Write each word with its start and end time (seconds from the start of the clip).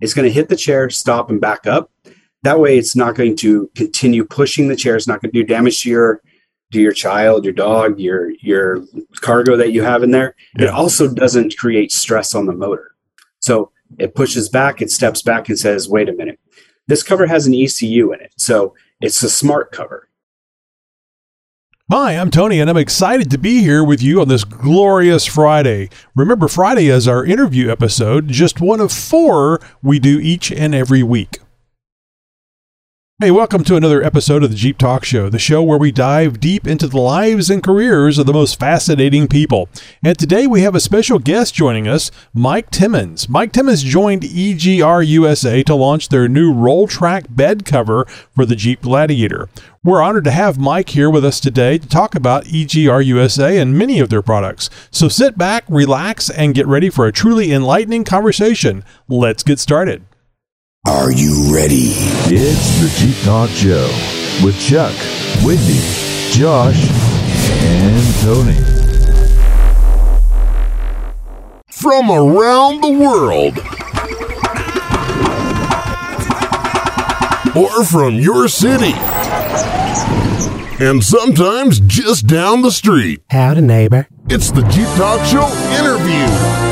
It's 0.00 0.14
going 0.14 0.26
to 0.26 0.32
hit 0.32 0.48
the 0.48 0.56
chair, 0.56 0.90
stop, 0.90 1.30
and 1.30 1.40
back 1.40 1.66
up. 1.66 1.90
That 2.42 2.58
way, 2.58 2.78
it's 2.78 2.96
not 2.96 3.14
going 3.14 3.36
to 3.36 3.70
continue 3.74 4.24
pushing 4.24 4.68
the 4.68 4.76
chair. 4.76 4.96
It's 4.96 5.06
not 5.06 5.20
going 5.20 5.32
to 5.32 5.40
do 5.40 5.44
damage 5.44 5.82
to 5.82 5.90
your 5.90 6.22
to 6.72 6.80
your 6.80 6.92
child, 6.92 7.44
your 7.44 7.52
dog, 7.52 7.98
your 7.98 8.30
your 8.40 8.84
cargo 9.20 9.56
that 9.56 9.72
you 9.72 9.82
have 9.82 10.02
in 10.02 10.10
there. 10.10 10.34
Yeah. 10.58 10.66
It 10.66 10.70
also 10.70 11.12
doesn't 11.12 11.58
create 11.58 11.92
stress 11.92 12.34
on 12.34 12.46
the 12.46 12.52
motor. 12.52 12.94
So 13.40 13.72
it 13.98 14.14
pushes 14.14 14.48
back, 14.48 14.80
it 14.80 14.90
steps 14.90 15.22
back 15.22 15.48
and 15.48 15.58
says, 15.58 15.88
"Wait 15.88 16.08
a 16.08 16.12
minute. 16.12 16.38
This 16.86 17.02
cover 17.02 17.26
has 17.26 17.46
an 17.46 17.54
ECU 17.54 18.12
in 18.12 18.20
it." 18.20 18.32
So 18.36 18.74
it's 19.00 19.22
a 19.22 19.30
smart 19.30 19.72
cover. 19.72 20.08
Hi, 21.92 22.12
I'm 22.12 22.30
Tony, 22.30 22.60
and 22.60 22.70
I'm 22.70 22.76
excited 22.76 23.32
to 23.32 23.36
be 23.38 23.62
here 23.62 23.82
with 23.82 24.00
you 24.00 24.20
on 24.20 24.28
this 24.28 24.44
glorious 24.44 25.26
Friday. 25.26 25.88
Remember, 26.14 26.46
Friday 26.46 26.86
is 26.86 27.08
our 27.08 27.24
interview 27.24 27.68
episode, 27.68 28.28
just 28.28 28.60
one 28.60 28.78
of 28.78 28.92
four 28.92 29.60
we 29.82 29.98
do 29.98 30.20
each 30.20 30.52
and 30.52 30.72
every 30.72 31.02
week. 31.02 31.40
Hey, 33.18 33.32
welcome 33.32 33.64
to 33.64 33.76
another 33.76 34.02
episode 34.02 34.42
of 34.42 34.48
the 34.48 34.56
Jeep 34.56 34.78
Talk 34.78 35.04
Show, 35.04 35.28
the 35.28 35.38
show 35.38 35.62
where 35.62 35.76
we 35.76 35.92
dive 35.92 36.40
deep 36.40 36.66
into 36.66 36.86
the 36.86 37.00
lives 37.00 37.50
and 37.50 37.62
careers 37.62 38.16
of 38.18 38.24
the 38.24 38.32
most 38.32 38.58
fascinating 38.58 39.28
people. 39.28 39.68
And 40.02 40.18
today 40.18 40.46
we 40.46 40.62
have 40.62 40.74
a 40.74 40.80
special 40.80 41.18
guest 41.18 41.54
joining 41.54 41.86
us, 41.86 42.10
Mike 42.32 42.70
Timmons. 42.70 43.28
Mike 43.28 43.52
Timmons 43.52 43.82
joined 43.82 44.22
EGR 44.22 45.06
USA 45.06 45.62
to 45.64 45.74
launch 45.74 46.08
their 46.08 46.28
new 46.28 46.54
RollTrac 46.54 47.36
bed 47.36 47.66
cover 47.66 48.06
for 48.34 48.46
the 48.46 48.56
Jeep 48.56 48.80
Gladiator. 48.80 49.50
We're 49.82 50.02
honored 50.02 50.24
to 50.24 50.30
have 50.30 50.58
Mike 50.58 50.90
here 50.90 51.08
with 51.08 51.24
us 51.24 51.40
today 51.40 51.78
to 51.78 51.88
talk 51.88 52.14
about 52.14 52.44
EGR 52.44 53.02
USA 53.02 53.56
and 53.56 53.78
many 53.78 53.98
of 53.98 54.10
their 54.10 54.20
products. 54.20 54.68
So 54.90 55.08
sit 55.08 55.38
back, 55.38 55.64
relax, 55.70 56.28
and 56.28 56.54
get 56.54 56.66
ready 56.66 56.90
for 56.90 57.06
a 57.06 57.12
truly 57.12 57.50
enlightening 57.50 58.04
conversation. 58.04 58.84
Let's 59.08 59.42
get 59.42 59.58
started. 59.58 60.04
Are 60.86 61.10
you 61.10 61.54
ready? 61.54 61.94
It's 62.26 62.78
the 62.78 62.94
Jeep 62.98 63.24
Talk 63.24 63.48
Show 63.48 63.88
with 64.44 64.60
Chuck, 64.60 64.94
Wendy, 65.42 65.80
Josh, 66.30 66.76
and 67.64 68.14
Tony. 68.20 68.60
From 71.70 72.10
around 72.10 72.82
the 72.82 72.98
world. 72.98 73.58
Or 77.56 77.82
from 77.86 78.16
your 78.16 78.46
city. 78.46 78.92
And 80.80 81.04
sometimes 81.04 81.80
just 81.80 82.26
down 82.26 82.62
the 82.62 82.70
street. 82.70 83.22
Howdy, 83.30 83.60
neighbor. 83.60 84.08
It's 84.28 84.50
the 84.50 84.62
Jeep 84.68 84.88
Talk 84.96 85.24
Show 85.26 85.46
interview. 85.78 86.70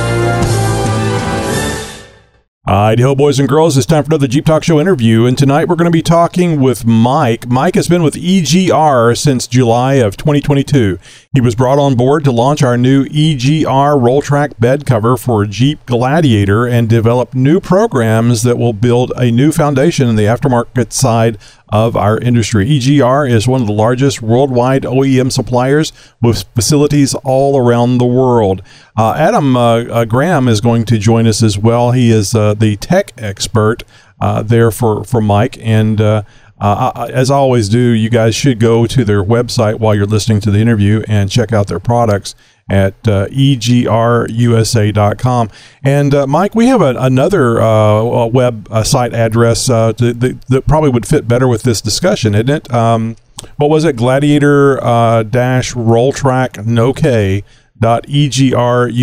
Hi, 2.69 2.94
boys 2.94 3.38
and 3.38 3.48
girls. 3.48 3.78
It's 3.78 3.86
time 3.86 4.05
for 4.05 4.08
another 4.08 4.27
Jeep 4.27 4.44
Talk 4.44 4.62
Show 4.62 4.78
interview, 4.78 5.25
and 5.25 5.38
tonight 5.38 5.69
we're 5.69 5.75
going 5.75 5.91
to 5.91 5.91
be 5.91 6.02
talking 6.02 6.60
with 6.60 6.84
Mike. 6.84 7.48
Mike 7.48 7.77
has 7.77 7.88
been 7.88 8.02
with 8.02 8.12
EGR 8.12 9.16
since 9.16 9.47
July 9.47 9.94
of 9.94 10.19
2022. 10.19 10.98
He 11.32 11.41
was 11.41 11.55
brought 11.55 11.78
on 11.78 11.94
board 11.94 12.25
to 12.25 12.30
launch 12.30 12.62
our 12.62 12.77
new 12.77 13.06
EGR 13.06 13.64
RollTrac 13.98 14.60
bed 14.60 14.84
cover 14.84 15.16
for 15.16 15.47
Jeep 15.47 15.86
Gladiator 15.86 16.66
and 16.66 16.91
develop 16.91 17.34
new 17.34 17.58
programs 17.58 18.42
that 18.42 18.58
will 18.58 18.75
build 18.75 19.14
a 19.16 19.30
new 19.30 19.50
foundation 19.50 20.06
in 20.06 20.16
the 20.16 20.25
aftermarket 20.25 20.92
side 20.92 21.38
of 21.70 21.97
our 21.97 22.19
industry. 22.19 22.66
EGR 22.66 23.30
is 23.30 23.47
one 23.47 23.61
of 23.61 23.66
the 23.66 23.72
largest 23.72 24.22
worldwide 24.22 24.83
OEM 24.83 25.30
suppliers 25.30 25.92
with 26.22 26.44
facilities 26.55 27.14
all 27.25 27.58
around 27.58 27.98
the 27.98 28.06
world. 28.06 28.62
Uh, 28.97 29.14
Adam 29.16 29.56
uh, 29.56 29.84
uh, 29.84 30.05
Graham 30.05 30.48
is 30.48 30.60
going 30.60 30.84
to 30.86 30.98
join 30.98 31.27
us 31.27 31.42
as 31.42 31.58
well. 31.58 31.92
He 31.92 32.10
is 32.10 32.34
uh, 32.34 32.55
the 32.55 32.77
tech 32.77 33.12
expert 33.19 33.83
uh, 34.20 34.42
there 34.42 34.70
for, 34.70 35.05
for 35.05 35.20
Mike. 35.20 35.58
And 35.60 36.00
as 36.00 37.30
I 37.30 37.36
always 37.36 37.69
do, 37.69 37.78
you 37.78 38.10
guys 38.10 38.34
should 38.34 38.58
go 38.58 38.86
to 38.86 39.05
their 39.05 39.22
website 39.22 39.78
while 39.78 39.94
you're 39.94 40.06
listening 40.06 40.41
to 40.41 40.50
the 40.50 40.58
interview 40.58 41.03
and 41.06 41.31
check 41.31 41.53
out 41.53 41.66
their 41.66 41.81
products 41.81 42.34
at 42.69 42.95
uh, 43.09 43.27
egrusa.com. 43.29 44.31
And 45.83 46.15
uh, 46.15 46.27
Mike, 46.27 46.55
we 46.55 46.67
have 46.67 46.83
a, 46.83 46.95
another 46.97 47.61
uh, 47.61 48.27
web 48.27 48.69
site 48.84 49.15
address 49.15 49.71
uh, 49.71 49.93
that, 49.93 50.41
that, 50.49 50.67
probably 50.67 50.91
would 50.91 51.06
fit 51.06 51.27
better 51.27 51.49
with 51.49 51.62
this 51.62 51.81
discussion, 51.81 52.34
isn't 52.34 52.51
it? 52.51 52.71
Um, 52.73 53.17
what 53.56 53.71
was 53.71 53.84
it? 53.84 53.97
Gladiator 53.97 54.83
uh, 54.84 55.23
dash 55.23 55.73
rolltrack 55.75 56.67
no 56.67 56.93
K 56.93 57.45
dot 57.79 58.06
egrusa.com. 58.06 58.99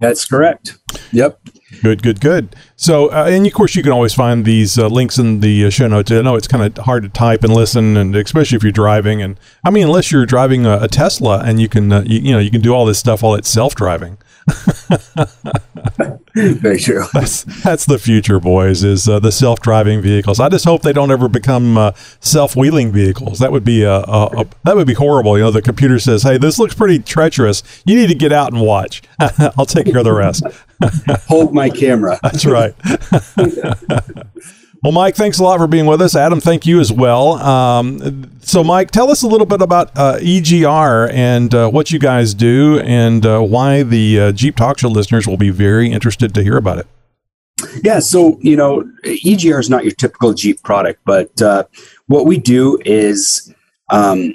That's 0.00 0.24
correct. 0.24 0.78
Yep. 1.12 1.40
Good, 1.80 2.02
good, 2.02 2.20
good. 2.20 2.54
So, 2.76 3.08
uh, 3.08 3.26
and 3.28 3.46
of 3.46 3.52
course, 3.52 3.74
you 3.74 3.82
can 3.82 3.92
always 3.92 4.12
find 4.12 4.44
these 4.44 4.78
uh, 4.78 4.88
links 4.88 5.18
in 5.18 5.40
the 5.40 5.66
uh, 5.66 5.70
show 5.70 5.88
notes. 5.88 6.10
I 6.10 6.20
know 6.20 6.36
it's 6.36 6.46
kind 6.46 6.62
of 6.64 6.84
hard 6.84 7.02
to 7.04 7.08
type 7.08 7.44
and 7.44 7.54
listen, 7.54 7.96
and 7.96 8.14
especially 8.14 8.56
if 8.56 8.62
you're 8.62 8.72
driving. 8.72 9.22
And 9.22 9.38
I 9.64 9.70
mean, 9.70 9.86
unless 9.86 10.12
you're 10.12 10.26
driving 10.26 10.66
a, 10.66 10.82
a 10.82 10.88
Tesla 10.88 11.42
and 11.44 11.60
you 11.60 11.68
can, 11.68 11.90
uh, 11.90 12.02
you, 12.06 12.20
you, 12.20 12.32
know, 12.32 12.38
you 12.38 12.50
can 12.50 12.60
do 12.60 12.74
all 12.74 12.84
this 12.84 12.98
stuff 12.98 13.22
while 13.22 13.34
it's 13.34 13.48
self 13.48 13.74
driving. 13.74 14.18
Very 16.34 16.78
true. 16.78 17.04
That's 17.12 17.44
that's 17.62 17.84
the 17.84 17.98
future, 17.98 18.40
boys. 18.40 18.82
Is 18.82 19.08
uh, 19.08 19.20
the 19.20 19.30
self-driving 19.30 20.00
vehicles? 20.00 20.40
I 20.40 20.48
just 20.48 20.64
hope 20.64 20.82
they 20.82 20.92
don't 20.92 21.10
ever 21.10 21.28
become 21.28 21.76
uh, 21.76 21.92
self-wheeling 22.20 22.90
vehicles. 22.90 23.38
That 23.38 23.52
would 23.52 23.64
be 23.64 23.82
a, 23.82 23.96
a, 23.96 24.26
a, 24.40 24.46
that 24.64 24.76
would 24.76 24.86
be 24.86 24.94
horrible. 24.94 25.36
You 25.36 25.44
know, 25.44 25.50
the 25.50 25.60
computer 25.62 25.98
says, 25.98 26.22
"Hey, 26.22 26.38
this 26.38 26.58
looks 26.58 26.74
pretty 26.74 27.00
treacherous. 27.00 27.62
You 27.84 27.96
need 27.96 28.08
to 28.08 28.14
get 28.14 28.32
out 28.32 28.52
and 28.52 28.62
watch. 28.62 29.02
I'll 29.58 29.66
take 29.66 29.86
care 29.86 29.98
of 29.98 30.04
the 30.04 30.12
rest." 30.12 30.44
Hold 31.28 31.54
my 31.54 31.68
camera. 31.68 32.18
That's 32.22 32.46
right. 32.46 32.74
Well, 34.82 34.90
Mike, 34.90 35.14
thanks 35.14 35.38
a 35.38 35.44
lot 35.44 35.58
for 35.58 35.68
being 35.68 35.86
with 35.86 36.02
us. 36.02 36.16
Adam, 36.16 36.40
thank 36.40 36.66
you 36.66 36.80
as 36.80 36.90
well. 36.90 37.34
Um, 37.34 38.32
so, 38.40 38.64
Mike, 38.64 38.90
tell 38.90 39.12
us 39.12 39.22
a 39.22 39.28
little 39.28 39.46
bit 39.46 39.62
about 39.62 39.96
uh, 39.96 40.18
EGR 40.18 41.08
and 41.12 41.54
uh, 41.54 41.70
what 41.70 41.92
you 41.92 42.00
guys 42.00 42.34
do 42.34 42.80
and 42.80 43.24
uh, 43.24 43.40
why 43.42 43.84
the 43.84 44.18
uh, 44.18 44.32
Jeep 44.32 44.56
Talk 44.56 44.80
Show 44.80 44.88
listeners 44.88 45.28
will 45.28 45.36
be 45.36 45.50
very 45.50 45.92
interested 45.92 46.34
to 46.34 46.42
hear 46.42 46.56
about 46.56 46.78
it. 46.78 46.88
Yeah, 47.84 48.00
so, 48.00 48.40
you 48.40 48.56
know, 48.56 48.82
EGR 49.04 49.60
is 49.60 49.70
not 49.70 49.84
your 49.84 49.92
typical 49.92 50.34
Jeep 50.34 50.60
product, 50.64 51.00
but 51.04 51.40
uh, 51.40 51.62
what 52.08 52.26
we 52.26 52.36
do 52.36 52.80
is 52.84 53.54
um, 53.92 54.34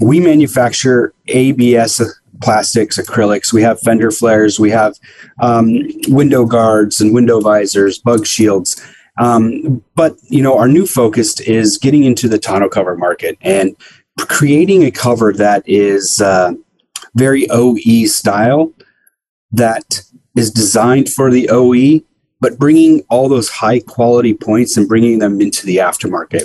we 0.00 0.20
manufacture 0.20 1.12
ABS 1.28 2.00
plastics, 2.40 2.96
acrylics. 2.96 3.52
We 3.52 3.60
have 3.60 3.78
fender 3.78 4.10
flares, 4.10 4.58
we 4.58 4.70
have 4.70 4.94
um, 5.42 5.82
window 6.08 6.46
guards 6.46 6.98
and 7.02 7.12
window 7.12 7.40
visors, 7.40 7.98
bug 7.98 8.26
shields 8.26 8.82
um, 9.18 9.84
but 9.94 10.16
you 10.28 10.42
know, 10.42 10.58
our 10.58 10.68
new 10.68 10.86
focus 10.86 11.38
is 11.40 11.78
getting 11.78 12.04
into 12.04 12.28
the 12.28 12.38
tonneau 12.38 12.68
cover 12.68 12.96
market 12.96 13.36
and 13.40 13.76
creating 14.18 14.84
a 14.84 14.90
cover 14.90 15.32
that 15.32 15.62
is 15.66 16.20
uh, 16.20 16.52
very 17.14 17.48
OE 17.50 18.06
style, 18.06 18.72
that 19.50 20.02
is 20.36 20.50
designed 20.50 21.08
for 21.08 21.30
the 21.30 21.48
OE, 21.50 22.00
but 22.40 22.58
bringing 22.58 23.02
all 23.10 23.28
those 23.28 23.48
high 23.48 23.80
quality 23.80 24.34
points 24.34 24.76
and 24.76 24.88
bringing 24.88 25.18
them 25.18 25.40
into 25.40 25.66
the 25.66 25.76
aftermarket. 25.76 26.44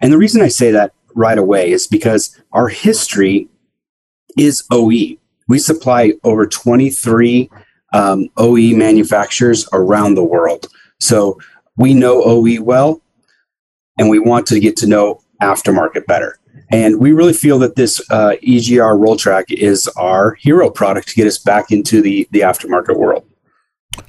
And 0.00 0.12
the 0.12 0.18
reason 0.18 0.42
I 0.42 0.48
say 0.48 0.70
that 0.72 0.92
right 1.14 1.38
away 1.38 1.70
is 1.70 1.86
because 1.86 2.38
our 2.52 2.68
history 2.68 3.48
is 4.36 4.64
OE. 4.70 5.16
We 5.48 5.58
supply 5.58 6.12
over 6.24 6.46
23 6.46 7.48
um, 7.94 8.28
OE 8.36 8.76
manufacturers 8.76 9.68
around 9.72 10.14
the 10.14 10.24
world. 10.24 10.66
So 10.98 11.38
we 11.76 11.94
know 11.94 12.22
OE 12.22 12.60
well, 12.60 13.02
and 13.98 14.08
we 14.08 14.18
want 14.18 14.46
to 14.48 14.60
get 14.60 14.76
to 14.78 14.86
know 14.86 15.22
aftermarket 15.42 16.06
better. 16.06 16.38
And 16.70 16.98
we 16.98 17.12
really 17.12 17.32
feel 17.32 17.58
that 17.60 17.76
this 17.76 18.00
uh, 18.10 18.36
EGR 18.42 18.98
RollTrac 18.98 19.44
is 19.50 19.86
our 19.96 20.34
hero 20.34 20.70
product 20.70 21.08
to 21.08 21.14
get 21.14 21.26
us 21.26 21.38
back 21.38 21.70
into 21.70 22.02
the, 22.02 22.26
the 22.32 22.40
aftermarket 22.40 22.96
world. 22.96 23.24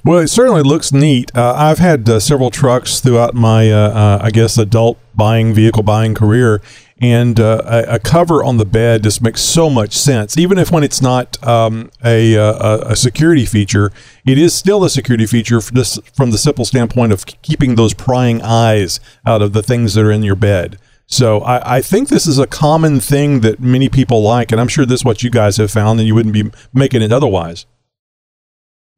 Well, 0.04 0.18
it 0.18 0.28
certainly 0.28 0.62
looks 0.62 0.92
neat. 0.92 1.34
Uh, 1.34 1.54
I've 1.56 1.78
had 1.78 2.08
uh, 2.08 2.20
several 2.20 2.50
trucks 2.50 3.00
throughout 3.00 3.34
my, 3.34 3.70
uh, 3.70 3.90
uh 3.90 4.18
I 4.22 4.30
guess, 4.30 4.58
adult 4.58 4.98
buying 5.14 5.54
vehicle 5.54 5.82
buying 5.82 6.14
carear, 6.14 6.60
and 7.00 7.38
uh, 7.38 7.62
a, 7.64 7.94
a, 7.94 7.98
cover 7.98 8.42
on 8.42 8.56
the 8.56 8.64
bed 8.64 9.04
just 9.04 9.22
makes 9.22 9.40
so 9.40 9.70
much 9.70 9.96
sense. 9.96 10.36
Even 10.36 10.58
if 10.58 10.72
when 10.72 10.82
it's 10.82 11.00
not 11.00 11.42
um, 11.46 11.90
a, 12.04 12.34
a, 12.34 12.80
a, 12.80 12.96
security 12.96 13.46
feature, 13.46 13.92
it 14.26 14.36
is 14.36 14.52
still 14.54 14.82
a 14.84 14.90
security 14.90 15.26
feature 15.26 15.60
this, 15.60 15.98
from 16.12 16.32
the 16.32 16.38
simple 16.38 16.64
standpoint 16.64 17.12
of 17.12 17.24
keeping 17.26 17.76
those 17.76 17.94
prying 17.94 18.42
eyes 18.42 18.98
out 19.24 19.42
of 19.42 19.52
the 19.52 19.62
things 19.62 19.94
that 19.94 20.04
are 20.04 20.10
in 20.10 20.24
your 20.24 20.34
bed. 20.34 20.78
So 21.06 21.40
I, 21.40 21.76
I, 21.76 21.82
think 21.82 22.08
this 22.08 22.26
is 22.26 22.38
a 22.38 22.46
common 22.46 23.00
thing 23.00 23.40
that 23.40 23.60
many 23.60 23.88
people 23.88 24.20
like, 24.22 24.50
and 24.50 24.60
I'm 24.60 24.68
sure 24.68 24.84
this 24.84 25.00
is 25.00 25.04
what 25.04 25.22
you 25.22 25.30
guys 25.30 25.56
have 25.56 25.70
found, 25.70 26.00
and 26.00 26.06
you 26.06 26.14
wouldn't 26.14 26.34
be 26.34 26.50
making 26.74 27.02
it 27.02 27.12
otherwise. 27.12 27.64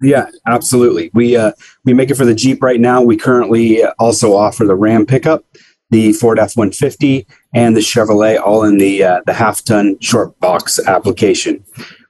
Yeah, 0.02 0.30
absolutely. 0.46 1.10
We 1.12 1.36
uh, 1.36 1.52
we 1.84 1.92
make 1.92 2.10
it 2.10 2.16
for 2.16 2.24
the 2.24 2.34
Jeep 2.34 2.62
right 2.62 2.80
now. 2.80 3.02
We 3.02 3.18
currently 3.18 3.84
also 3.98 4.34
offer 4.34 4.64
the 4.64 4.74
Ram 4.74 5.04
pickup 5.04 5.44
the 5.90 6.12
Ford 6.12 6.38
F 6.38 6.56
150, 6.56 7.18
and 7.18 7.26
the 7.52 7.80
Chevrolet, 7.80 8.40
all 8.40 8.64
in 8.64 8.78
the, 8.78 9.02
uh, 9.02 9.20
the 9.26 9.32
half 9.32 9.64
ton 9.64 9.98
short 10.00 10.38
box 10.40 10.78
application. 10.78 11.64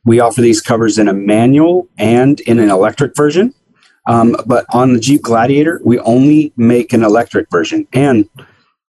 We 0.05 0.21
offer 0.21 0.41
these 0.41 0.61
covers 0.61 0.99
in 0.99 1.09
a 1.09 1.13
manual 1.13 1.89
and 1.99 2.41
in 2.41 2.59
an 2.59 2.71
electric 2.71 3.15
version. 3.17 3.55
Um, 4.07 4.37
but 4.47 4.65
on 4.73 4.95
the 4.95 5.01
Jeep 5.01 5.23
Gladiator, 5.23 5.81
we 5.85 5.99
only 6.01 6.53
make 6.57 6.93
an 6.93 7.03
electric 7.03 7.51
version. 7.51 7.87
And 7.93 8.29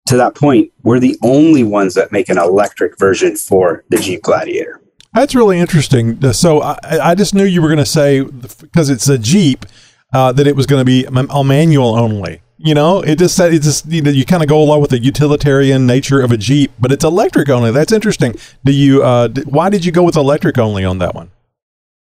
to 0.06 0.17
that 0.17 0.35
point, 0.35 0.73
we're 0.82 1.00
the 1.00 1.17
only 1.23 1.62
ones 1.62 1.94
that 1.94 2.12
make 2.12 2.29
an 2.29 2.38
electric 2.38 2.99
version 2.99 3.37
for 3.37 3.85
the 3.91 3.99
Jeep 3.99 4.23
Gladiator. 4.23 4.81
That's 5.12 5.35
really 5.35 5.58
interesting. 5.58 6.25
Uh, 6.25 6.32
So 6.32 6.62
I, 6.62 6.76
I 6.82 7.14
just 7.14 7.35
knew 7.35 7.44
you 7.44 7.61
were 7.61 7.69
going 7.69 7.79
to 7.79 7.87
say 7.87 8.23
because 8.23 8.91
it's 8.91 9.08
a 9.08 9.19
Jeep 9.19 9.67
uh, 10.12 10.32
that 10.32 10.47
it 10.47 10.56
was 10.56 10.67
going 10.67 10.81
to 10.81 10.85
be 10.85 11.05
a 11.05 11.44
manual 11.44 11.97
only. 11.97 12.43
You 12.62 12.74
know, 12.74 13.00
it 13.00 13.18
just 13.18 13.36
said 13.36 13.54
it 13.54 13.62
just 13.62 13.86
you 13.86 14.02
know 14.02 14.10
you 14.10 14.26
kind 14.26 14.42
of 14.42 14.48
go 14.48 14.60
along 14.62 14.82
with 14.82 14.90
the 14.90 14.98
utilitarian 14.98 15.86
nature 15.86 16.20
of 16.20 16.30
a 16.30 16.36
Jeep, 16.36 16.70
but 16.78 16.92
it's 16.92 17.04
electric 17.04 17.48
only. 17.48 17.70
That's 17.70 17.90
interesting. 17.92 18.34
Do 18.64 18.72
you? 18.72 19.02
Uh, 19.02 19.28
d- 19.28 19.42
why 19.46 19.70
did 19.70 19.84
you 19.84 19.92
go 19.92 20.02
with 20.02 20.14
electric 20.16 20.58
only 20.58 20.84
on 20.84 20.98
that 20.98 21.14
one? 21.14 21.30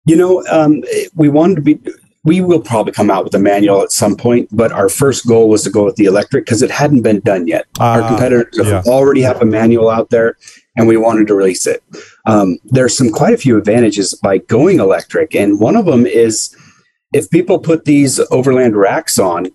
You 0.06 0.16
know, 0.16 0.42
um, 0.50 0.82
we 1.14 1.28
wanted 1.28 1.54
to 1.56 1.60
be. 1.62 1.78
We 2.24 2.40
will 2.40 2.60
probably 2.60 2.92
come 2.92 3.10
out 3.10 3.22
with 3.24 3.34
a 3.34 3.38
manual 3.38 3.80
at 3.82 3.92
some 3.92 4.16
point, 4.16 4.48
but 4.50 4.72
our 4.72 4.88
first 4.88 5.24
goal 5.26 5.48
was 5.48 5.62
to 5.64 5.70
go 5.70 5.84
with 5.84 5.94
the 5.96 6.04
electric 6.06 6.44
because 6.46 6.62
it 6.62 6.70
hadn't 6.70 7.02
been 7.02 7.20
done 7.20 7.46
yet. 7.46 7.66
our 7.78 8.02
Ah, 8.02 8.08
competitors 8.08 8.58
yeah. 8.66 8.82
already 8.86 9.22
have 9.22 9.40
a 9.40 9.46
manual 9.46 9.88
out 9.88 10.10
there, 10.10 10.36
and 10.76 10.88
we 10.88 10.96
wanted 10.96 11.28
to 11.28 11.34
release 11.34 11.66
it. 11.66 11.82
Um, 12.26 12.58
there's 12.64 12.96
some 12.96 13.10
quite 13.10 13.34
a 13.34 13.38
few 13.38 13.56
advantages 13.56 14.14
by 14.20 14.38
going 14.38 14.80
electric, 14.80 15.34
and 15.36 15.60
one 15.60 15.76
of 15.76 15.86
them 15.86 16.04
is 16.06 16.54
if 17.14 17.30
people 17.30 17.58
put 17.60 17.84
these 17.84 18.18
overland 18.32 18.74
racks 18.76 19.16
on. 19.18 19.46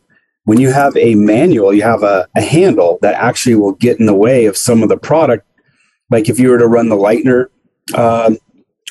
When 0.45 0.59
you 0.59 0.71
have 0.71 0.95
a 0.95 1.15
manual, 1.15 1.73
you 1.73 1.83
have 1.83 2.03
a, 2.03 2.27
a 2.35 2.41
handle 2.41 2.99
that 3.01 3.15
actually 3.15 3.55
will 3.55 3.73
get 3.73 3.99
in 3.99 4.05
the 4.05 4.13
way 4.13 4.45
of 4.45 4.55
some 4.55 4.81
of 4.81 4.89
the 4.89 4.97
product. 4.97 5.45
Like 6.09 6.29
if 6.29 6.39
you 6.39 6.49
were 6.49 6.59
to 6.59 6.67
run 6.67 6.89
the 6.89 6.95
Leitner 6.95 7.47
um 7.95 8.37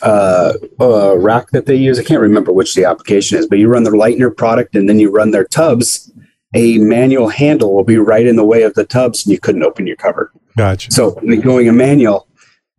uh, 0.02 0.54
uh, 0.80 1.16
rack 1.18 1.50
that 1.50 1.66
they 1.66 1.74
use. 1.74 1.98
I 1.98 2.04
can't 2.04 2.20
remember 2.20 2.52
which 2.52 2.74
the 2.74 2.84
application 2.84 3.38
is, 3.38 3.46
but 3.46 3.58
you 3.58 3.68
run 3.68 3.84
the 3.84 3.90
Leitner 3.90 4.36
product 4.36 4.74
and 4.74 4.88
then 4.88 4.98
you 4.98 5.10
run 5.10 5.30
their 5.30 5.44
tubs. 5.44 6.12
A 6.54 6.78
manual 6.78 7.28
handle 7.28 7.74
will 7.74 7.84
be 7.84 7.96
right 7.96 8.26
in 8.26 8.36
the 8.36 8.44
way 8.44 8.62
of 8.62 8.74
the 8.74 8.84
tubs, 8.84 9.24
and 9.24 9.32
you 9.32 9.40
couldn't 9.40 9.64
open 9.64 9.86
your 9.86 9.96
cover. 9.96 10.32
Gotcha. 10.56 10.92
So, 10.92 11.12
going 11.42 11.68
a 11.68 11.72
manual, 11.72 12.28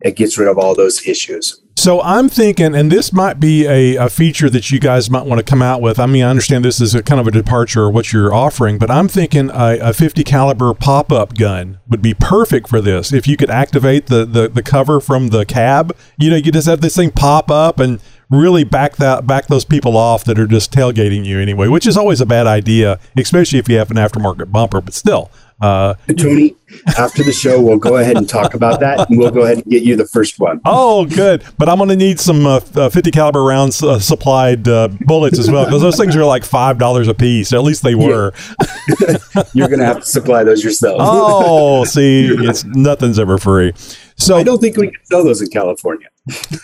it 0.00 0.16
gets 0.16 0.38
rid 0.38 0.48
of 0.48 0.56
all 0.56 0.74
those 0.74 1.06
issues. 1.06 1.62
So 1.86 2.02
I'm 2.02 2.28
thinking, 2.28 2.74
and 2.74 2.90
this 2.90 3.12
might 3.12 3.38
be 3.38 3.64
a, 3.64 3.94
a 3.94 4.08
feature 4.08 4.50
that 4.50 4.72
you 4.72 4.80
guys 4.80 5.08
might 5.08 5.24
want 5.24 5.38
to 5.38 5.44
come 5.44 5.62
out 5.62 5.80
with. 5.80 6.00
I 6.00 6.06
mean, 6.06 6.24
I 6.24 6.30
understand 6.30 6.64
this 6.64 6.80
is 6.80 6.96
a 6.96 7.02
kind 7.04 7.20
of 7.20 7.28
a 7.28 7.30
departure 7.30 7.86
of 7.86 7.94
what 7.94 8.12
you're 8.12 8.34
offering, 8.34 8.76
but 8.76 8.90
I'm 8.90 9.06
thinking 9.06 9.50
a, 9.50 9.78
a 9.80 9.92
50 9.92 10.24
caliber 10.24 10.74
pop 10.74 11.12
up 11.12 11.38
gun 11.38 11.78
would 11.86 12.02
be 12.02 12.12
perfect 12.12 12.68
for 12.68 12.80
this. 12.80 13.12
If 13.12 13.28
you 13.28 13.36
could 13.36 13.50
activate 13.50 14.06
the, 14.06 14.24
the, 14.24 14.48
the 14.48 14.64
cover 14.64 14.98
from 14.98 15.28
the 15.28 15.44
cab, 15.44 15.96
you 16.18 16.28
know, 16.28 16.34
you 16.34 16.50
just 16.50 16.66
have 16.66 16.80
this 16.80 16.96
thing 16.96 17.12
pop 17.12 17.52
up 17.52 17.78
and 17.78 18.00
really 18.30 18.64
back 18.64 18.96
that 18.96 19.24
back 19.24 19.46
those 19.46 19.64
people 19.64 19.96
off 19.96 20.24
that 20.24 20.40
are 20.40 20.48
just 20.48 20.72
tailgating 20.72 21.24
you 21.24 21.38
anyway, 21.38 21.68
which 21.68 21.86
is 21.86 21.96
always 21.96 22.20
a 22.20 22.26
bad 22.26 22.48
idea, 22.48 22.98
especially 23.16 23.60
if 23.60 23.68
you 23.68 23.78
have 23.78 23.92
an 23.92 23.96
aftermarket 23.96 24.50
bumper. 24.50 24.80
But 24.80 24.94
still, 24.94 25.30
uh, 25.60 25.94
Tony, 26.18 26.54
after 26.98 27.22
the 27.22 27.32
show, 27.32 27.62
we'll 27.62 27.78
go 27.78 27.96
ahead 27.96 28.18
and 28.18 28.28
talk 28.28 28.52
about 28.52 28.80
that, 28.80 29.08
and 29.08 29.18
we'll 29.18 29.30
go 29.30 29.44
ahead 29.44 29.58
and 29.58 29.66
get 29.66 29.82
you 29.82 29.96
the 29.96 30.06
first 30.06 30.38
one. 30.38 30.60
Oh, 30.66 31.06
good. 31.06 31.44
But 31.56 31.70
I'm 31.70 31.78
going 31.78 31.88
to 31.88 31.96
need 31.96 32.20
some 32.20 32.44
uh, 32.44 32.60
uh, 32.74 32.90
50 32.90 33.10
caliber 33.10 33.42
rounds 33.42 33.82
uh, 33.82 33.98
supplied 33.98 34.68
uh, 34.68 34.88
bullets 35.00 35.38
as 35.38 35.50
well 35.50 35.64
because 35.64 35.80
those 35.80 35.96
things 35.96 36.14
are 36.14 36.24
like 36.24 36.44
five 36.44 36.76
dollars 36.78 37.08
a 37.08 37.14
piece. 37.14 37.54
At 37.54 37.62
least 37.62 37.82
they 37.82 37.94
were. 37.94 38.32
You're 39.54 39.68
going 39.68 39.80
to 39.80 39.86
have 39.86 40.00
to 40.00 40.06
supply 40.06 40.44
those 40.44 40.62
yourself. 40.62 40.98
Oh, 41.00 41.84
see, 41.86 42.26
it's 42.26 42.64
nothing's 42.64 43.18
ever 43.18 43.38
free. 43.38 43.72
So 44.16 44.36
I 44.36 44.42
don't 44.42 44.60
think 44.60 44.76
we 44.76 44.88
can 44.88 45.04
sell 45.04 45.24
those 45.24 45.40
in 45.40 45.48
California. 45.48 46.08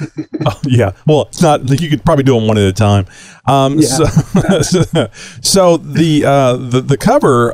yeah, 0.65 0.93
well, 1.07 1.29
it's 1.29 1.41
not. 1.41 1.69
You 1.81 1.89
could 1.89 2.05
probably 2.05 2.25
do 2.25 2.35
them 2.35 2.47
one 2.47 2.59
at 2.59 2.65
a 2.65 2.73
time. 2.73 3.07
Um, 3.47 3.81
so, 3.81 4.05
so 5.41 5.77
the 5.79 6.25
uh, 6.27 6.57
the 6.57 6.83
the 6.83 6.99
cover. 6.99 7.53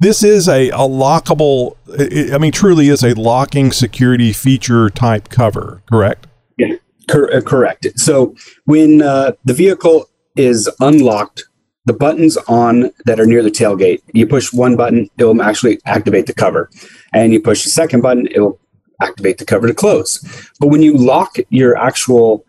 This 0.00 0.22
is 0.22 0.48
a, 0.48 0.70
a 0.70 0.78
lockable. 0.78 1.76
I 1.98 2.34
I 2.34 2.38
mean, 2.38 2.52
truly 2.52 2.88
is 2.88 3.04
a 3.04 3.14
locking 3.14 3.70
security 3.70 4.32
feature 4.32 4.88
type 4.88 5.28
cover. 5.28 5.82
Correct. 5.90 6.26
Yeah, 6.56 6.76
cor- 7.08 7.32
uh, 7.32 7.42
correct. 7.42 7.86
So 7.96 8.34
when 8.64 9.02
uh, 9.02 9.32
the 9.44 9.52
vehicle 9.52 10.06
is 10.36 10.70
unlocked, 10.80 11.44
the 11.84 11.92
buttons 11.92 12.38
on 12.48 12.90
that 13.04 13.20
are 13.20 13.26
near 13.26 13.42
the 13.42 13.50
tailgate, 13.50 14.00
you 14.14 14.26
push 14.26 14.52
one 14.54 14.74
button, 14.74 15.08
it 15.18 15.24
will 15.24 15.42
actually 15.42 15.78
activate 15.84 16.26
the 16.26 16.34
cover, 16.34 16.70
and 17.12 17.32
you 17.32 17.40
push 17.40 17.64
the 17.64 17.70
second 17.70 18.00
button, 18.00 18.26
it 18.28 18.40
will 18.40 18.58
activate 19.02 19.38
the 19.38 19.44
cover 19.44 19.66
to 19.66 19.74
close. 19.74 20.18
But 20.60 20.68
when 20.68 20.82
you 20.82 20.94
lock 20.96 21.36
your 21.50 21.76
actual 21.76 22.46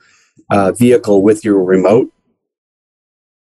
uh, 0.52 0.72
vehicle 0.72 1.22
with 1.22 1.44
your 1.44 1.64
remote, 1.64 2.12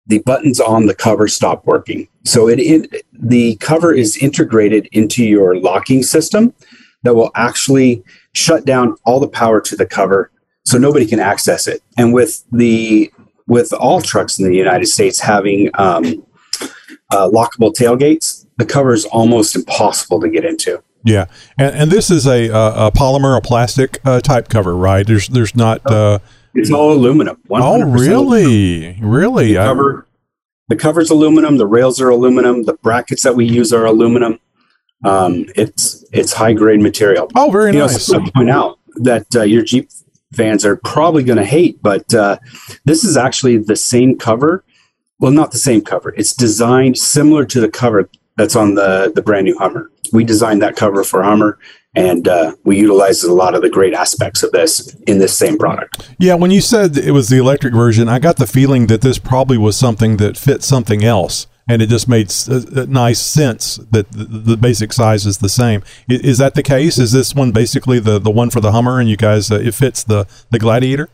the 0.07 0.19
buttons 0.19 0.59
on 0.59 0.85
the 0.85 0.95
cover 0.95 1.27
stop 1.27 1.65
working. 1.65 2.07
So 2.25 2.47
it, 2.47 2.59
it 2.59 3.05
the 3.13 3.55
cover 3.57 3.93
is 3.93 4.17
integrated 4.17 4.87
into 4.91 5.23
your 5.23 5.57
locking 5.57 6.03
system 6.03 6.53
that 7.03 7.13
will 7.15 7.31
actually 7.35 8.03
shut 8.33 8.65
down 8.65 8.95
all 9.05 9.19
the 9.19 9.27
power 9.27 9.61
to 9.61 9.75
the 9.75 9.85
cover 9.85 10.31
so 10.65 10.77
nobody 10.77 11.05
can 11.05 11.19
access 11.19 11.67
it. 11.67 11.81
And 11.97 12.13
with 12.13 12.43
the 12.51 13.11
with 13.47 13.71
all 13.73 14.01
trucks 14.01 14.39
in 14.39 14.49
the 14.49 14.55
United 14.55 14.87
States 14.87 15.19
having 15.19 15.69
um, 15.75 16.25
uh, 17.11 17.29
lockable 17.29 17.73
tailgates, 17.73 18.45
the 18.57 18.65
cover 18.65 18.93
is 18.93 19.05
almost 19.05 19.55
impossible 19.55 20.19
to 20.21 20.29
get 20.29 20.43
into. 20.43 20.83
Yeah, 21.03 21.27
and, 21.57 21.75
and 21.75 21.91
this 21.91 22.11
is 22.11 22.27
a, 22.27 22.49
a, 22.49 22.87
a 22.87 22.91
polymer, 22.91 23.37
a 23.37 23.41
plastic 23.41 23.99
uh, 24.03 24.19
type 24.19 24.49
cover, 24.49 24.75
right? 24.75 25.05
There's 25.05 25.27
there's 25.27 25.55
not. 25.55 25.89
Uh, 25.89 26.19
It's 26.57 26.71
all 26.71 26.91
aluminum. 26.91 27.37
100% 27.49 27.61
oh, 27.61 27.83
really? 27.85 28.97
Really? 29.01 29.53
The 29.53 29.59
cover, 29.59 30.07
the 30.69 30.75
cover's 30.75 31.09
aluminum. 31.09 31.57
The 31.57 31.67
rails 31.67 32.01
are 32.01 32.09
aluminum. 32.09 32.63
The 32.63 32.73
brackets 32.73 33.23
that 33.23 33.35
we 33.35 33.45
use 33.45 33.71
are 33.71 33.85
aluminum. 33.85 34.39
Um, 35.05 35.45
it's 35.55 36.03
it's 36.11 36.33
high 36.33 36.53
grade 36.53 36.81
material. 36.81 37.29
oh, 37.35 37.51
very 37.51 37.71
you 37.71 37.79
know, 37.79 37.85
nice. 37.85 38.03
so 38.03 38.19
I 38.19 38.29
point 38.31 38.49
out 38.49 38.79
that 38.95 39.27
uh, 39.35 39.43
your 39.43 39.63
Jeep 39.63 39.89
fans 40.33 40.65
are 40.65 40.75
probably 40.77 41.23
going 41.23 41.37
to 41.37 41.45
hate, 41.45 41.81
but 41.81 42.11
uh, 42.13 42.37
this 42.85 43.03
is 43.03 43.15
actually 43.15 43.57
the 43.57 43.75
same 43.75 44.17
cover. 44.17 44.63
Well, 45.19 45.31
not 45.31 45.51
the 45.51 45.57
same 45.57 45.81
cover. 45.81 46.13
It's 46.17 46.33
designed 46.33 46.97
similar 46.97 47.45
to 47.45 47.59
the 47.59 47.69
cover 47.69 48.09
that's 48.37 48.55
on 48.55 48.75
the 48.75 49.11
the 49.13 49.21
brand 49.21 49.45
new 49.45 49.57
Hummer. 49.57 49.91
We 50.11 50.23
designed 50.23 50.61
that 50.61 50.75
cover 50.75 51.03
for 51.03 51.21
Hummer, 51.21 51.59
and 51.95 52.27
uh, 52.27 52.53
we 52.63 52.77
utilized 52.77 53.23
a 53.23 53.33
lot 53.33 53.55
of 53.55 53.61
the 53.61 53.69
great 53.69 53.93
aspects 53.93 54.43
of 54.43 54.51
this 54.51 54.93
in 55.07 55.19
this 55.19 55.35
same 55.35 55.57
product. 55.57 56.09
Yeah, 56.19 56.35
when 56.35 56.51
you 56.51 56.61
said 56.61 56.97
it 56.97 57.11
was 57.11 57.29
the 57.29 57.37
electric 57.37 57.73
version, 57.73 58.07
I 58.09 58.19
got 58.19 58.37
the 58.37 58.47
feeling 58.47 58.87
that 58.87 59.01
this 59.01 59.17
probably 59.17 59.57
was 59.57 59.75
something 59.77 60.17
that 60.17 60.37
fit 60.37 60.63
something 60.63 61.03
else, 61.03 61.47
and 61.67 61.81
it 61.81 61.89
just 61.89 62.07
made 62.07 62.27
s- 62.27 62.47
uh, 62.49 62.61
uh, 62.75 62.85
nice 62.87 63.19
sense 63.19 63.77
that 63.91 64.11
the, 64.11 64.25
the 64.25 64.57
basic 64.57 64.93
size 64.93 65.25
is 65.25 65.39
the 65.39 65.49
same. 65.49 65.81
I- 66.09 66.13
Is 66.23 66.37
that 66.37 66.53
the 66.55 66.63
case? 66.63 66.97
Is 66.99 67.11
this 67.11 67.33
one 67.33 67.51
basically 67.51 67.99
the, 67.99 68.19
the 68.19 68.31
one 68.31 68.49
for 68.49 68.61
the 68.61 68.71
Hummer, 68.73 68.99
and 68.99 69.09
you 69.09 69.17
guys 69.17 69.49
uh, 69.51 69.55
it 69.55 69.73
fits 69.73 70.03
the 70.03 70.27
the 70.51 70.59
Gladiator? 70.59 71.09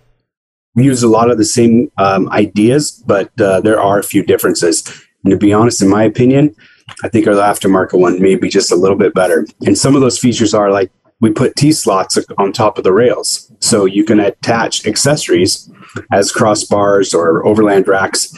We 0.76 0.86
use 0.86 1.04
a 1.04 1.08
lot 1.08 1.30
of 1.30 1.38
the 1.38 1.46
same 1.46 1.92
um, 1.98 2.28
ideas, 2.32 3.04
but 3.06 3.30
uh, 3.40 3.62
there 3.62 3.80
are 3.80 4.00
a 4.00 4.04
few 4.04 4.24
differences. 4.24 4.84
And 5.24 5.32
to 5.32 5.38
be 5.38 5.54
honest, 5.54 5.82
in 5.84 5.88
my 5.88 6.04
opinion, 6.04 6.56
I 7.04 7.10
think 7.10 7.28
our 7.28 7.34
aftermarket 7.34 8.00
one 8.00 8.22
may 8.22 8.36
be 8.36 8.50
just 8.50 8.72
a 8.72 8.76
little 8.76 8.98
bit 8.98 9.14
better. 9.14 9.46
And 9.66 9.78
some 9.78 9.96
of 9.96 10.02
those 10.02 10.20
features 10.20 10.54
are 10.54 10.72
like 10.72 10.92
we 11.22 11.32
put 11.32 11.56
T 11.56 11.72
slots 11.72 12.18
on 12.38 12.52
top 12.52 12.78
of 12.78 12.84
the 12.84 12.92
rails. 12.92 13.52
So 13.60 13.86
you 13.86 14.04
can 14.04 14.20
attach 14.20 14.86
accessories 14.86 15.72
as 16.12 16.34
crossbars 16.34 17.14
or 17.14 17.46
overland 17.46 17.88
racks 17.88 18.36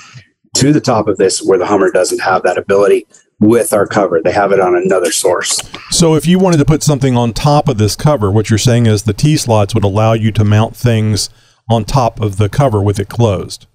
to 0.58 0.72
the 0.72 0.82
top 0.82 1.08
of 1.08 1.18
this 1.18 1.42
where 1.42 1.58
the 1.58 1.66
Hummer 1.66 1.92
doesn't 1.92 2.22
have 2.22 2.44
that 2.44 2.58
ability 2.58 3.08
with 3.40 3.74
our 3.74 3.86
cover. 3.86 4.22
They 4.24 4.32
have 4.32 4.52
it 4.52 4.60
on 4.60 4.75
another 4.75 5.12
source. 5.12 5.60
So 5.90 6.16
if 6.16 6.25
you 6.25 6.40
wanted 6.40 6.58
to 6.58 6.66
put 6.66 6.84
something 6.84 7.18
on 7.18 7.34
top 7.34 7.68
of 7.68 7.78
this 7.78 7.96
cover, 7.96 8.32
what 8.32 8.50
you're 8.50 8.60
saying 8.60 8.86
is 8.86 9.04
the 9.04 9.14
T 9.14 9.36
slots 9.38 9.74
would 9.74 9.84
allow 9.84 10.14
you 10.14 10.32
to 10.34 10.44
mount 10.44 10.75
things 10.75 11.30
on 11.70 11.84
top 11.84 12.20
of 12.22 12.38
the 12.38 12.50
cover 12.50 12.82
with 12.82 13.00
it 13.00 13.10
closed. 13.10 13.66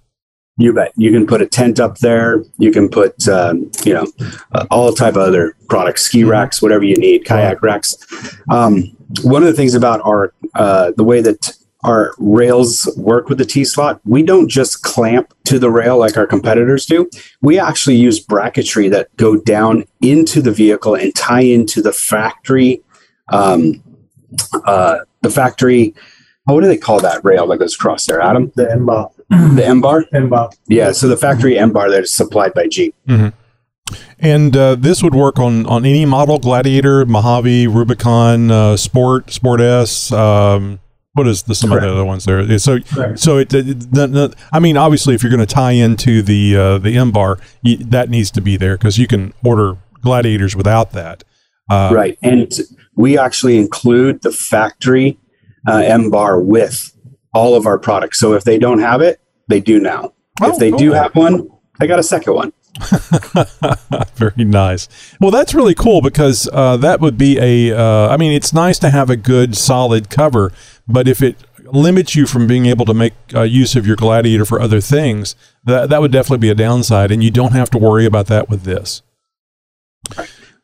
You 0.60 0.74
bet. 0.74 0.92
You 0.94 1.10
can 1.10 1.26
put 1.26 1.40
a 1.40 1.46
tent 1.46 1.80
up 1.80 1.98
there. 1.98 2.44
You 2.58 2.70
can 2.70 2.90
put, 2.90 3.26
um, 3.26 3.70
you 3.82 3.94
know, 3.94 4.06
uh, 4.52 4.66
all 4.70 4.92
type 4.92 5.14
of 5.16 5.22
other 5.22 5.56
products, 5.70 6.02
ski 6.02 6.22
racks, 6.22 6.60
whatever 6.60 6.84
you 6.84 6.96
need, 6.96 7.24
kayak 7.24 7.62
racks. 7.62 7.96
Um, 8.50 8.94
one 9.22 9.42
of 9.42 9.46
the 9.48 9.54
things 9.54 9.74
about 9.74 10.02
our 10.02 10.34
uh, 10.54 10.92
the 10.98 11.02
way 11.02 11.22
that 11.22 11.56
our 11.84 12.12
rails 12.18 12.92
work 12.98 13.30
with 13.30 13.38
the 13.38 13.46
T 13.46 13.64
slot, 13.64 14.02
we 14.04 14.22
don't 14.22 14.48
just 14.50 14.82
clamp 14.82 15.32
to 15.44 15.58
the 15.58 15.70
rail 15.70 15.96
like 15.96 16.18
our 16.18 16.26
competitors 16.26 16.84
do. 16.84 17.08
We 17.40 17.58
actually 17.58 17.96
use 17.96 18.22
bracketry 18.22 18.90
that 18.90 19.08
go 19.16 19.38
down 19.38 19.84
into 20.02 20.42
the 20.42 20.52
vehicle 20.52 20.94
and 20.94 21.14
tie 21.14 21.40
into 21.40 21.80
the 21.80 21.92
factory, 21.92 22.82
um, 23.30 23.82
uh, 24.66 24.98
the 25.22 25.30
factory. 25.30 25.94
oh, 26.46 26.52
What 26.54 26.60
do 26.60 26.66
they 26.66 26.76
call 26.76 27.00
that 27.00 27.24
rail 27.24 27.46
that 27.46 27.56
goes 27.56 27.74
across 27.74 28.04
there, 28.04 28.20
Adam? 28.20 28.52
the 28.56 28.70
M 28.70 28.84
bar. 28.84 29.10
The 29.30 29.62
M 29.64 29.80
bar. 29.80 30.04
M 30.12 30.28
bar. 30.28 30.50
Yeah, 30.66 30.92
so 30.92 31.06
the 31.08 31.16
factory 31.16 31.56
M 31.58 31.72
bar 31.72 31.88
that 31.90 32.02
is 32.02 32.12
supplied 32.12 32.52
by 32.52 32.66
Jeep. 32.66 32.94
And 34.18 34.56
uh, 34.56 34.74
this 34.76 35.02
would 35.02 35.14
work 35.14 35.38
on, 35.38 35.66
on 35.66 35.84
any 35.84 36.04
model 36.06 36.38
Gladiator, 36.38 37.04
Mojave, 37.06 37.66
Rubicon, 37.66 38.50
uh, 38.50 38.76
Sport, 38.76 39.30
Sport 39.32 39.60
S, 39.60 40.12
um, 40.12 40.78
What 41.14 41.26
is 41.26 41.42
the 41.44 41.54
some 41.54 41.72
of 41.72 41.80
the 41.80 41.90
other 41.90 42.04
ones 42.04 42.24
there? 42.24 42.58
So 42.58 42.78
Correct. 42.80 43.18
so 43.18 43.38
it, 43.38 43.52
it- 43.54 43.92
the, 43.92 44.06
the, 44.06 44.36
I 44.52 44.60
mean 44.60 44.76
obviously 44.76 45.14
if 45.14 45.22
you're 45.22 45.30
going 45.32 45.44
to 45.46 45.54
tie 45.54 45.72
into 45.72 46.22
the 46.22 46.56
uh, 46.56 46.78
the 46.78 46.96
M 46.96 47.10
bar 47.10 47.38
you, 47.62 47.78
that 47.78 48.10
needs 48.10 48.30
to 48.32 48.40
be 48.40 48.56
there 48.56 48.76
because 48.76 48.98
you 48.98 49.06
can 49.08 49.32
order 49.44 49.78
gladiators 50.02 50.54
without 50.54 50.92
that. 50.92 51.24
Uh, 51.70 51.90
right. 51.92 52.18
And 52.22 52.52
we 52.96 53.18
actually 53.18 53.56
include 53.58 54.22
the 54.22 54.30
factory 54.32 55.18
uh, 55.66 55.78
M 55.78 56.10
bar 56.10 56.40
with 56.40 56.92
all 57.34 57.54
of 57.54 57.66
our 57.66 57.78
products. 57.78 58.18
So 58.18 58.34
if 58.34 58.44
they 58.44 58.58
don't 58.58 58.80
have 58.80 59.00
it, 59.00 59.20
they 59.48 59.60
do 59.60 59.80
now. 59.80 60.12
Oh, 60.40 60.52
if 60.52 60.58
they 60.58 60.70
do 60.70 60.92
have 60.92 61.14
one, 61.14 61.48
they 61.78 61.86
got 61.86 61.98
a 61.98 62.04
second 62.04 62.34
one. 62.34 62.52
Very 64.14 64.44
nice. 64.44 64.88
Well, 65.20 65.30
that's 65.30 65.54
really 65.54 65.74
cool 65.74 66.00
because 66.00 66.48
uh, 66.52 66.76
that 66.78 67.00
would 67.00 67.18
be 67.18 67.38
a. 67.38 67.76
Uh, 67.76 68.08
I 68.08 68.16
mean, 68.16 68.32
it's 68.32 68.52
nice 68.52 68.78
to 68.78 68.90
have 68.90 69.10
a 69.10 69.16
good, 69.16 69.56
solid 69.56 70.08
cover, 70.08 70.52
but 70.86 71.08
if 71.08 71.20
it 71.20 71.36
limits 71.72 72.14
you 72.14 72.26
from 72.26 72.46
being 72.46 72.66
able 72.66 72.84
to 72.86 72.94
make 72.94 73.14
uh, 73.34 73.42
use 73.42 73.76
of 73.76 73.86
your 73.86 73.96
gladiator 73.96 74.44
for 74.44 74.60
other 74.60 74.80
things, 74.80 75.34
that 75.64 75.90
that 75.90 76.00
would 76.00 76.12
definitely 76.12 76.38
be 76.38 76.50
a 76.50 76.54
downside, 76.54 77.10
and 77.10 77.22
you 77.22 77.30
don't 77.30 77.52
have 77.52 77.70
to 77.70 77.78
worry 77.78 78.06
about 78.06 78.26
that 78.26 78.48
with 78.48 78.62
this. 78.62 79.02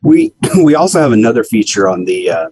We 0.02 0.32
we 0.62 0.74
also 0.74 1.00
have 1.00 1.12
another 1.12 1.44
feature 1.44 1.88
on 1.88 2.04
the 2.04 2.30
uh, 2.30 2.48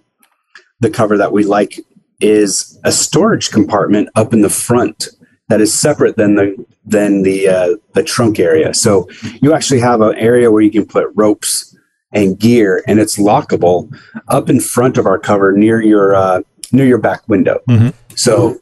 the 0.79 0.89
cover 0.89 1.17
that 1.17 1.31
we 1.31 1.43
like 1.43 1.79
is 2.21 2.79
a 2.83 2.91
storage 2.91 3.51
compartment 3.51 4.09
up 4.15 4.33
in 4.33 4.41
the 4.41 4.49
front 4.49 5.09
that 5.49 5.61
is 5.61 5.73
separate 5.73 6.15
than 6.17 6.35
the 6.35 6.65
than 6.85 7.23
the 7.23 7.47
uh, 7.47 7.75
the 7.93 8.03
trunk 8.03 8.39
area. 8.39 8.73
So 8.73 9.07
you 9.41 9.53
actually 9.53 9.79
have 9.81 10.01
an 10.01 10.15
area 10.15 10.51
where 10.51 10.61
you 10.61 10.71
can 10.71 10.85
put 10.85 11.07
ropes 11.15 11.75
and 12.11 12.39
gear, 12.39 12.83
and 12.87 12.99
it's 12.99 13.17
lockable 13.17 13.93
up 14.29 14.49
in 14.49 14.59
front 14.59 14.97
of 14.97 15.05
our 15.05 15.19
cover 15.19 15.51
near 15.51 15.81
your 15.81 16.15
uh, 16.15 16.41
near 16.71 16.85
your 16.85 16.97
back 16.97 17.27
window. 17.27 17.59
Mhm. 17.69 17.93
So 18.15 18.59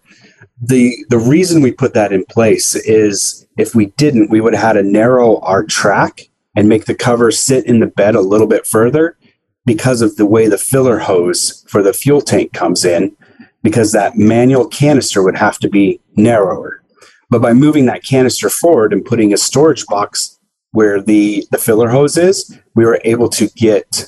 the 0.62 0.96
the 1.10 1.20
reason 1.20 1.62
we 1.62 1.72
put 1.72 1.94
that 1.94 2.12
in 2.12 2.26
place 2.26 2.76
is 2.76 3.46
if 3.58 3.76
we 3.76 3.88
didn't, 3.98 4.30
we 4.30 4.42
would 4.42 4.54
have 4.54 4.64
had 4.64 4.74
to 4.74 4.84
narrow 4.84 5.40
our 5.40 5.64
track 5.64 6.30
and 6.56 6.70
make 6.70 6.86
the 6.86 6.96
cover 6.96 7.32
sit 7.32 7.66
in 7.66 7.80
the 7.80 7.88
bed 7.88 8.16
a 8.16 8.22
little 8.22 8.48
bit 8.48 8.66
further 8.66 9.18
because 9.66 10.02
of 10.02 10.16
the 10.18 10.26
way 10.26 10.48
the 10.48 10.58
filler 10.58 11.00
hose 11.00 11.66
for 11.68 11.82
the 11.82 11.94
fuel 11.94 12.22
tank 12.22 12.54
comes 12.54 12.84
in, 12.86 13.16
because 13.64 13.92
that 13.94 14.18
manual 14.18 14.68
canister 14.68 15.24
would 15.24 15.38
have 15.38 15.58
to 15.60 15.70
be 15.70 16.00
narrower. 16.16 16.82
But 17.30 17.42
by 17.42 17.54
moving 17.54 17.86
that 17.88 18.04
canister 18.04 18.50
forward 18.50 18.94
and 18.94 19.04
putting 19.04 19.34
a 19.34 19.38
storage 19.38 19.86
box 19.88 20.38
where 20.72 21.02
the, 21.02 21.46
the 21.52 21.58
filler 21.58 21.90
hose 21.90 22.18
is, 22.18 22.58
we 22.76 22.86
were 22.86 23.00
able 23.04 23.30
to 23.30 23.48
get 23.56 24.08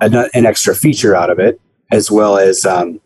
an, 0.00 0.14
an 0.34 0.46
extra 0.46 0.74
feature 0.74 1.14
out 1.14 1.30
of 1.30 1.38
it, 1.38 1.60
as 1.92 2.10
well 2.10 2.38
as 2.38 2.64
um, 2.66 3.00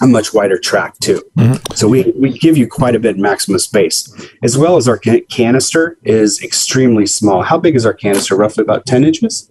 a 0.00 0.06
much 0.06 0.32
wider 0.32 0.58
track 0.58 0.98
too. 1.00 1.22
Mhm. 1.38 1.76
So 1.76 1.88
we, 1.88 2.12
we 2.16 2.38
give 2.38 2.56
you 2.56 2.66
quite 2.66 2.94
a 2.94 2.98
bit 2.98 3.18
maximum 3.18 3.58
space, 3.58 4.12
as 4.42 4.56
well 4.56 4.76
as 4.76 4.88
our 4.88 4.98
ca- 4.98 5.24
canister 5.30 5.98
is 6.02 6.40
extremely 6.42 7.06
small. 7.06 7.42
How 7.42 7.58
big 7.58 7.74
is 7.76 7.84
our 7.86 7.94
canister? 7.94 8.36
Roughly 8.36 8.62
about 8.62 8.86
10 8.86 9.04
inches? 9.04 9.50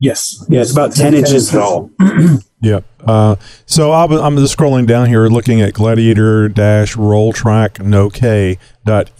Yes. 0.00 0.44
Yeah, 0.48 0.60
it's 0.60 0.72
about 0.72 0.92
10 0.94 1.14
inches 1.14 1.50
tall. 1.50 1.90
Yeah. 2.62 2.80
Uh, 3.06 3.36
so 3.66 3.92
I'm, 3.92 4.10
I'm 4.12 4.36
just 4.36 4.56
scrolling 4.56 4.86
down 4.86 5.06
here, 5.08 5.26
looking 5.28 5.60
at 5.60 5.72
gladiator 5.72 6.48
dash 6.48 6.96
roll 6.96 7.32
track 7.32 7.80
no 7.80 8.10
k 8.10 8.58
dot 8.84 9.10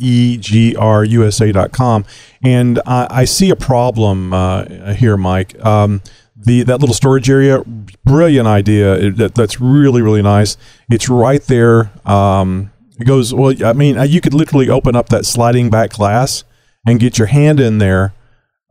egrusa.com, 0.87 2.05
and 2.43 2.81
I, 2.85 3.07
I 3.11 3.25
see 3.25 3.51
a 3.51 3.57
problem 3.57 4.33
uh, 4.33 4.95
here, 4.95 5.17
Mike. 5.17 5.65
Um, 5.65 6.03
the 6.37 6.63
that 6.65 6.81
little 6.81 6.95
storage 6.95 7.31
area, 7.31 7.63
brilliant 8.05 8.47
idea. 8.49 8.95
It- 8.95 9.17
that, 9.17 9.35
that's 9.35 9.61
really 9.61 10.03
really 10.03 10.23
nice. 10.23 10.57
It's 10.91 11.09
right 11.09 11.43
there. 11.43 11.91
Um, 12.09 12.73
it 12.99 13.05
goes 13.05 13.33
well. 13.33 13.55
I 13.65 13.73
mean, 13.73 13.99
uh, 13.99 14.03
you 14.03 14.21
could 14.21 14.35
literally 14.35 14.69
open 14.69 14.97
up 14.97 15.09
that 15.11 15.25
sliding 15.27 15.71
back 15.71 15.91
glass 15.91 16.45
and 16.87 16.99
get 17.01 17.19
your 17.19 17.29
hand 17.29 17.61
in 17.61 17.79
there 17.79 18.15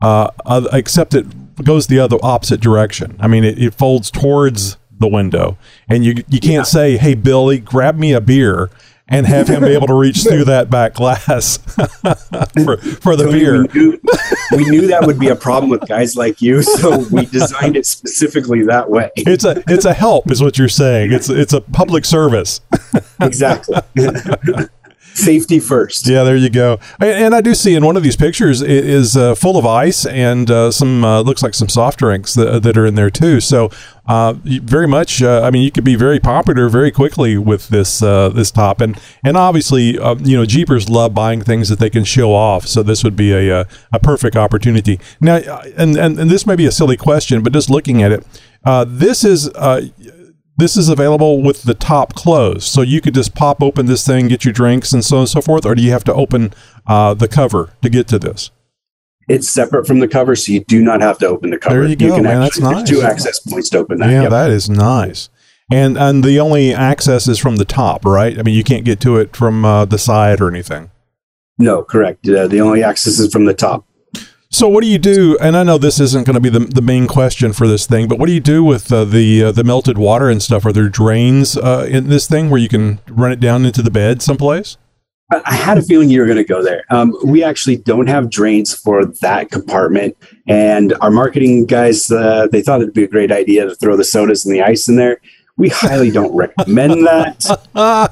uh, 0.02 0.30
except 0.74 1.14
it 1.14 1.26
goes 1.64 1.88
the 1.88 2.00
other 2.00 2.18
opposite 2.22 2.60
direction. 2.60 3.16
I 3.20 3.28
mean, 3.28 3.44
it, 3.44 3.58
it 3.62 3.74
folds 3.74 4.12
towards 4.12 4.78
the 5.00 5.08
window, 5.08 5.58
and 5.88 6.04
you 6.04 6.24
you 6.28 6.40
can't 6.40 6.68
say, 6.68 6.98
"Hey, 6.98 7.16
Billy, 7.16 7.60
grab 7.60 7.98
me 7.98 8.14
a 8.14 8.22
beer." 8.22 8.70
And 9.08 9.28
have 9.28 9.48
him 9.48 9.62
be 9.62 9.68
able 9.68 9.86
to 9.86 9.94
reach 9.94 10.24
through 10.24 10.46
that 10.46 10.72
back 10.72 10.96
glass 10.96 11.58
for, 12.64 12.78
for 12.78 13.16
the 13.16 13.30
beer. 13.32 13.62
We 13.62 13.80
knew, 13.80 14.00
we 14.52 14.70
knew 14.72 14.88
that 14.88 15.06
would 15.06 15.20
be 15.20 15.28
a 15.28 15.36
problem 15.36 15.70
with 15.70 15.88
guys 15.88 16.16
like 16.16 16.42
you, 16.42 16.64
so 16.64 17.06
we 17.12 17.28
designed 17.28 17.78
it 17.78 17.86
specifically 17.86 18.64
that 18.64 18.90
way. 18.90 19.12
It's 19.16 19.46
a 19.46 19.62
it's 19.68 19.86
a 19.86 19.94
help, 19.94 20.32
is 20.32 20.42
what 20.42 20.58
you're 20.58 20.68
saying. 20.68 21.12
It's 21.12 21.30
it's 21.30 21.54
a 21.54 21.62
public 21.62 22.04
service. 22.04 22.62
Exactly. 23.22 23.78
Safety 25.16 25.62
first. 25.62 26.08
Yeah, 26.08 26.24
there 26.24 26.36
you 26.36 26.50
go. 26.50 26.78
And, 27.00 27.34
I 27.34 27.40
do 27.40 27.56
see 27.56 27.74
in 27.74 27.86
one 27.86 27.96
of 27.96 28.04
these 28.04 28.18
pictures 28.18 28.62
it 28.62 28.70
is 28.70 29.16
uh, 29.16 29.34
full 29.34 29.58
of 29.58 29.66
ice 29.66 30.06
and 30.06 30.52
uh, 30.52 30.72
some 30.72 31.06
uh, 31.06 31.22
looks 31.22 31.42
like 31.42 31.54
some 31.54 31.70
soft 31.70 32.00
drinks 32.00 32.34
that, 32.34 32.64
that 32.64 32.78
are 32.78 32.86
in 32.86 32.96
there 32.96 33.10
too. 33.10 33.40
So 33.40 33.72
uh, 34.08 34.34
very 34.44 34.88
much, 34.88 35.22
uh, 35.22 35.42
I 35.42 35.52
mean, 35.52 35.64
you 35.64 35.72
could 35.72 35.86
be 35.86 35.96
very 35.96 36.20
popular 36.20 36.68
very 36.68 36.92
quickly 36.92 37.38
with 37.38 37.70
this 37.70 38.04
uh, 38.04 38.30
this 38.30 38.52
top, 38.52 38.82
and 38.82 39.00
and 39.24 39.36
obviously, 39.36 39.98
uh, 39.98 40.16
you 40.16 40.38
know, 40.38 40.46
Jeepers 40.46 40.90
love 40.90 41.14
buying 41.14 41.42
things 41.42 41.70
that 41.70 41.80
they 41.80 41.90
can 41.90 42.04
show 42.04 42.34
off. 42.34 42.68
So 42.68 42.84
this 42.84 43.04
would 43.04 43.16
be 43.16 43.32
a 43.32 43.62
a, 43.62 43.68
a 43.94 44.00
perfect 44.00 44.36
opportunity. 44.36 45.00
Now, 45.22 45.38
uh, 45.38 45.64
and, 45.78 45.98
and 45.98 46.20
and 46.20 46.30
this 46.30 46.46
may 46.46 46.56
be 46.56 46.66
a 46.66 46.72
silly 46.72 46.98
question, 46.98 47.42
but 47.42 47.54
just 47.54 47.70
looking 47.70 48.04
at 48.04 48.12
it, 48.12 48.26
uh, 48.66 48.86
this 48.88 49.24
is. 49.24 49.50
Uh, 49.50 49.88
this 50.58 50.78
is 50.78 50.90
available 50.90 51.42
with 51.42 51.64
the 51.64 51.74
top 51.74 52.14
closed, 52.16 52.64
so 52.64 52.82
you 52.82 53.02
could 53.02 53.14
just 53.14 53.36
pop 53.36 53.62
open 53.62 53.86
this 53.88 54.06
thing, 54.06 54.28
get 54.28 54.46
your 54.46 54.54
drinks, 54.54 54.94
and 54.94 55.04
so 55.04 55.18
on 55.18 55.22
and 55.22 55.30
so 55.30 55.42
forth. 55.42 55.66
Or 55.66 55.76
do 55.76 55.82
you 55.82 55.92
have 55.92 56.04
to 56.06 56.14
open 56.14 56.54
uh, 56.88 57.14
the 57.14 57.28
cover 57.28 57.74
to 57.82 57.90
get 57.90 58.08
to 58.10 58.20
this? 58.20 58.52
It's 59.28 59.50
separate 59.50 59.88
from 59.88 60.00
the 60.00 60.08
cover, 60.08 60.36
so 60.36 60.52
you 60.52 60.64
do 60.64 60.82
not 60.84 61.02
have 61.02 61.18
to 61.20 61.28
open 61.28 61.50
the 61.50 61.58
cover. 61.58 61.80
There 61.82 61.90
you 61.90 61.96
go, 61.96 62.22
man. 62.22 62.42
That's 62.42 62.60
there's 62.60 62.72
nice. 62.72 62.90
two 62.90 63.02
access 63.02 63.40
points 63.40 63.70
to 63.72 63.80
open 63.80 63.98
that. 64.00 64.10
yeah, 64.12 64.24
Yep. 64.24 64.30
that 64.32 64.52
is 64.52 64.70
nice. 64.70 65.30
And 65.72 65.98
and 65.98 66.24
the 66.24 66.40
only 66.40 66.72
access 66.74 67.28
is 67.28 67.40
from 67.40 67.56
the 67.56 67.66
top, 67.66 68.06
right? 68.06 68.38
I 68.38 68.44
mean, 68.44 68.54
you 68.54 68.64
can't 68.64 68.86
get 68.86 69.00
to 69.02 69.18
it 69.18 69.36
from 69.36 69.66
uh, 69.66 69.86
the 69.86 69.98
side 69.98 70.40
or 70.42 70.48
anything. 70.48 70.92
No, 71.58 71.82
correct. 71.84 72.28
Uh, 72.30 72.48
the 72.48 72.62
only 72.62 72.84
access 72.84 73.18
is 73.18 73.32
from 73.34 73.46
the 73.46 73.54
top. 73.56 73.84
So 74.56 74.70
what 74.70 74.84
do 74.84 74.88
you 74.88 74.98
do? 74.98 75.38
And 75.42 75.58
I 75.58 75.64
know 75.64 75.78
this 75.78 76.00
isn't 76.00 76.26
going 76.26 76.36
to 76.36 76.40
be 76.40 76.48
the, 76.48 76.60
the 76.60 76.82
main 76.82 77.08
question 77.08 77.52
for 77.52 77.68
this 77.68 77.86
thing, 77.86 78.08
but 78.08 78.18
what 78.18 78.28
do 78.28 78.32
you 78.32 78.40
do 78.40 78.64
with 78.64 78.90
uh, 78.90 79.04
the 79.04 79.44
uh, 79.44 79.52
the 79.52 79.66
melted 79.66 79.98
water 79.98 80.30
and 80.30 80.42
stuff? 80.42 80.66
Are 80.66 80.72
there 80.72 80.88
drains 80.88 81.58
uh, 81.58 81.86
in 81.92 82.08
this 82.08 82.26
thing 82.26 82.50
where 82.50 82.58
you 82.58 82.70
can 82.70 83.02
run 83.10 83.34
it 83.34 83.42
down 83.42 83.66
into 83.66 83.82
the 83.82 83.92
bed 83.92 84.22
someplace? 84.22 84.78
I 85.30 85.56
had 85.56 85.78
a 85.78 85.82
feeling 85.82 86.10
you 86.10 86.22
were 86.22 86.26
going 86.26 86.38
to 86.38 86.46
go 86.46 86.64
there. 86.64 86.86
Um, 86.90 87.14
we 87.26 87.44
actually 87.44 87.76
don't 87.76 88.08
have 88.08 88.30
drains 88.30 88.74
for 88.74 89.04
that 89.20 89.52
compartment, 89.52 90.16
and 90.48 90.94
our 91.02 91.12
marketing 91.12 91.66
guys 91.66 92.10
uh, 92.10 92.48
they 92.50 92.62
thought 92.62 92.80
it'd 92.82 92.94
be 92.94 93.04
a 93.04 93.10
great 93.10 93.34
idea 93.34 93.66
to 93.66 93.76
throw 93.76 93.98
the 93.98 94.06
sodas 94.06 94.46
and 94.46 94.56
the 94.56 94.62
ice 94.62 94.88
in 94.88 94.96
there. 94.96 95.20
We 95.58 95.70
highly 95.70 96.12
don't 96.12 96.36
recommend 96.36 97.06
that, 97.08 97.60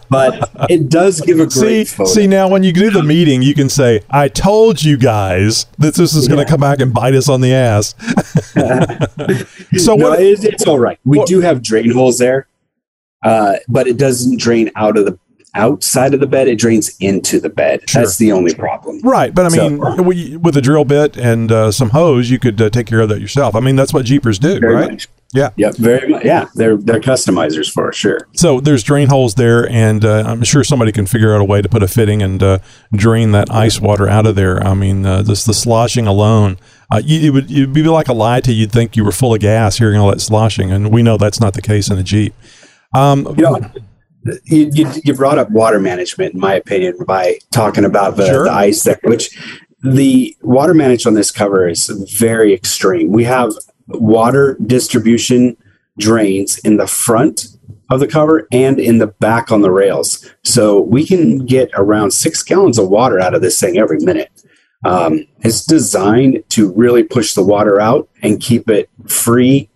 but 0.09 0.49
it 0.69 0.87
does 0.87 1.19
give 1.19 1.39
a 1.41 1.51
See, 1.51 1.59
great 1.59 1.87
photo. 1.89 2.09
see 2.09 2.25
now 2.25 2.47
when 2.47 2.63
you 2.63 2.71
do 2.71 2.89
the 2.89 3.03
meeting, 3.03 3.41
you 3.41 3.53
can 3.53 3.67
say, 3.67 3.99
"I 4.09 4.29
told 4.29 4.81
you 4.81 4.95
guys 4.97 5.65
that 5.77 5.95
this 5.95 6.15
is 6.15 6.29
going 6.29 6.39
to 6.39 6.49
come 6.49 6.61
back 6.61 6.79
and 6.79 6.93
bite 6.93 7.15
us 7.15 7.27
on 7.27 7.41
the 7.41 7.53
ass." 7.53 7.95
so 9.77 9.95
no, 9.95 10.09
what? 10.11 10.21
it's, 10.21 10.45
it's 10.45 10.65
all 10.65 10.79
right. 10.79 10.97
We 11.03 11.17
what- 11.17 11.27
do 11.27 11.41
have 11.41 11.61
drain 11.61 11.91
holes 11.91 12.17
there, 12.17 12.47
uh, 13.23 13.55
but 13.67 13.87
it 13.87 13.97
doesn't 13.97 14.39
drain 14.39 14.71
out 14.77 14.97
of 14.97 15.03
the 15.05 15.19
outside 15.55 16.13
of 16.13 16.19
the 16.19 16.27
bed. 16.27 16.47
It 16.47 16.57
drains 16.59 16.95
into 16.99 17.39
the 17.39 17.49
bed. 17.49 17.89
Sure. 17.89 18.01
That's 18.03 18.17
the 18.17 18.31
only 18.31 18.53
problem. 18.55 18.99
Right, 19.01 19.33
but 19.33 19.45
I 19.45 19.49
So- 19.49 19.69
mean, 19.69 20.03
we, 20.05 20.37
with 20.37 20.57
a 20.57 20.61
drill 20.61 20.85
bit 20.85 21.15
and 21.17 21.51
uh, 21.51 21.71
some 21.71 21.91
hose, 21.91 22.29
you 22.29 22.39
could 22.39 22.61
uh, 22.61 22.69
take 22.69 22.87
care 22.87 23.01
of 23.01 23.09
that 23.09 23.21
yourself. 23.21 23.55
I 23.55 23.59
mean, 23.59 23.75
that's 23.75 23.93
what 23.93 24.05
Jeepers 24.05 24.39
do, 24.39 24.59
Very 24.59 24.75
right? 24.75 24.91
much. 24.91 25.07
Yeah. 25.35 25.49
Yep. 25.57 25.77
Very 25.77 26.09
much. 26.09 26.23
Yeah. 26.25 26.45
They're 26.53 26.77
they're 26.77 26.99
customizers 26.99 27.67
for 27.71 27.91
sure. 27.91 28.27
So 28.35 28.59
there's 28.59 28.83
drain 28.83 29.07
holes 29.09 29.33
there, 29.33 29.67
and 29.67 30.05
uh, 30.05 30.23
I'm 30.27 30.43
sure 30.43 30.63
somebody 30.63 30.91
can 30.91 31.07
figure 31.07 31.33
out 31.33 31.41
a 31.41 31.43
way 31.43 31.59
to 31.59 31.67
put 31.67 31.81
a 31.81 31.87
fitting 31.87 32.21
and 32.21 32.41
uh, 32.43 32.59
drain 32.93 33.31
that 33.31 33.51
ice 33.51 33.79
water 33.81 34.07
out 34.07 34.27
of 34.27 34.35
there. 34.35 34.61
I 34.63 34.75
mean, 34.75 35.07
uh, 35.07 35.23
just 35.23 35.47
the 35.47 35.53
sloshing 35.55 36.05
alone, 36.05 36.59
uh, 36.91 37.01
you, 37.03 37.19
it 37.27 37.29
would 37.33 37.49
it'd 37.51 37.73
be 37.73 37.81
like 37.81 38.09
a 38.09 38.13
lie 38.13 38.41
to 38.41 38.53
you'd 38.53 38.71
think 38.71 38.95
you 38.95 39.03
were 39.03 39.11
full 39.11 39.33
of 39.33 39.39
gas 39.39 39.79
hearing 39.79 39.99
all 39.99 40.11
that 40.11 40.21
sloshing, 40.21 40.71
and 40.71 40.91
we 40.91 41.01
know 41.01 41.17
that's 41.17 41.39
not 41.39 41.55
the 41.55 41.63
case 41.63 41.89
in 41.89 41.97
a 41.97 42.03
Jeep. 42.03 42.35
Um, 42.93 43.25
You 43.35 43.43
know, 43.45 43.59
you, 44.45 44.69
you, 44.73 44.91
you 45.03 45.13
brought 45.13 45.37
up 45.37 45.49
water 45.51 45.79
management, 45.79 46.33
in 46.33 46.39
my 46.39 46.53
opinion, 46.53 46.97
by 47.05 47.39
talking 47.51 47.85
about 47.85 48.15
the, 48.17 48.25
Sure. 48.25 48.43
the 48.45 48.51
ice 48.51 48.83
there, 48.83 48.99
which 49.03 49.37
the 49.81 50.35
water 50.41 50.73
management 50.73 51.13
on 51.13 51.15
this 51.15 51.31
cover 51.31 51.67
is 51.67 51.87
very 52.17 52.53
extreme. 52.53 53.11
We 53.11 53.25
have 53.25 53.51
water 53.87 54.57
distribution 54.65 55.57
drains 55.99 56.57
in 56.59 56.77
the 56.77 56.87
front 56.87 57.47
of 57.91 57.99
the 57.99 58.07
cover 58.07 58.47
and 58.51 58.79
in 58.79 58.97
the 58.97 59.07
back 59.07 59.51
on 59.51 59.61
the 59.61 59.71
rails. 59.71 60.29
So 60.43 60.79
we 60.79 61.05
can 61.05 61.45
get 61.45 61.69
around 61.75 62.11
six 62.11 62.41
gallons 62.41 62.79
of 62.79 62.89
water 62.89 63.19
out 63.19 63.35
of 63.35 63.41
this 63.41 63.59
thing 63.59 63.77
every 63.77 63.99
minute. 63.99 64.31
Um, 64.85 65.25
it's 65.41 65.65
designed 65.65 66.43
to 66.49 66.73
really 66.73 67.03
push 67.03 67.33
the 67.33 67.43
water 67.43 67.79
out 67.79 68.09
and 68.21 68.41
keep 68.41 68.69
it 68.69 68.89
free, 69.07 69.69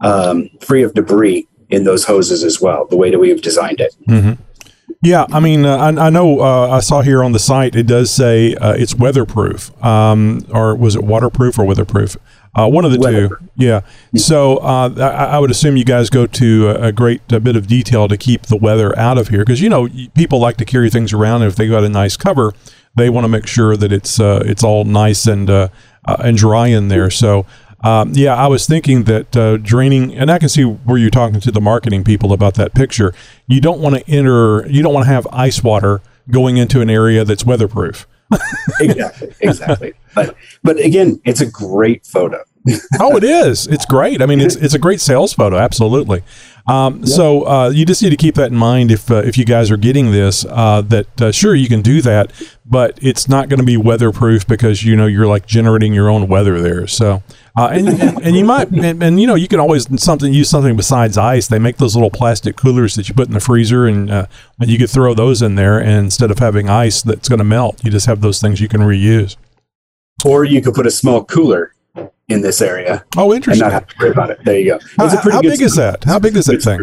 um, 0.00 0.48
free 0.60 0.82
of 0.82 0.94
debris 0.94 1.48
in 1.74 1.84
those 1.84 2.04
hoses 2.04 2.42
as 2.44 2.60
well, 2.60 2.86
the 2.86 2.96
way 2.96 3.10
that 3.10 3.18
we've 3.18 3.42
designed 3.42 3.80
it. 3.80 3.94
Yeah, 5.02 5.26
I 5.30 5.40
mean, 5.40 5.66
uh, 5.66 5.76
I, 5.76 6.06
I 6.06 6.10
know 6.10 6.40
uh, 6.40 6.68
I 6.70 6.80
saw 6.80 7.02
here 7.02 7.22
on 7.22 7.32
the 7.32 7.38
site 7.38 7.76
it 7.76 7.86
does 7.86 8.10
say 8.10 8.54
uh, 8.54 8.72
it's 8.72 8.94
weatherproof, 8.94 9.70
um, 9.84 10.46
or 10.50 10.74
was 10.74 10.96
it 10.96 11.04
waterproof 11.04 11.58
or 11.58 11.64
weatherproof? 11.66 12.16
Uh, 12.56 12.68
one 12.68 12.84
of 12.84 12.92
the 12.92 12.98
Weatherproof. 12.98 13.40
two. 13.40 13.48
Yeah. 13.56 13.80
So 14.14 14.58
uh, 14.58 14.94
I, 14.96 15.36
I 15.36 15.38
would 15.40 15.50
assume 15.50 15.76
you 15.76 15.84
guys 15.84 16.08
go 16.08 16.24
to 16.26 16.68
a, 16.68 16.88
a 16.88 16.92
great 16.92 17.20
uh 17.32 17.40
bit 17.40 17.56
of 17.56 17.66
detail 17.66 18.06
to 18.08 18.16
keep 18.16 18.42
the 18.42 18.56
weather 18.56 18.96
out 18.98 19.18
of 19.18 19.28
here 19.28 19.40
because 19.40 19.60
you 19.60 19.68
know 19.68 19.88
people 20.14 20.38
like 20.38 20.56
to 20.58 20.64
carry 20.64 20.88
things 20.88 21.12
around, 21.12 21.42
and 21.42 21.50
if 21.50 21.56
they 21.56 21.68
got 21.68 21.84
a 21.84 21.88
nice 21.88 22.16
cover, 22.16 22.54
they 22.94 23.10
want 23.10 23.24
to 23.24 23.28
make 23.28 23.46
sure 23.46 23.76
that 23.76 23.92
it's 23.92 24.20
uh, 24.20 24.42
it's 24.46 24.62
all 24.62 24.84
nice 24.84 25.26
and 25.26 25.50
uh, 25.50 25.68
uh, 26.06 26.16
and 26.20 26.36
dry 26.38 26.68
in 26.68 26.88
there. 26.88 27.10
So. 27.10 27.44
Um, 27.84 28.12
yeah, 28.14 28.34
I 28.34 28.46
was 28.46 28.66
thinking 28.66 29.04
that 29.04 29.36
uh, 29.36 29.58
draining, 29.58 30.14
and 30.14 30.30
I 30.30 30.38
can 30.38 30.48
see 30.48 30.64
where 30.64 30.96
you're 30.96 31.10
talking 31.10 31.38
to 31.40 31.50
the 31.50 31.60
marketing 31.60 32.02
people 32.02 32.32
about 32.32 32.54
that 32.54 32.74
picture. 32.74 33.14
You 33.46 33.60
don't 33.60 33.80
want 33.80 33.96
to 33.96 34.10
enter, 34.10 34.66
you 34.68 34.82
don't 34.82 34.94
want 34.94 35.06
to 35.06 35.12
have 35.12 35.26
ice 35.30 35.62
water 35.62 36.00
going 36.30 36.56
into 36.56 36.80
an 36.80 36.88
area 36.88 37.24
that's 37.24 37.44
weatherproof. 37.44 38.06
exactly, 38.80 39.34
exactly. 39.40 39.92
But 40.14 40.34
but 40.62 40.78
again, 40.78 41.20
it's 41.24 41.42
a 41.42 41.46
great 41.46 42.06
photo. 42.06 42.42
oh, 42.98 43.16
it 43.16 43.24
is. 43.24 43.66
It's 43.66 43.84
great. 43.84 44.22
I 44.22 44.26
mean, 44.26 44.40
it's 44.40 44.56
it's 44.56 44.72
a 44.72 44.78
great 44.78 45.00
sales 45.00 45.34
photo. 45.34 45.58
Absolutely. 45.58 46.22
Um, 46.66 47.04
So 47.04 47.46
uh, 47.46 47.68
you 47.68 47.84
just 47.84 48.02
need 48.02 48.10
to 48.10 48.16
keep 48.16 48.36
that 48.36 48.50
in 48.50 48.56
mind 48.56 48.90
if 48.90 49.10
uh, 49.10 49.16
if 49.16 49.36
you 49.36 49.44
guys 49.44 49.70
are 49.70 49.76
getting 49.76 50.10
this. 50.10 50.46
Uh, 50.48 50.80
that 50.82 51.20
uh, 51.20 51.32
sure 51.32 51.54
you 51.54 51.68
can 51.68 51.82
do 51.82 52.00
that, 52.00 52.32
but 52.64 52.98
it's 53.02 53.28
not 53.28 53.50
going 53.50 53.60
to 53.60 53.66
be 53.66 53.76
weatherproof 53.76 54.46
because 54.46 54.82
you 54.84 54.96
know 54.96 55.06
you're 55.06 55.26
like 55.26 55.46
generating 55.46 55.92
your 55.92 56.08
own 56.08 56.26
weather 56.26 56.60
there. 56.60 56.86
So. 56.86 57.22
Uh, 57.56 57.68
and, 57.72 57.88
and, 57.88 58.22
and 58.22 58.36
you 58.36 58.44
might 58.44 58.68
and, 58.70 59.00
and 59.00 59.20
you 59.20 59.28
know 59.28 59.36
you 59.36 59.46
can 59.46 59.60
always 59.60 59.86
something 60.02 60.32
use 60.32 60.50
something 60.50 60.76
besides 60.76 61.16
ice. 61.16 61.46
They 61.46 61.60
make 61.60 61.76
those 61.76 61.94
little 61.94 62.10
plastic 62.10 62.56
coolers 62.56 62.96
that 62.96 63.08
you 63.08 63.14
put 63.14 63.28
in 63.28 63.34
the 63.34 63.40
freezer, 63.40 63.86
and, 63.86 64.10
uh, 64.10 64.26
and 64.58 64.68
you 64.68 64.76
could 64.78 64.90
throw 64.90 65.14
those 65.14 65.40
in 65.40 65.54
there. 65.54 65.78
And 65.78 65.92
instead 65.92 66.32
of 66.32 66.40
having 66.40 66.68
ice 66.68 67.00
that's 67.02 67.28
going 67.28 67.38
to 67.38 67.44
melt, 67.44 67.84
you 67.84 67.92
just 67.92 68.06
have 68.06 68.22
those 68.22 68.40
things 68.40 68.60
you 68.60 68.68
can 68.68 68.80
reuse. 68.80 69.36
Or 70.24 70.44
you 70.44 70.62
could 70.62 70.74
put 70.74 70.86
a 70.86 70.90
small 70.90 71.24
cooler 71.24 71.74
in 72.28 72.40
this 72.40 72.60
area 72.60 73.04
Oh, 73.16 73.26
and 73.30 73.36
interesting. 73.36 73.62
not 73.64 73.72
have 73.72 73.86
to 73.86 73.94
worry 74.00 74.10
about 74.10 74.30
it. 74.30 74.38
There 74.44 74.58
you 74.58 74.64
go. 74.72 74.78
How, 74.96 75.04
It's 75.04 75.14
a 75.14 75.18
pretty 75.18 75.36
how 75.36 75.42
big 75.42 75.60
is 75.60 75.76
that? 75.76 76.02
How 76.04 76.18
big 76.18 76.36
is 76.36 76.46
that 76.46 76.62
thing? 76.62 76.80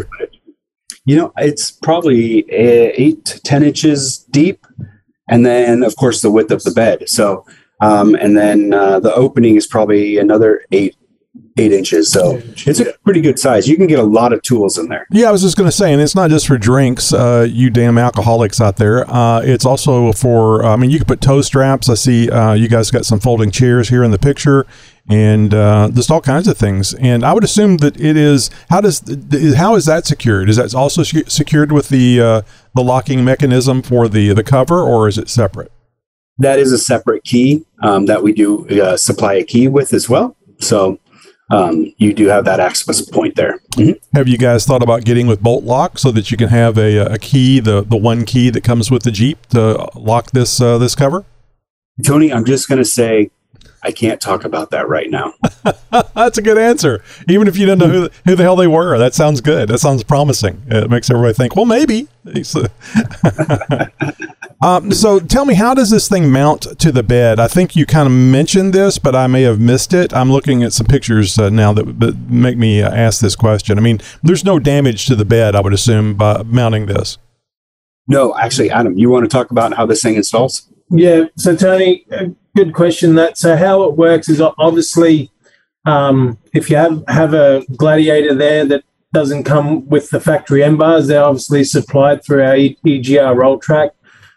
You 1.05 1.17
know, 1.17 1.33
it's 1.37 1.71
probably 1.71 2.43
uh, 2.43 2.93
eight 2.95 3.25
to 3.25 3.41
ten 3.41 3.63
inches 3.63 4.19
deep, 4.29 4.65
and 5.27 5.45
then 5.45 5.83
of 5.83 5.95
course 5.95 6.21
the 6.21 6.31
width 6.31 6.51
of 6.51 6.63
the 6.63 6.71
bed. 6.71 7.09
So, 7.09 7.45
um, 7.81 8.15
and 8.15 8.37
then 8.37 8.73
uh, 8.73 8.99
the 8.99 9.13
opening 9.13 9.55
is 9.57 9.67
probably 9.67 10.17
another 10.17 10.63
eight 10.71 10.95
eight 11.57 11.71
inches. 11.71 12.11
So 12.11 12.41
it's 12.65 12.79
a 12.79 12.93
pretty 13.03 13.21
good 13.21 13.37
size. 13.37 13.67
You 13.67 13.75
can 13.75 13.87
get 13.87 13.99
a 13.99 14.03
lot 14.03 14.33
of 14.33 14.41
tools 14.41 14.77
in 14.77 14.87
there. 14.87 15.05
Yeah, 15.11 15.29
I 15.29 15.31
was 15.31 15.41
just 15.41 15.57
going 15.57 15.67
to 15.67 15.75
say, 15.75 15.91
and 15.91 16.01
it's 16.01 16.15
not 16.15 16.29
just 16.29 16.47
for 16.47 16.57
drinks, 16.57 17.13
uh, 17.13 17.47
you 17.49 17.69
damn 17.69 17.97
alcoholics 17.97 18.61
out 18.61 18.77
there. 18.77 19.09
Uh, 19.09 19.41
it's 19.41 19.65
also 19.65 20.11
for, 20.13 20.63
I 20.65 20.75
mean, 20.77 20.89
you 20.89 20.97
can 20.97 21.07
put 21.07 21.21
toe 21.21 21.41
straps. 21.41 21.89
I 21.89 21.95
see 21.95 22.29
uh, 22.29 22.53
you 22.53 22.67
guys 22.67 22.91
got 22.91 23.05
some 23.05 23.19
folding 23.19 23.51
chairs 23.51 23.89
here 23.89 24.03
in 24.03 24.11
the 24.11 24.19
picture, 24.19 24.65
and 25.09 25.53
uh, 25.53 25.89
just 25.93 26.09
all 26.09 26.21
kinds 26.21 26.47
of 26.47 26.57
things. 26.57 26.93
And 26.95 27.23
I 27.23 27.33
would 27.33 27.43
assume 27.43 27.77
that 27.77 27.99
it 27.99 28.17
is, 28.17 28.49
how 28.69 28.81
does, 28.81 29.01
how 29.55 29.75
is 29.75 29.85
that 29.85 30.05
secured? 30.05 30.49
Is 30.49 30.55
that 30.55 30.73
also 30.73 31.03
secured 31.03 31.71
with 31.71 31.89
the 31.89 32.21
uh, 32.21 32.41
the 32.75 32.81
locking 32.81 33.25
mechanism 33.25 33.81
for 33.81 34.07
the 34.07 34.33
the 34.33 34.43
cover, 34.43 34.81
or 34.81 35.07
is 35.07 35.17
it 35.17 35.27
separate? 35.27 35.71
That 36.37 36.59
is 36.59 36.71
a 36.71 36.77
separate 36.77 37.23
key 37.23 37.65
um, 37.83 38.05
that 38.07 38.23
we 38.23 38.33
do 38.33 38.67
uh, 38.81 38.97
supply 38.97 39.33
a 39.35 39.43
key 39.43 39.67
with 39.67 39.93
as 39.93 40.09
well. 40.09 40.35
So 40.59 40.99
um, 41.51 41.93
you 41.97 42.13
do 42.13 42.27
have 42.27 42.45
that 42.45 42.59
access 42.59 43.01
point 43.01 43.35
there. 43.35 43.59
Mhm. 43.73 43.99
Have 44.15 44.27
you 44.27 44.37
guys 44.37 44.65
thought 44.65 44.81
about 44.81 45.03
getting 45.03 45.27
with 45.27 45.41
bolt 45.41 45.63
lock 45.63 45.99
so 45.99 46.11
that 46.11 46.31
you 46.31 46.37
can 46.37 46.49
have 46.49 46.77
a, 46.77 46.97
a 46.97 47.17
key, 47.17 47.59
the 47.59 47.81
the 47.83 47.97
one 47.97 48.25
key 48.25 48.49
that 48.49 48.63
comes 48.63 48.89
with 48.89 49.03
the 49.03 49.11
Jeep 49.11 49.45
to 49.47 49.89
lock 49.95 50.31
this 50.31 50.61
uh, 50.61 50.77
this 50.77 50.95
cover? 50.95 51.25
Tony, 52.05 52.31
I'm 52.31 52.45
just 52.45 52.69
going 52.69 52.79
to 52.79 52.85
say 52.85 53.29
I 53.83 53.91
can't 53.91 54.21
talk 54.21 54.43
about 54.45 54.69
that 54.71 54.87
right 54.87 55.09
now. 55.09 55.33
That's 56.13 56.37
a 56.37 56.41
good 56.41 56.57
answer. 56.59 57.03
Even 57.27 57.47
if 57.47 57.57
you 57.57 57.65
don't 57.65 57.79
know 57.79 57.87
who, 57.87 58.09
who 58.25 58.35
the 58.35 58.43
hell 58.43 58.55
they 58.55 58.67
were, 58.67 58.97
that 58.99 59.15
sounds 59.15 59.41
good. 59.41 59.69
That 59.69 59.79
sounds 59.79 60.03
promising. 60.03 60.61
It 60.67 60.89
makes 60.89 61.09
everybody 61.09 61.33
think, 61.33 61.55
well, 61.55 61.65
maybe. 61.65 62.07
um, 64.61 64.91
so 64.91 65.19
tell 65.19 65.45
me, 65.45 65.55
how 65.55 65.73
does 65.73 65.89
this 65.89 66.07
thing 66.07 66.31
mount 66.31 66.77
to 66.79 66.91
the 66.91 67.01
bed? 67.01 67.39
I 67.39 67.47
think 67.47 67.75
you 67.75 67.87
kind 67.87 68.05
of 68.05 68.13
mentioned 68.13 68.73
this, 68.73 68.99
but 68.99 69.15
I 69.15 69.25
may 69.25 69.41
have 69.41 69.59
missed 69.59 69.93
it. 69.93 70.13
I'm 70.13 70.31
looking 70.31 70.61
at 70.61 70.73
some 70.73 70.85
pictures 70.85 71.39
uh, 71.39 71.49
now 71.49 71.73
that, 71.73 71.99
that 71.99 72.29
make 72.29 72.57
me 72.57 72.83
uh, 72.83 72.93
ask 72.93 73.19
this 73.19 73.35
question. 73.35 73.79
I 73.79 73.81
mean, 73.81 73.99
there's 74.21 74.45
no 74.45 74.59
damage 74.59 75.07
to 75.07 75.15
the 75.15 75.25
bed, 75.25 75.55
I 75.55 75.61
would 75.61 75.73
assume, 75.73 76.13
by 76.13 76.43
mounting 76.43 76.85
this. 76.85 77.17
No, 78.07 78.37
actually, 78.37 78.69
Adam, 78.69 78.95
you 78.97 79.09
want 79.09 79.23
to 79.23 79.29
talk 79.29 79.49
about 79.49 79.73
how 79.73 79.87
this 79.87 80.03
thing 80.03 80.15
installs? 80.15 80.67
Yeah. 80.91 81.25
So 81.37 81.55
Tony, 81.55 82.05
good 82.55 82.73
question. 82.73 83.15
That 83.15 83.37
so 83.37 83.55
how 83.55 83.83
it 83.83 83.95
works 83.95 84.29
is 84.29 84.41
obviously 84.41 85.31
um, 85.85 86.37
if 86.53 86.69
you 86.69 86.75
have 86.75 87.03
have 87.07 87.33
a 87.33 87.63
gladiator 87.77 88.33
there 88.35 88.65
that 88.65 88.83
doesn't 89.13 89.43
come 89.43 89.87
with 89.87 90.09
the 90.09 90.19
factory 90.19 90.63
M 90.63 90.77
bars, 90.77 91.07
they're 91.07 91.23
obviously 91.23 91.63
supplied 91.63 92.23
through 92.23 92.43
our 92.43 92.55
EGR 92.55 93.35
RollTrac, 93.35 93.91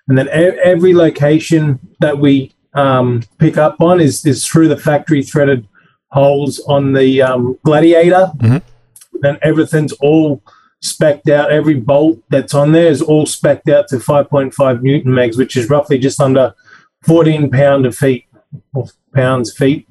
and 0.09 0.17
then 0.19 0.27
e- 0.29 0.59
every 0.64 0.95
location 0.95 1.79
that 2.01 2.19
we 2.19 2.53
um, 2.75 3.23
pick 3.38 3.57
up 3.57 3.81
on 3.81 4.01
is 4.01 4.25
is 4.25 4.47
through 4.47 4.69
the 4.69 4.77
factory 4.77 5.23
threaded 5.23 5.67
holes 6.11 6.61
on 6.69 6.93
the 6.93 7.21
um, 7.23 7.59
gladiator. 7.64 8.31
Mhm. 8.38 8.62
Then 9.21 9.38
everything's 9.43 9.93
all 9.95 10.43
specced 10.85 11.31
out. 11.31 11.51
Every 11.51 11.75
bolt 11.75 12.23
that's 12.29 12.55
on 12.55 12.73
there 12.73 12.88
is 12.88 13.03
all 13.03 13.27
specced 13.27 13.73
out 13.73 13.88
to 13.88 13.97
5.5 13.97 14.83
newton 14.83 15.14
meters, 15.14 15.38
which 15.38 15.57
is 15.57 15.70
roughly 15.70 15.99
just 15.99 16.20
under 16.20 16.55
14 17.03 17.51
pound 17.51 17.87
of 17.87 17.97
feet 17.97 18.27
or 18.75 18.87
pounds 19.14 19.57
feet. 19.57 19.88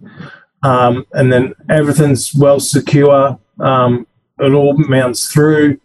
Um, 0.64 1.06
and 1.12 1.34
then 1.34 1.54
everything's 1.70 2.34
well 2.34 2.60
secure. 2.60 3.38
Um, 3.60 4.08
it 4.40 4.54
all 4.54 4.78
mounts 4.78 5.32
through 5.32 5.80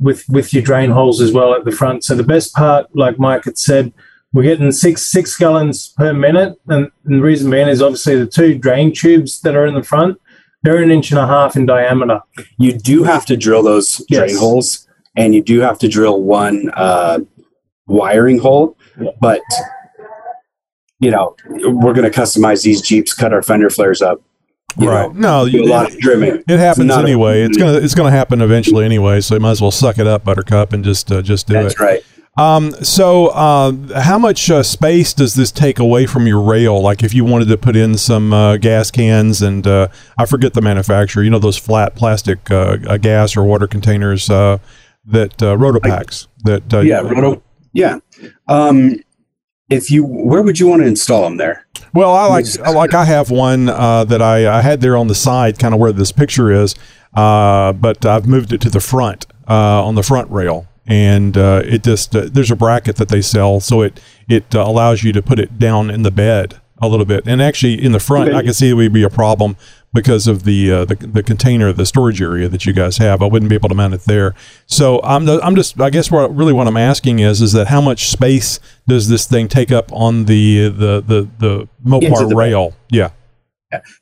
with 0.00 0.24
with 0.28 0.52
your 0.52 0.62
drain 0.62 0.90
holes 0.90 1.20
as 1.20 1.32
well 1.32 1.54
at 1.54 1.64
the 1.64 1.70
front. 1.70 2.04
So 2.04 2.14
the 2.14 2.24
best 2.24 2.54
part, 2.54 2.94
like 2.96 3.18
Mike 3.18 3.44
had 3.44 3.58
said, 3.58 3.92
we're 4.32 4.42
getting 4.42 4.72
six 4.72 5.06
six 5.06 5.36
gallons 5.36 5.88
per 5.96 6.12
minute, 6.12 6.58
and, 6.68 6.90
and 7.04 7.18
the 7.18 7.22
reason 7.22 7.50
being 7.50 7.68
is 7.68 7.80
obviously 7.80 8.18
the 8.18 8.26
two 8.26 8.58
drain 8.58 8.92
tubes 8.92 9.40
that 9.42 9.54
are 9.54 9.66
in 9.66 9.74
the 9.74 9.82
front. 9.82 10.20
They're 10.64 10.82
an 10.82 10.90
inch 10.90 11.10
and 11.10 11.18
a 11.20 11.26
half 11.26 11.54
in 11.56 11.66
diameter. 11.66 12.20
You 12.58 12.72
do 12.72 13.04
have 13.04 13.24
to 13.26 13.36
drill 13.36 13.62
those 13.62 14.04
Yes. 14.08 14.18
drain 14.30 14.36
holes, 14.38 14.88
and 15.16 15.34
you 15.34 15.42
do 15.42 15.60
have 15.60 15.78
to 15.80 15.88
drill 15.88 16.22
one 16.22 16.70
uh, 16.74 17.20
wiring 17.86 18.38
hole. 18.38 18.76
Yeah. 19.00 19.10
But 19.20 19.40
you 21.00 21.10
know, 21.10 21.36
we're 21.48 21.92
going 21.92 22.10
to 22.10 22.18
customize 22.20 22.62
these 22.62 22.80
Jeeps, 22.80 23.12
cut 23.12 23.32
our 23.32 23.42
fender 23.42 23.68
flares 23.68 24.00
up. 24.00 24.22
you 24.78 24.86
know, 24.86 25.08
No, 25.14 25.48
do 25.48 25.58
a 25.58 25.62
you, 25.64 25.68
lot 25.68 25.92
of 25.92 25.98
trimming. 26.00 26.42
it 26.48 26.58
happens 26.58 26.86
not 26.86 27.00
a- 27.00 27.08
anyway. 27.08 27.42
it's 27.42 27.56
gonna 27.58 27.74
it's 27.78 27.94
gonna 27.94 28.10
happen 28.10 28.40
eventually 28.40 28.84
anyway. 28.84 29.20
So 29.20 29.34
you 29.34 29.40
might 29.40 29.52
as 29.52 29.60
well 29.60 29.70
suck 29.70 29.98
it 29.98 30.06
up, 30.06 30.24
Buttercup, 30.24 30.72
and 30.72 30.82
just 30.82 31.12
uh, 31.12 31.22
just 31.22 31.46
do 31.46 31.52
That's 31.54 31.74
it. 31.74 31.78
That's 31.78 31.80
right. 31.80 32.02
Um, 32.36 32.72
so, 32.82 33.28
uh, 33.28 34.00
how 34.00 34.18
much 34.18 34.50
uh, 34.50 34.62
space 34.64 35.14
does 35.14 35.34
this 35.34 35.52
take 35.52 35.78
away 35.78 36.06
from 36.06 36.26
your 36.26 36.40
rail? 36.40 36.80
Like, 36.80 37.04
if 37.04 37.14
you 37.14 37.24
wanted 37.24 37.46
to 37.48 37.56
put 37.56 37.76
in 37.76 37.96
some 37.96 38.32
uh, 38.32 38.56
gas 38.56 38.90
cans, 38.90 39.40
and 39.40 39.64
uh, 39.66 39.88
I 40.18 40.26
forget 40.26 40.54
the 40.54 40.60
manufacturer, 40.60 41.22
you 41.22 41.30
know, 41.30 41.38
those 41.38 41.56
flat 41.56 41.94
plastic 41.94 42.50
uh, 42.50 42.78
uh, 42.88 42.96
gas 42.96 43.36
or 43.36 43.44
water 43.44 43.68
containers 43.68 44.28
uh, 44.28 44.58
that 45.06 45.40
uh, 45.42 45.56
RotopaX. 45.56 46.26
That 46.44 46.74
uh, 46.74 46.80
Yeah, 46.80 47.00
roto. 47.00 47.42
Yeah. 47.72 47.98
Um, 48.48 48.96
if 49.70 49.90
you, 49.90 50.04
where 50.04 50.42
would 50.42 50.58
you 50.58 50.66
want 50.66 50.82
to 50.82 50.88
install 50.88 51.22
them 51.22 51.36
there? 51.36 51.66
Well, 51.92 52.12
I 52.12 52.26
like 52.26 52.46
I 52.64 52.70
like 52.70 52.92
I 52.94 53.04
have 53.04 53.30
one 53.30 53.68
uh, 53.68 54.02
that 54.04 54.20
I, 54.20 54.58
I 54.58 54.62
had 54.62 54.80
there 54.80 54.96
on 54.96 55.06
the 55.06 55.14
side, 55.14 55.60
kind 55.60 55.72
of 55.72 55.80
where 55.80 55.92
this 55.92 56.10
picture 56.10 56.50
is, 56.50 56.74
uh, 57.14 57.72
but 57.72 58.04
I've 58.04 58.26
moved 58.26 58.52
it 58.52 58.60
to 58.62 58.70
the 58.70 58.80
front 58.80 59.26
uh, 59.48 59.84
on 59.84 59.94
the 59.94 60.02
front 60.02 60.28
rail, 60.30 60.66
and 60.86 61.36
uh, 61.36 61.62
it 61.64 61.82
just 61.82 62.14
uh, 62.14 62.28
there's 62.30 62.50
a 62.50 62.56
bracket 62.56 62.96
that 62.96 63.08
they 63.08 63.22
sell, 63.22 63.60
so 63.60 63.82
it 63.82 64.00
it 64.28 64.54
uh, 64.54 64.60
allows 64.60 65.02
you 65.02 65.12
to 65.12 65.22
put 65.22 65.38
it 65.38 65.58
down 65.58 65.90
in 65.90 66.02
the 66.02 66.10
bed 66.10 66.60
a 66.80 66.88
little 66.88 67.06
bit, 67.06 67.26
and 67.26 67.40
actually 67.40 67.82
in 67.82 67.92
the 67.92 68.00
front. 68.00 68.34
I 68.34 68.42
can 68.42 68.52
see 68.52 68.70
it 68.70 68.74
would 68.74 68.92
be 68.92 69.02
a 69.02 69.10
problem 69.10 69.56
because 69.94 70.26
of 70.26 70.42
the, 70.42 70.72
uh, 70.72 70.84
the 70.84 70.96
the 70.96 71.22
container, 71.22 71.72
the 71.72 71.86
storage 71.86 72.20
area 72.20 72.48
that 72.48 72.66
you 72.66 72.72
guys 72.72 72.98
have. 72.98 73.22
I 73.22 73.26
wouldn't 73.26 73.48
be 73.48 73.54
able 73.54 73.68
to 73.68 73.74
mount 73.74 73.94
it 73.94 74.02
there. 74.02 74.34
So 74.66 75.00
I'm 75.04 75.24
the, 75.24 75.40
I'm 75.42 75.54
just 75.54 75.80
I 75.80 75.90
guess 75.90 76.10
what 76.10 76.34
really 76.34 76.52
what 76.52 76.66
I'm 76.66 76.76
asking 76.76 77.20
is 77.20 77.40
is 77.40 77.52
that 77.52 77.68
how 77.68 77.80
much 77.80 78.08
space 78.08 78.58
does 78.88 79.08
this 79.08 79.26
thing 79.26 79.48
take 79.48 79.70
up 79.70 79.92
on 79.92 80.24
the 80.24 80.68
the 80.68 81.00
the 81.00 81.28
the 81.38 81.68
Mopar 81.84 82.20
the 82.20 82.28
bed. 82.28 82.36
rail? 82.36 82.74
Yeah. 82.90 83.10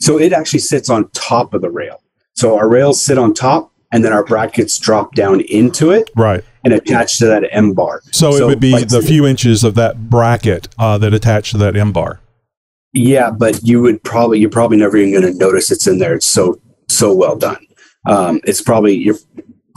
So 0.01 0.19
it 0.19 0.33
actually 0.33 0.59
sits 0.59 0.91
on 0.91 1.09
top 1.11 1.55
of 1.55 1.63
the 1.63 1.71
rail. 1.71 2.03
So 2.35 2.59
our 2.59 2.69
rails 2.69 3.03
sit 3.03 3.19
on 3.19 3.35
top, 3.35 3.72
and 3.93 4.05
then 4.05 4.13
our 4.13 4.25
brackets 4.25 4.79
drop 4.79 5.15
down 5.15 5.41
into 5.43 5.91
it 5.91 6.11
Right. 6.17 6.43
and 6.65 6.73
attach 6.73 7.19
to 7.19 7.27
that 7.27 7.45
M 7.53 7.73
bar. 7.75 8.01
So, 8.11 8.35
it 8.35 8.45
would 8.47 8.59
be 8.61 8.73
like- 8.73 8.89
the 8.89 9.03
few 9.03 9.27
inches 9.27 9.63
of 9.63 9.75
that 9.77 10.09
bracket 10.11 10.69
uh, 10.79 10.99
that 10.99 11.13
attach 11.15 11.51
to 11.53 11.59
that 11.59 11.77
M 11.77 11.93
bar. 11.93 12.21
Yeah, 12.95 13.31
but 13.31 13.63
you 13.63 13.81
would 13.83 14.03
probably 14.03 14.39
you're 14.41 14.51
probably 14.51 14.77
never 14.79 14.97
even 14.97 15.13
going 15.21 15.33
to 15.33 15.39
notice 15.39 15.71
it's 15.71 15.87
in 15.87 15.99
there. 15.99 16.15
It's 16.15 16.27
so 16.27 16.61
so 16.89 17.13
well 17.15 17.37
done. 17.37 17.65
Um, 18.07 18.41
it's 18.45 18.61
probably 18.61 18.95
you're 18.97 19.17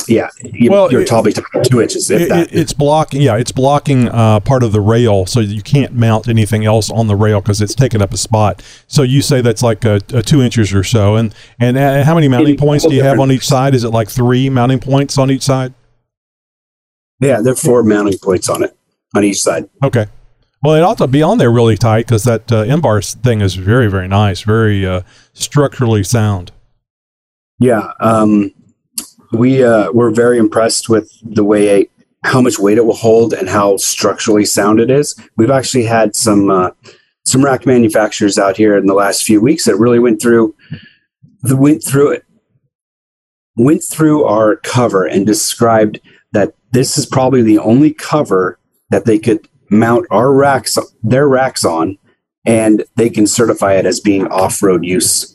Yeah, 0.08 0.30
you, 0.44 0.70
Well, 0.72 0.92
you're 0.92 1.02
it- 1.02 1.08
probably 1.08 1.34
talking 1.34 1.64
two 1.64 1.82
inches. 1.82 2.10
If 2.12 2.30
It, 2.32 2.50
it's 2.54 2.74
blocking. 2.74 3.22
Yeah, 3.22 3.36
it's 3.38 3.52
blocking 3.52 4.08
uh, 4.10 4.40
part 4.40 4.64
of 4.64 4.72
the 4.72 4.82
rail, 4.82 5.26
so 5.26 5.40
you 5.40 5.62
can't 5.62 5.94
mount 5.94 6.28
anything 6.28 6.66
else 6.66 6.90
on 6.92 7.08
the 7.08 7.16
rail 7.16 7.42
because 7.42 7.62
it's 7.62 7.76
taking 7.76 8.02
up 8.02 8.14
a 8.14 8.18
spot. 8.18 8.62
So 8.88 9.02
you 9.02 9.22
say 9.22 9.42
that's 9.42 9.64
like 9.64 9.84
a, 9.86 10.02
a 10.14 10.22
two 10.22 10.42
inches 10.42 10.74
or 10.74 10.84
so. 10.84 11.16
And 11.16 11.34
and 11.60 11.78
uh, 11.78 12.04
how 12.04 12.16
many 12.16 12.28
mounting 12.28 12.58
points 12.58 12.86
do 12.86 12.94
you 12.94 13.04
have 13.04 13.20
on 13.20 13.32
each 13.32 13.48
side? 13.48 13.74
Is 13.74 13.84
it 13.84 13.90
like 13.90 14.10
three 14.10 14.50
mounting 14.50 14.80
points 14.80 15.18
on 15.18 15.30
each 15.32 15.44
side? 15.44 15.74
yeah, 17.22 17.42
there 17.42 17.54
are 17.54 17.56
four 17.56 17.82
mounting 17.84 18.18
points 18.22 18.50
on 18.50 18.64
it 18.64 18.78
on 19.16 19.24
each 19.24 19.42
side. 19.42 19.70
Okay. 19.84 20.08
Well, 20.62 20.76
it 20.76 20.82
ought 20.82 20.98
to 20.98 21.08
be 21.08 21.22
on 21.22 21.38
there 21.38 21.52
really 21.52 21.78
tight 21.78 22.08
because 22.08 22.24
that 22.24 22.52
uh, 22.52 22.62
M-bar 22.62 23.02
thing 23.02 23.42
is 23.42 23.56
very, 23.56 23.88
very 23.90 24.08
nice, 24.08 24.42
very 24.42 24.86
uh, 24.86 25.02
structurally 25.34 26.04
sound. 26.04 26.52
Yeah, 27.60 27.92
um, 28.00 28.52
we 29.36 29.64
uh, 29.64 29.92
we're 29.92 30.12
very 30.12 30.38
impressed 30.38 30.90
with 30.90 31.12
the 31.24 31.44
way 31.44 31.88
how 32.24 32.42
much 32.42 32.58
weight 32.58 32.78
it 32.78 32.86
will 32.86 32.96
hold 32.96 33.34
and 33.34 33.48
how 33.48 33.78
structurally 33.78 34.46
sound 34.46 34.80
it 34.80 34.90
is. 34.90 35.16
We've 35.38 35.52
actually 35.52 35.86
had 35.86 36.16
some 36.16 36.50
uh, 36.50 36.72
some 37.24 37.44
rack 37.44 37.66
manufacturers 37.66 38.38
out 38.38 38.58
here 38.58 38.78
in 38.78 38.88
the 38.88 38.94
last 38.94 39.24
few 39.24 39.42
weeks 39.42 39.66
that 39.66 39.78
really 39.78 40.00
went 40.00 40.22
through 40.22 40.56
the 41.42 41.56
went 41.56 41.84
through 41.84 42.12
it 42.12 42.26
went 43.58 43.84
through 43.84 44.26
our 44.26 44.58
cover 44.58 45.06
and 45.06 45.26
described 45.26 46.00
that 46.34 46.54
this 46.72 46.98
is 46.98 47.06
probably 47.06 47.42
the 47.42 47.60
only 47.60 47.94
cover 47.94 48.60
that 48.90 49.06
they 49.06 49.18
could 49.18 49.48
mount 49.70 50.06
our 50.12 50.34
racks 50.34 50.78
their 51.04 51.28
racks 51.28 51.64
on 51.64 51.98
and 52.46 52.84
they 52.96 53.10
can 53.10 53.26
certify 53.26 53.74
it 53.74 53.86
as 53.86 54.00
being 54.00 54.28
off-road 54.28 54.84
use 54.84 55.35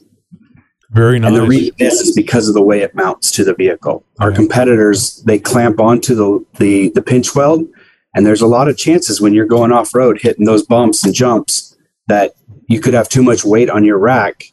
Very 0.92 1.18
nice. 1.20 1.28
and 1.28 1.36
the 1.36 1.46
reason 1.46 1.74
is, 1.78 1.94
is 2.00 2.14
because 2.16 2.48
of 2.48 2.54
the 2.54 2.62
way 2.62 2.80
it 2.80 2.94
mounts 2.94 3.30
to 3.32 3.44
the 3.44 3.54
vehicle. 3.54 4.04
Our 4.18 4.30
Yeah. 4.30 4.36
competitors 4.36 5.22
they 5.24 5.38
clamp 5.38 5.80
onto 5.80 6.14
the, 6.14 6.44
the 6.58 6.90
the 6.90 7.02
pinch 7.02 7.34
weld, 7.34 7.66
and 8.14 8.26
there's 8.26 8.40
a 8.40 8.46
lot 8.46 8.68
of 8.68 8.76
chances 8.76 9.20
when 9.20 9.32
you're 9.32 9.46
going 9.46 9.70
off 9.72 9.94
road 9.94 10.20
hitting 10.20 10.46
those 10.46 10.64
bumps 10.64 11.04
and 11.04 11.14
jumps 11.14 11.76
that 12.08 12.34
you 12.66 12.80
could 12.80 12.94
have 12.94 13.08
too 13.08 13.22
much 13.22 13.44
weight 13.44 13.70
on 13.70 13.84
your 13.84 13.98
rack 13.98 14.44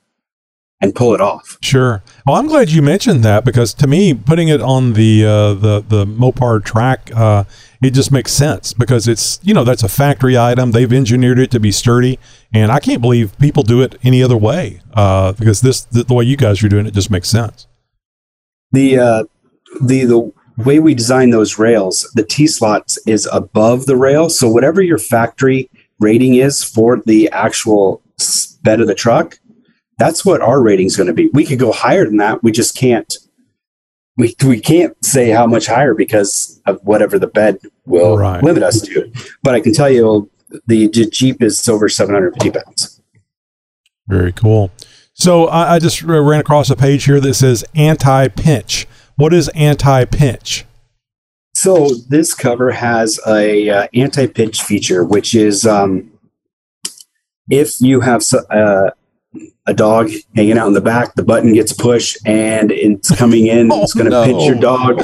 and 0.80 0.94
pull 0.94 1.14
it 1.14 1.22
off. 1.22 1.58
Sure. 1.62 2.04
Well, 2.26 2.36
I'm 2.36 2.48
glad 2.48 2.70
you 2.70 2.82
mentioned 2.82 3.24
that 3.24 3.44
because 3.44 3.74
to 3.76 3.88
me, 3.88 4.14
putting 4.14 4.48
it 4.48 4.62
on 4.62 4.94
the 4.94 5.26
uh, 5.26 5.54
the 5.54 5.84
the 5.88 6.06
Mopar 6.06 6.64
track, 6.64 7.10
uh, 7.16 7.46
it 7.82 7.92
just 7.92 8.12
makes 8.12 8.32
sense 8.32 8.74
because 8.74 9.08
it's 9.08 9.40
you 9.44 9.54
know 9.54 9.64
that's 9.64 9.84
a 9.84 9.90
factory 9.90 10.38
item. 10.38 10.72
They've 10.72 10.92
engineered 10.92 11.40
it 11.40 11.52
to 11.52 11.60
be 11.60 11.72
sturdy, 11.72 12.20
and 12.54 12.72
I 12.72 12.80
can't 12.80 13.02
believe 13.02 13.38
people 13.40 13.64
do 13.64 13.82
it 13.82 13.96
any 14.04 14.22
other 14.22 14.38
way. 14.38 14.82
Uh, 14.94 15.34
because 15.34 15.62
this 15.62 15.82
the, 15.82 16.04
the 16.04 16.14
way 16.14 16.26
you 16.26 16.38
guys 16.38 16.64
are 16.64 16.70
doing 16.70 16.86
it 16.86 16.94
just 16.94 17.10
makes 17.10 17.30
sense. 17.30 17.68
The 18.72 19.00
uh, 19.00 19.24
the 19.82 20.06
the 20.06 20.32
way 20.58 20.80
we 20.80 20.94
design 20.94 21.32
those 21.32 21.58
rails, 21.58 22.10
the 22.14 22.24
T 22.24 22.46
slots 22.48 23.00
is 23.08 23.28
above 23.32 23.86
the 23.86 23.96
rail, 23.96 24.30
so 24.30 24.50
whatever 24.50 24.82
your 24.82 24.98
factory 25.00 25.70
rating 26.00 26.36
is 26.36 26.64
for 26.64 27.02
the 27.06 27.30
actual 27.32 28.02
bed 28.62 28.82
of 28.82 28.88
the 28.88 28.96
truck, 28.96 29.40
that's 29.98 30.24
what 30.26 30.42
our 30.42 30.62
rating 30.62 30.86
is 30.88 30.96
going 30.98 31.08
to 31.08 31.14
be. 31.14 31.30
We 31.34 31.46
could 31.46 31.60
go 31.60 31.72
higher 31.72 32.06
than 32.06 32.18
that. 32.18 32.44
We 32.44 32.52
just 32.52 32.76
can't. 32.78 33.14
We, 34.18 34.36
we 34.46 34.60
can't 34.60 34.96
say 35.06 35.30
how 35.30 35.46
much 35.46 35.68
higher 35.68 35.94
because 35.94 36.60
of 36.66 36.80
whatever 36.84 37.20
the 37.20 37.28
bed 37.28 37.60
will 37.86 38.18
Right. 38.18 38.44
limit 38.44 38.64
us 38.64 38.82
to. 38.82 39.12
But 39.44 39.54
I 39.56 39.60
can 39.60 39.74
tell 39.74 39.90
you 39.92 40.30
the 40.66 40.88
J- 40.90 41.10
Jeep 41.10 41.44
is 41.44 41.68
over 41.70 41.88
750 41.88 42.52
pounds. 42.52 43.00
Very 44.08 44.32
cool. 44.32 44.72
So 45.14 45.46
I, 45.48 45.76
I 45.76 45.80
just 45.80 46.02
ran 46.02 46.40
across 46.40 46.70
a 46.70 46.76
page 46.76 47.04
here 47.06 47.20
that 47.20 47.34
says 47.36 47.64
anti-pinch. 47.76 48.88
What 49.18 49.34
is 49.34 49.50
anti-pinch? 49.50 50.66
So 51.54 51.90
this 52.08 52.34
cover 52.36 52.72
has 52.72 53.20
a 53.28 53.70
uh, 53.70 53.88
anti-pinch 53.94 54.62
feature, 54.62 55.04
which 55.04 55.34
is 55.36 55.66
um, 55.66 56.12
if 57.50 57.82
you 57.82 58.02
have 58.02 58.24
uh, 58.50 58.92
a 59.66 59.74
dog 59.74 60.10
hanging 60.36 60.58
out 60.58 60.68
in 60.68 60.74
the 60.74 60.82
back, 60.82 61.16
the 61.16 61.24
button 61.24 61.54
gets 61.54 61.74
pushed 61.74 62.18
and 62.26 62.72
it's 62.72 63.16
coming 63.16 63.48
in. 63.48 63.72
Oh, 63.78 63.84
it's 63.84 63.94
going 63.94 64.06
to 64.06 64.12
no. 64.12 64.26
pinch 64.26 64.44
your 64.44 64.56
dog. 64.56 65.04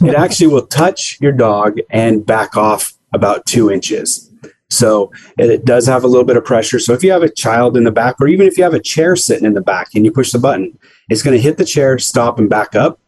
It 0.00 0.14
actually 0.14 0.46
will 0.46 0.66
touch 0.66 1.18
your 1.20 1.32
dog 1.32 1.78
and 1.90 2.24
back 2.24 2.56
off 2.56 2.94
about 3.12 3.44
two 3.46 3.70
inches. 3.70 4.30
So 4.70 5.12
it, 5.38 5.50
it 5.50 5.64
does 5.64 5.86
have 5.86 6.04
a 6.04 6.06
little 6.06 6.24
bit 6.24 6.36
of 6.36 6.44
pressure. 6.44 6.78
So 6.78 6.92
if 6.92 7.02
you 7.02 7.10
have 7.12 7.22
a 7.22 7.30
child 7.30 7.76
in 7.76 7.84
the 7.84 7.90
back, 7.90 8.20
or 8.20 8.28
even 8.28 8.46
if 8.46 8.56
you 8.56 8.64
have 8.64 8.74
a 8.74 8.80
chair 8.80 9.16
sitting 9.16 9.44
in 9.44 9.54
the 9.54 9.60
back 9.60 9.88
and 9.94 10.04
you 10.04 10.12
push 10.12 10.32
the 10.32 10.38
button, 10.38 10.78
it's 11.08 11.22
going 11.22 11.36
to 11.36 11.42
hit 11.42 11.58
the 11.58 11.64
chair, 11.64 11.98
stop, 11.98 12.38
and 12.38 12.48
back 12.48 12.74
up. 12.74 13.00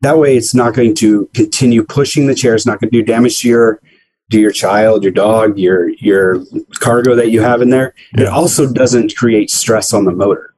That 0.00 0.18
way, 0.18 0.36
it's 0.36 0.54
not 0.54 0.74
going 0.74 0.94
to 0.96 1.28
continue 1.34 1.82
pushing 1.82 2.26
the 2.26 2.34
chair. 2.34 2.54
It's 2.54 2.66
not 2.66 2.80
going 2.80 2.90
to 2.90 2.98
do 2.98 3.02
damage 3.02 3.40
to 3.40 3.48
your 3.48 3.80
to 4.30 4.40
your 4.40 4.50
child, 4.50 5.02
your 5.02 5.12
dog, 5.12 5.58
your 5.58 5.90
your 5.90 6.44
cargo 6.80 7.14
that 7.14 7.30
you 7.30 7.40
have 7.40 7.62
in 7.62 7.70
there. 7.70 7.94
It 8.14 8.26
also 8.26 8.72
doesn't 8.72 9.16
create 9.16 9.50
stress 9.50 9.92
on 9.92 10.04
the 10.04 10.12
motor. 10.12 10.54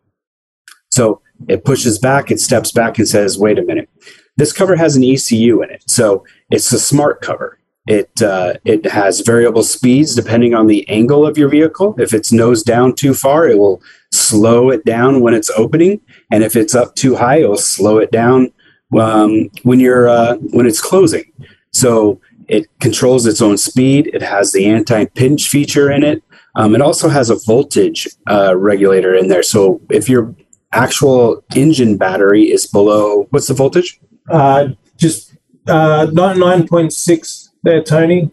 So 0.91 1.21
it 1.49 1.65
pushes 1.65 1.99
back, 1.99 2.31
it 2.31 2.41
steps 2.41 2.73
back, 2.73 2.99
and 2.99 3.09
says, 3.09 3.39
"Wait 3.39 3.59
a 3.59 3.63
minute." 3.63 3.89
This 4.37 4.53
cover 4.53 4.77
has 4.77 4.97
an 4.97 5.05
ECU 5.05 5.63
in 5.63 5.71
it, 5.71 5.83
so 5.87 6.25
it's 6.51 6.73
a 6.73 6.79
smart 6.79 7.23
cover. 7.23 7.59
It 7.87 8.11
uh, 8.23 8.55
it 8.65 8.85
has 8.87 9.21
variable 9.21 9.63
speeds 9.63 10.15
depending 10.15 10.55
on 10.55 10.67
the 10.67 10.89
angle 10.89 11.27
of 11.27 11.39
your 11.39 11.49
vehicle. 11.49 11.95
If 11.99 12.13
it's 12.13 12.33
nose 12.33 12.63
down 12.63 12.95
too 12.95 13.15
far, 13.15 13.49
it 13.49 13.59
will 13.59 13.83
slow 14.13 14.71
it 14.71 14.85
down 14.85 15.21
when 15.21 15.35
it's 15.35 15.51
opening, 15.51 16.01
and 16.31 16.43
if 16.43 16.57
it's 16.57 16.75
up 16.75 16.95
too 16.95 17.17
high, 17.17 17.41
it 17.41 17.49
will 17.49 17.57
slow 17.57 17.99
it 17.99 18.11
down 18.11 18.53
um, 18.99 19.51
when 19.63 19.81
you're 19.81 20.09
uh, 20.09 20.37
when 20.37 20.67
it's 20.67 20.81
closing. 20.81 21.25
So 21.73 22.21
it 22.49 22.67
controls 22.81 23.27
its 23.27 23.41
own 23.41 23.57
speed. 23.57 24.11
It 24.13 24.23
has 24.23 24.53
the 24.53 24.67
anti-pinch 24.67 25.49
feature 25.49 25.91
in 25.91 26.03
it. 26.03 26.23
Um, 26.55 26.75
it 26.75 26.81
also 26.81 27.09
has 27.09 27.29
a 27.31 27.37
voltage 27.37 28.09
uh, 28.31 28.57
regulator 28.57 29.15
in 29.15 29.29
there. 29.29 29.43
So 29.43 29.81
if 29.91 30.09
your 30.09 30.35
actual 30.73 31.45
engine 31.55 31.97
battery 31.97 32.45
is 32.45 32.67
below, 32.67 33.27
what's 33.31 33.49
the 33.49 33.55
voltage? 33.55 34.01
Uh, 34.31 34.69
just 34.97 35.37
uh, 35.69 36.07
99.6 36.07 37.49
there, 37.63 37.83
Tony. 37.83 38.31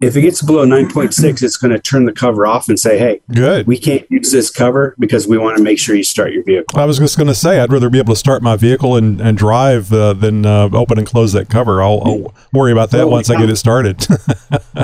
If 0.00 0.16
it 0.16 0.22
gets 0.22 0.40
below 0.40 0.64
9.6, 0.66 1.42
it's 1.42 1.56
going 1.58 1.72
to 1.72 1.78
turn 1.78 2.06
the 2.06 2.12
cover 2.12 2.46
off 2.46 2.68
and 2.70 2.80
say, 2.80 2.98
hey, 2.98 3.20
Good. 3.32 3.66
we 3.66 3.76
can't 3.76 4.10
use 4.10 4.32
this 4.32 4.50
cover 4.50 4.94
because 4.98 5.28
we 5.28 5.36
want 5.36 5.58
to 5.58 5.62
make 5.62 5.78
sure 5.78 5.94
you 5.94 6.02
start 6.04 6.32
your 6.32 6.42
vehicle. 6.42 6.78
I 6.78 6.86
was 6.86 6.98
just 6.98 7.18
going 7.18 7.26
to 7.26 7.34
say 7.34 7.60
I'd 7.60 7.70
rather 7.70 7.90
be 7.90 7.98
able 7.98 8.14
to 8.14 8.18
start 8.18 8.42
my 8.42 8.56
vehicle 8.56 8.96
and, 8.96 9.20
and 9.20 9.36
drive 9.36 9.92
uh, 9.92 10.14
than 10.14 10.46
uh, 10.46 10.70
open 10.72 10.96
and 10.96 11.06
close 11.06 11.34
that 11.34 11.50
cover. 11.50 11.82
I'll, 11.82 12.00
I'll 12.04 12.34
worry 12.52 12.72
about 12.72 12.90
that 12.92 13.00
Well, 13.00 13.10
once 13.10 13.28
I 13.28 13.38
get 13.38 13.50
it 13.50 13.56
started. 13.56 14.06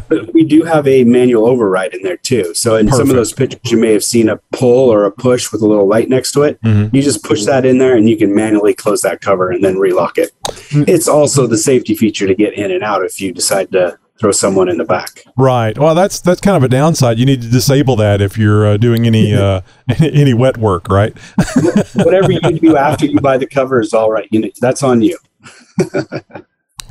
But 0.09 0.33
we 0.35 0.45
do 0.45 0.63
have 0.63 0.87
a 0.87 1.05
manual 1.05 1.47
override 1.47 1.95
in 1.95 2.03
there 2.03 2.17
too. 2.19 2.55
So 2.55 2.77
in 2.77 2.89
some 2.91 3.09
of 3.09 3.17
those 3.17 3.33
pictures, 3.33 3.61
you 3.71 3.79
may 3.79 3.93
have 3.93 4.05
seen 4.05 4.29
a 4.29 4.37
pull 4.53 4.93
or 4.93 5.05
a 5.05 5.11
push 5.11 5.51
with 5.51 5.63
a 5.63 5.67
little 5.67 5.87
light 5.87 6.09
next 6.09 6.33
to 6.33 6.43
it. 6.43 6.61
Mhm. 6.63 6.93
You 6.95 7.03
just 7.03 7.25
push 7.25 7.45
that 7.45 7.65
in 7.65 7.79
there 7.79 7.97
and 7.97 8.09
you 8.09 8.17
can 8.17 8.35
manually 8.35 8.75
close 8.75 9.03
that 9.03 9.21
cover 9.21 9.51
and 9.51 9.65
then 9.65 9.79
relock 9.79 10.19
it. 10.19 10.31
Mm. 10.71 10.89
It's 10.89 11.09
also 11.09 11.47
the 11.47 11.57
safety 11.57 11.95
feature 11.95 12.27
to 12.27 12.35
get 12.35 12.55
in 12.55 12.71
and 12.71 12.83
out 12.85 13.05
if 13.05 13.21
you 13.21 13.33
decide 13.33 13.73
to 13.73 13.99
throw 14.19 14.33
someone 14.33 14.69
in 14.69 14.79
the 14.79 14.85
back. 14.85 15.25
right. 15.37 15.77
Well, 15.79 15.95
that's 15.95 16.21
that's 16.21 16.41
kind 16.41 16.57
of 16.57 16.63
a 16.63 16.69
downside. 16.69 17.19
You 17.19 17.27
need 17.27 17.43
to 17.43 17.49
disable 17.49 17.97
that 17.97 18.21
if 18.21 18.39
you're 18.39 18.67
uh, 18.67 18.77
doing 18.77 19.07
any 19.07 19.35
uh, 19.37 19.61
any 19.99 20.35
wet 20.35 20.59
work, 20.59 20.89
right? 20.89 21.17
Whatever 21.95 22.33
you 22.33 22.41
do 22.41 22.77
after 22.77 23.07
you 23.07 23.21
buy 23.21 23.39
the 23.39 23.47
cover 23.47 23.81
is 23.81 23.93
all 23.93 24.11
right. 24.11 24.29
You 24.31 24.41
know, 24.41 24.51
that's 24.61 24.83
on 24.83 25.03
you. 25.03 25.19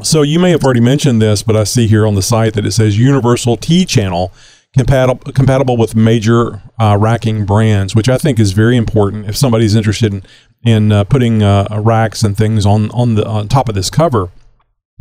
So 0.04 0.24
you 0.24 0.40
may 0.40 0.52
have 0.52 0.64
already 0.64 0.82
mentioned 0.82 1.22
this, 1.22 1.42
but 1.42 1.56
I 1.56 1.64
see 1.64 1.88
here 1.88 2.06
on 2.06 2.16
the 2.16 2.22
site 2.22 2.54
that 2.56 2.66
it 2.66 2.72
says 2.72 2.98
Universal 3.00 3.58
T 3.58 3.86
channel 3.86 4.32
compatible 4.78 5.32
compatible 5.32 5.78
with 5.78 5.96
major 5.96 6.62
uh, 6.80 6.98
racking 7.00 7.46
brands, 7.46 7.96
which 7.96 8.10
I 8.10 8.18
think 8.18 8.40
is 8.40 8.52
very 8.52 8.76
important 8.76 9.28
if 9.28 9.36
somebody's 9.36 9.76
interested 9.76 10.14
in 10.14 10.24
in 10.66 10.92
uh, 10.92 11.04
putting 11.04 11.44
uh, 11.44 11.68
racks 11.82 12.24
and 12.24 12.36
things 12.36 12.66
on 12.66 12.92
on 12.92 13.16
the 13.16 13.26
on 13.26 13.48
top 13.48 13.70
of 13.70 13.76
this 13.76 13.90
cover. 13.90 14.30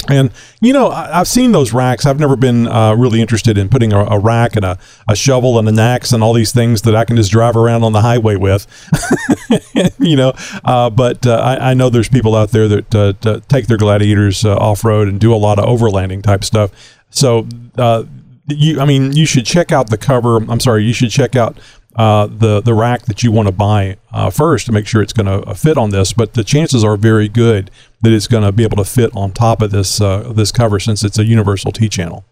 And 0.09 0.31
you 0.61 0.73
know, 0.73 0.89
I, 0.89 1.21
I've 1.21 1.29
seen 1.29 1.53
those 1.53 1.73
racks. 1.73 2.05
I've 2.05 2.19
never 2.19 2.37
been 2.37 2.67
uh, 2.67 2.95
really 2.95 3.21
interested 3.21 3.57
in 3.57 3.69
putting 3.69 3.93
a, 3.93 4.05
a 4.05 4.19
rack 4.19 4.57
and 4.57 4.65
a, 4.65 4.79
a 5.09 5.17
shovel 5.17 5.59
and 5.59 5.69
an 5.69 5.79
axe 5.79 6.13
and 6.13 6.23
all 6.23 6.33
these 6.33 6.53
things 6.53 6.83
that 6.83 6.95
I 6.95 7.05
can 7.05 7.17
just 7.17 7.31
drive 7.31 7.57
around 7.57 7.85
on 7.85 7.93
the 7.93 8.03
highway 8.03 8.37
with. 8.37 8.67
you 9.99 10.17
know, 10.17 10.33
uh, 10.65 10.91
but 10.91 11.27
uh, 11.27 11.37
I, 11.37 11.71
I 11.71 11.75
know 11.75 11.91
there's 11.91 12.09
people 12.09 12.35
out 12.35 12.51
there 12.51 12.69
that 12.69 12.95
uh, 12.95 13.41
take 13.49 13.67
their 13.67 13.79
gladiators 13.79 14.45
uh, 14.45 14.57
off 14.57 14.85
road 14.85 15.09
and 15.09 15.21
do 15.21 15.33
a 15.33 15.37
lot 15.37 15.59
of 15.59 15.65
overlanding 15.65 16.23
type 16.23 16.45
stuff. 16.45 17.01
So, 17.11 17.47
uh, 17.79 18.05
you, 18.47 18.81
I 18.81 18.85
mean, 18.85 19.13
you 19.13 19.25
should 19.25 19.47
check 19.47 19.73
out 19.73 19.89
the 19.89 19.97
cover. 19.97 20.37
I'm 20.37 20.61
sorry, 20.61 20.85
you 20.85 20.93
should 20.93 21.11
check 21.11 21.35
out 21.35 21.57
uh, 21.97 22.27
the 22.27 22.61
the 22.61 22.75
rack 22.75 23.03
that 23.03 23.23
you 23.23 23.31
want 23.31 23.47
to 23.47 23.53
buy 23.53 23.97
uh, 24.13 24.31
first 24.31 24.67
to 24.67 24.73
make 24.73 24.87
sure 24.87 25.03
it's 25.03 25.13
going 25.13 25.27
to 25.27 25.55
fit 25.55 25.77
on 25.77 25.91
this. 25.91 26.13
But 26.13 26.35
the 26.35 26.45
chances 26.45 26.83
are 26.85 26.97
very 26.97 27.29
good 27.29 27.71
that 28.03 28.13
it's 28.13 28.27
going 28.27 28.43
to 28.43 28.53
be 28.53 28.65
able 28.65 28.77
to 28.79 28.85
fit 28.85 29.15
on 29.15 29.33
top 29.33 29.63
of 29.63 29.71
this 29.71 30.01
uh, 30.01 30.33
this 30.35 30.51
cover 30.51 30.81
since 30.81 31.05
it's 31.05 31.19
a 31.19 31.25
universal 31.25 31.73
T 31.73 31.89
channel. 31.89 32.25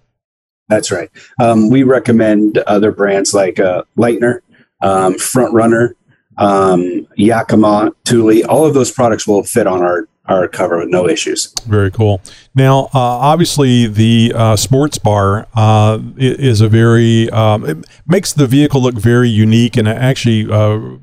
That's 0.68 0.90
right. 0.90 1.10
Um, 1.40 1.70
we 1.70 1.82
recommend 1.82 2.58
other 2.58 2.92
brands 2.92 3.34
like 3.34 3.60
uh, 3.60 3.84
Leitner, 3.96 4.40
um, 4.80 5.18
Front 5.18 5.52
Runner, 5.52 5.94
um, 6.38 7.06
Yakima, 7.16 7.92
Thule. 8.04 8.44
All 8.46 8.64
of 8.64 8.74
those 8.74 8.90
products 8.90 9.26
will 9.26 9.42
fit 9.42 9.66
on 9.66 9.82
our 9.82 10.08
our 10.26 10.46
cover 10.48 10.78
with 10.78 10.88
no 10.88 11.08
issues. 11.08 11.52
Very 11.66 11.90
cool. 11.90 12.20
Now, 12.54 12.84
uh, 12.86 12.88
obviously, 12.94 13.86
the 13.86 14.32
uh, 14.34 14.56
sports 14.56 14.98
bar 14.98 15.48
uh, 15.54 15.98
is 16.16 16.60
a 16.60 16.68
very 16.68 17.28
um, 17.30 17.68
it 17.68 17.86
makes 18.06 18.32
the 18.32 18.46
vehicle 18.46 18.80
look 18.80 18.94
very 18.94 19.28
unique, 19.28 19.76
and 19.76 19.88
it 19.88 19.96
actually 19.96 20.50
uh, 20.50 20.96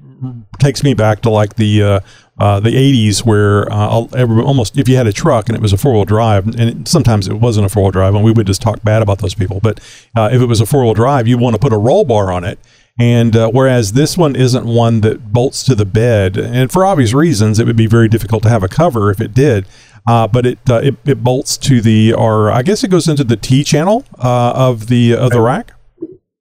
takes 0.60 0.84
me 0.84 0.93
back 0.93 1.21
to 1.21 1.29
like 1.29 1.55
the. 1.55 1.84
Uh, 1.84 1.99
uh, 2.39 2.58
the 2.58 2.69
80s, 2.69 3.25
where 3.25 3.69
uh, 3.69 4.08
every, 4.15 4.41
almost 4.41 4.77
if 4.77 4.88
you 4.88 4.95
had 4.95 5.08
a 5.08 5.12
truck 5.12 5.49
and 5.49 5.58
it 5.58 5.62
was 5.62 5.73
a 5.73 5.77
four 5.77 5.91
wheel 5.91 6.05
drive, 6.05 6.47
and 6.47 6.60
it, 6.62 6.88
sometimes 6.88 7.27
it 7.27 7.34
wasn't 7.34 7.65
a 7.65 7.69
four 7.69 7.84
wheel 7.84 7.91
drive, 7.91 8.15
and 8.15 8.23
we 8.23 8.32
would 8.32 8.47
just 8.47 8.62
talk 8.62 8.82
bad 8.82 9.01
about 9.01 9.19
those 9.19 9.36
people. 9.36 9.60
But 9.62 9.82
uh, 10.15 10.29
if 10.32 10.41
it 10.41 10.45
was 10.45 10.62
a 10.62 10.65
four 10.65 10.84
wheel 10.86 10.93
drive, 10.93 11.27
you 11.27 11.38
want 11.38 11.55
to 11.55 11.60
put 11.60 11.73
a 11.73 11.77
roll 11.77 12.05
bar 12.05 12.32
on 12.32 12.45
it. 12.45 12.58
And 12.99 13.33
uh, 13.35 13.49
whereas 13.49 13.93
this 13.93 14.17
one 14.17 14.35
isn't 14.35 14.65
one 14.65 14.99
that 15.01 15.31
bolts 15.31 15.63
to 15.63 15.73
the 15.75 15.85
bed, 15.85 16.35
and 16.38 16.69
for 16.69 16.85
obvious 16.85 17.13
reasons, 17.13 17.57
it 17.57 17.65
would 17.65 17.77
be 17.77 17.88
very 17.88 18.09
difficult 18.09 18.43
to 18.43 18.49
have 18.49 18.62
a 18.62 18.67
cover 18.67 19.09
if 19.09 19.21
it 19.21 19.33
did. 19.33 19.65
Uh, 20.05 20.27
but 20.27 20.45
it, 20.45 20.59
uh, 20.69 20.81
it 20.83 20.95
it 21.05 21.23
bolts 21.23 21.57
to 21.57 21.79
the, 21.81 22.13
or 22.13 22.51
I 22.51 22.62
guess 22.62 22.83
it 22.83 22.89
goes 22.89 23.07
into 23.07 23.23
the 23.23 23.38
T 23.38 23.63
channel 23.63 24.03
uh, 24.17 24.51
of 24.53 24.88
the 24.88 25.15
of 25.15 25.31
the 25.31 25.39
rack, 25.41 25.71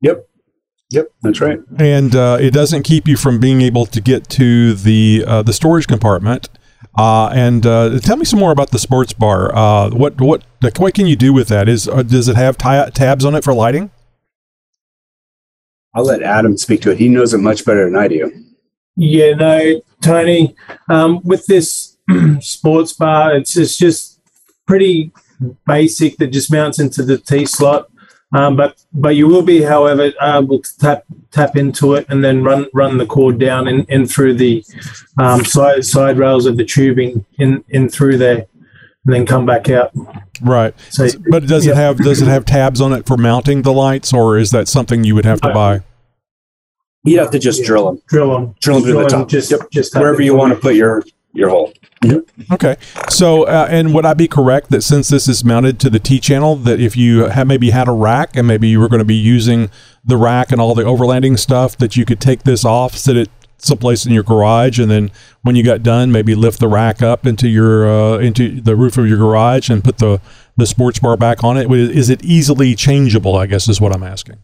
Yep. 0.02 0.28
Yep. 0.90 1.06
That's 1.22 1.40
right. 1.40 1.58
and 1.78 2.16
uh, 2.16 2.38
it 2.40 2.52
doesn't 2.52 2.82
keep 2.82 3.06
you 3.06 3.16
from 3.16 3.38
being 3.38 3.60
able 3.60 3.84
to 3.86 4.00
get 4.00 4.28
to 4.30 4.74
the 4.74 5.22
uh, 5.26 5.42
the 5.42 5.52
storage 5.52 5.86
compartment. 5.86 6.48
Uh, 6.96 7.28
and 7.28 7.66
uh, 7.66 8.00
tell 8.00 8.16
me 8.16 8.24
some 8.24 8.40
more 8.40 8.50
about 8.50 8.70
the 8.70 8.78
sports 8.78 9.12
bar. 9.12 9.54
Uh, 9.54 9.90
what 9.90 10.20
what 10.20 10.42
what 10.78 10.94
can 10.94 11.06
you 11.06 11.14
do 11.14 11.32
with 11.32 11.48
that? 11.48 11.68
Is 11.68 11.86
uh, 11.86 12.02
does 12.02 12.26
it 12.26 12.36
have 12.36 12.56
ti- 12.58 12.90
tabs 12.92 13.24
on 13.24 13.34
it 13.36 13.44
for 13.44 13.52
lighting? 13.54 13.90
I'll 15.98 16.04
let 16.04 16.22
Adam 16.22 16.56
speak 16.56 16.80
to 16.82 16.92
it. 16.92 16.98
He 16.98 17.08
knows 17.08 17.34
it 17.34 17.38
much 17.38 17.64
better 17.64 17.84
than 17.84 17.96
I 17.96 18.06
do. 18.06 18.30
Yeah, 18.94 19.34
no, 19.34 19.82
Tony. 20.00 20.54
Um, 20.88 21.20
with 21.24 21.46
this 21.46 21.96
sports 22.40 22.92
bar, 22.92 23.34
it's 23.34 23.56
it's 23.56 23.76
just 23.76 24.20
pretty 24.64 25.10
basic. 25.66 26.16
That 26.18 26.28
just 26.28 26.52
mounts 26.52 26.78
into 26.78 27.02
the 27.02 27.18
T 27.18 27.46
slot. 27.46 27.90
Um, 28.32 28.54
but 28.54 28.80
but 28.92 29.16
you 29.16 29.26
will 29.26 29.42
be, 29.42 29.62
however, 29.62 30.12
able 30.22 30.60
to 30.60 30.78
tap 30.78 31.02
tap 31.32 31.56
into 31.56 31.94
it 31.94 32.06
and 32.08 32.22
then 32.22 32.44
run 32.44 32.66
run 32.72 32.98
the 32.98 33.06
cord 33.06 33.40
down 33.40 33.66
in, 33.66 33.84
in 33.86 34.06
through 34.06 34.34
the 34.34 34.64
um, 35.18 35.44
side 35.44 35.84
side 35.84 36.16
rails 36.16 36.46
of 36.46 36.56
the 36.58 36.64
tubing 36.64 37.24
in 37.38 37.64
in 37.70 37.88
through 37.88 38.18
there, 38.18 38.46
and 39.04 39.14
then 39.14 39.26
come 39.26 39.46
back 39.46 39.68
out. 39.68 39.90
Right. 40.40 40.74
So 40.90 41.08
But 41.28 41.46
does 41.46 41.66
it 41.66 41.74
have 41.74 41.98
does 41.98 42.22
it 42.22 42.28
have 42.28 42.44
tabs 42.44 42.80
on 42.80 42.92
it 42.92 43.04
for 43.04 43.16
mounting 43.16 43.62
the 43.62 43.72
lights, 43.72 44.12
or 44.12 44.38
is 44.38 44.52
that 44.52 44.68
something 44.68 45.02
you 45.02 45.16
would 45.16 45.24
have 45.24 45.40
to 45.40 45.48
Uh, 45.48 45.54
buy? 45.54 45.80
You 47.04 47.18
have 47.18 47.30
to 47.30 47.38
just 47.38 47.60
Yeah. 47.60 47.66
drill 47.66 47.86
them 47.86 47.98
drill 48.08 48.32
them, 48.32 48.54
Drill 48.60 48.76
'em 48.78 48.82
through 48.82 49.02
the 49.02 49.08
top. 49.08 49.28
Just 49.28 49.50
Yep. 49.50 49.70
just 49.72 49.94
wherever 49.94 50.20
you 50.22 50.34
want 50.34 50.52
to 50.52 50.58
put 50.58 50.74
your 50.74 51.02
your 51.34 51.50
hole. 51.50 51.72
Yep. 52.04 52.22
Okay. 52.52 52.76
So, 53.10 53.44
uh, 53.44 53.66
and 53.70 53.92
would 53.94 54.04
I 54.06 54.14
be 54.14 54.26
correct 54.26 54.70
that 54.70 54.82
since 54.82 55.08
this 55.08 55.28
is 55.28 55.44
mounted 55.44 55.78
to 55.80 55.90
the 55.90 55.98
T 55.98 56.18
channel, 56.20 56.56
that 56.56 56.80
if 56.80 56.96
you 56.96 57.24
have 57.24 57.46
maybe 57.46 57.70
had 57.70 57.86
a 57.86 57.92
rack 57.92 58.30
and 58.34 58.46
maybe 58.48 58.66
you 58.68 58.80
were 58.80 58.88
going 58.88 58.98
to 59.00 59.04
be 59.04 59.14
using 59.14 59.68
the 60.04 60.16
rack 60.16 60.50
and 60.50 60.60
all 60.60 60.74
the 60.74 60.82
overlanding 60.84 61.38
stuff, 61.38 61.76
that 61.78 61.96
you 61.96 62.04
could 62.04 62.18
take 62.20 62.42
this 62.44 62.64
off, 62.64 62.96
sit 62.96 63.16
it 63.16 63.28
someplace 63.58 64.06
in 64.06 64.12
your 64.12 64.22
garage, 64.22 64.78
and 64.78 64.90
then 64.90 65.10
when 65.42 65.54
you 65.54 65.62
got 65.62 65.82
done, 65.82 66.10
maybe 66.10 66.34
lift 66.34 66.60
the 66.60 66.68
rack 66.68 67.02
up 67.02 67.26
into 67.26 67.48
your 67.48 67.88
uh, 67.88 68.18
into 68.18 68.60
the 68.60 68.74
roof 68.74 68.96
of 68.96 69.06
your 69.06 69.18
garage 69.18 69.68
and 69.68 69.84
put 69.84 69.98
the 69.98 70.20
the 70.56 70.66
sports 70.66 70.98
bar 70.98 71.16
back 71.16 71.44
on 71.44 71.56
it. 71.56 71.70
Is 71.70 72.08
it 72.10 72.24
easily 72.24 72.74
changeable? 72.74 73.36
I 73.36 73.46
guess 73.46 73.68
is 73.68 73.80
what 73.80 73.94
I'm 73.94 74.02
asking. 74.02 74.36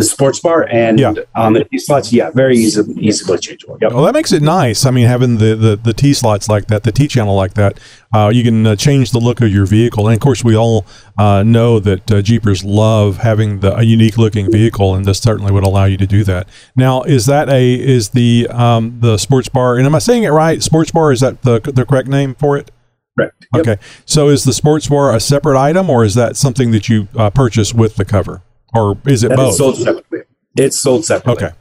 The 0.00 0.06
sports 0.06 0.40
bar 0.40 0.66
and 0.70 0.98
Yeah. 0.98 1.12
on 1.34 1.52
the 1.52 1.64
T 1.64 1.78
slots, 1.78 2.12
yeah, 2.12 2.30
very 2.30 2.56
easy, 2.56 2.82
easily 2.98 3.38
changeable. 3.38 3.76
Yep. 3.82 3.92
Well, 3.92 4.04
that 4.04 4.14
makes 4.14 4.32
it 4.32 4.42
nice. 4.42 4.86
I 4.86 4.90
mean, 4.90 5.06
having 5.06 5.36
the, 5.38 5.54
the, 5.54 5.76
the 5.76 5.92
T 5.92 6.14
slots 6.14 6.48
like 6.48 6.66
that, 6.68 6.82
the 6.84 6.92
T 6.92 7.06
channel 7.06 7.34
like 7.36 7.54
that, 7.54 7.78
uh, 8.12 8.30
you 8.32 8.42
can 8.42 8.66
uh, 8.66 8.76
change 8.76 9.10
the 9.12 9.18
look 9.20 9.40
of 9.40 9.50
your 9.52 9.66
vehicle. 9.66 10.08
And 10.08 10.14
of 10.14 10.20
course, 10.20 10.42
we 10.42 10.56
all 10.56 10.86
uh, 11.18 11.42
know 11.42 11.78
that 11.80 12.10
uh, 12.10 12.22
Jeepers 12.22 12.64
love 12.64 13.18
having 13.18 13.60
the, 13.60 13.76
a 13.76 13.82
unique 13.82 14.16
looking 14.16 14.50
vehicle, 14.50 14.94
and 14.94 15.04
this 15.04 15.18
certainly 15.18 15.52
would 15.52 15.64
allow 15.64 15.84
you 15.84 15.96
to 15.98 16.06
do 16.06 16.24
that. 16.24 16.48
Now, 16.74 17.02
is 17.02 17.26
that 17.26 17.48
a 17.50 17.74
is 17.74 18.08
the 18.10 18.48
um, 18.50 18.98
the 19.00 19.18
sports 19.18 19.48
bar? 19.48 19.76
And 19.76 19.86
am 19.86 19.94
I 19.94 19.98
saying 19.98 20.22
it 20.24 20.30
right? 20.30 20.62
Sports 20.62 20.90
bar 20.90 21.12
is 21.12 21.20
that 21.20 21.42
the 21.42 21.60
the 21.60 21.84
correct 21.84 22.08
name 22.08 22.34
for 22.34 22.56
it? 22.56 22.70
Correct. 23.18 23.46
Yep. 23.54 23.60
Okay. 23.68 23.82
So 24.06 24.28
is 24.28 24.44
the 24.44 24.52
sports 24.52 24.88
bar 24.88 25.14
a 25.14 25.20
separate 25.20 25.60
item, 25.60 25.90
or 25.90 26.04
is 26.04 26.14
that 26.14 26.36
something 26.36 26.70
that 26.70 26.88
you 26.88 27.08
uh, 27.16 27.28
purchase 27.30 27.74
with 27.74 27.96
the 27.96 28.04
cover, 28.04 28.40
or 28.74 28.96
is 29.06 29.24
it 29.24 29.28
That 29.28 29.36
both? 29.36 29.50
is 29.52 29.58
sold 29.58 29.76
separately. 29.76 30.18
It's 30.56 30.78
sold 30.78 31.04
separately. 31.04 31.46
okay. 31.46 31.56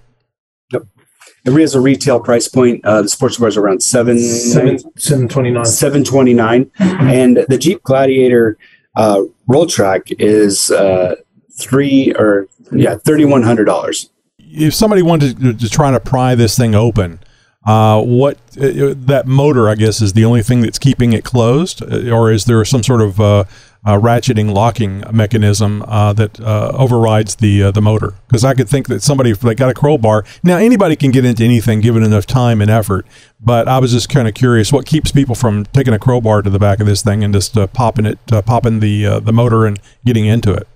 It 1.45 1.53
has 1.53 1.73
a 1.73 1.79
retail 1.81 2.19
price 2.19 2.47
point. 2.49 2.83
Uh, 2.83 3.01
the 3.01 3.09
sports 3.09 3.37
bar 3.37 3.47
is 3.47 3.55
around 3.55 3.81
seven 3.81 4.19
seven 4.19 4.77
seven 4.97 5.27
twenty 5.29 5.51
nine. 5.51 5.63
seven 5.65 6.03
twenty 6.03 6.33
nine, 6.33 6.69
and 6.79 7.45
the 7.47 7.57
Jeep 7.57 7.81
Gladiator 7.83 8.57
uh, 8.97 9.21
RollTrac 9.49 10.13
is 10.19 10.69
uh, 10.69 11.15
three 11.57 12.13
or 12.19 12.47
yeah 12.73 12.97
thirty 12.97 13.23
one 13.25 13.41
hundred 13.43 13.65
dollars. 13.65 14.09
if 14.37 14.73
somebody 14.75 15.01
wanted 15.01 15.39
to, 15.39 15.53
to 15.53 15.69
try 15.69 15.91
to 15.91 15.99
pry 15.99 16.35
this 16.35 16.57
thing 16.57 16.75
open, 16.75 17.19
uh, 17.65 18.01
what 18.01 18.35
uh, 18.61 18.93
that 18.97 19.23
motor, 19.25 19.69
I 19.69 19.75
guess, 19.75 20.01
is 20.01 20.13
the 20.13 20.25
only 20.25 20.43
thing 20.43 20.59
that's 20.61 20.77
keeping 20.77 21.13
it 21.13 21.23
closed, 21.23 21.81
Uh, 21.81 22.11
or 22.11 22.31
is 22.33 22.45
there 22.45 22.63
some 22.65 22.83
sort 22.83 23.01
of 23.01 23.19
uh, 23.89 23.99
ratcheting 23.99 24.53
locking 24.53 25.03
mechanism 25.11 25.83
uh, 25.87 26.13
that 26.13 26.39
uh, 26.39 26.71
overrides 26.73 27.35
the 27.35 27.63
uh, 27.63 27.71
the 27.71 27.81
motor? 27.81 28.13
Because 28.27 28.45
I 28.45 28.53
could 28.53 28.69
think 28.69 28.87
that 28.87 29.01
somebody, 29.01 29.31
if 29.31 29.39
they 29.39 29.55
got 29.55 29.69
a 29.69 29.73
crowbar, 29.73 30.25
now 30.43 30.57
anybody 30.57 30.95
can 30.95 31.11
get 31.11 31.25
into 31.25 31.43
anything 31.43 31.81
given 31.81 32.03
enough 32.03 32.25
time 32.25 32.61
and 32.61 32.69
effort. 32.69 33.05
But 33.39 33.67
I 33.67 33.79
was 33.79 33.91
just 33.91 34.09
kind 34.09 34.27
of 34.27 34.33
curious, 34.33 34.71
what 34.71 34.85
keeps 34.85 35.11
people 35.11 35.33
from 35.33 35.65
taking 35.67 35.93
a 35.93 35.99
crowbar 35.99 36.41
to 36.43 36.49
the 36.49 36.59
back 36.59 36.79
of 36.79 36.85
this 36.85 37.01
thing 37.01 37.23
and 37.23 37.33
just 37.33 37.57
uh, 37.57 37.67
popping 37.67 38.05
it, 38.05 38.19
uh, 38.31 38.41
popping 38.41 38.79
the 38.79 39.19
the 39.19 39.33
motor 39.33 39.65
and 39.65 39.79
getting 40.05 40.25
into 40.25 40.53
it? 40.53 40.67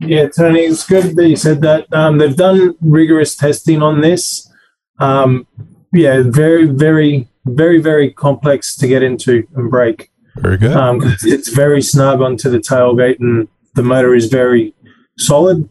Yeah, 0.00 0.28
Tony, 0.28 0.60
it's 0.60 0.86
good 0.86 1.14
that 1.16 1.28
you 1.28 1.36
said 1.36 1.60
that. 1.60 1.86
Um, 1.92 2.18
they've 2.18 2.34
done 2.34 2.74
rigorous 2.80 3.36
testing 3.36 3.82
on 3.82 4.00
this. 4.00 4.50
Um, 4.98 5.46
yeah, 5.92 6.22
very, 6.24 6.66
very, 6.66 7.28
very, 7.44 7.80
very 7.80 8.10
complex 8.10 8.76
to 8.76 8.88
get 8.88 9.02
into 9.02 9.46
and 9.54 9.70
break. 9.70 10.10
Very 10.40 10.56
good. 10.56 10.72
Um, 10.72 11.00
'cause 11.00 11.24
it's 11.24 11.48
very 11.48 11.82
snug 11.82 12.20
onto 12.20 12.48
the 12.50 12.58
tailgate, 12.58 13.20
and 13.20 13.48
the 13.74 13.82
motor 13.82 14.14
is 14.14 14.26
very 14.26 14.74
solid. 15.18 15.68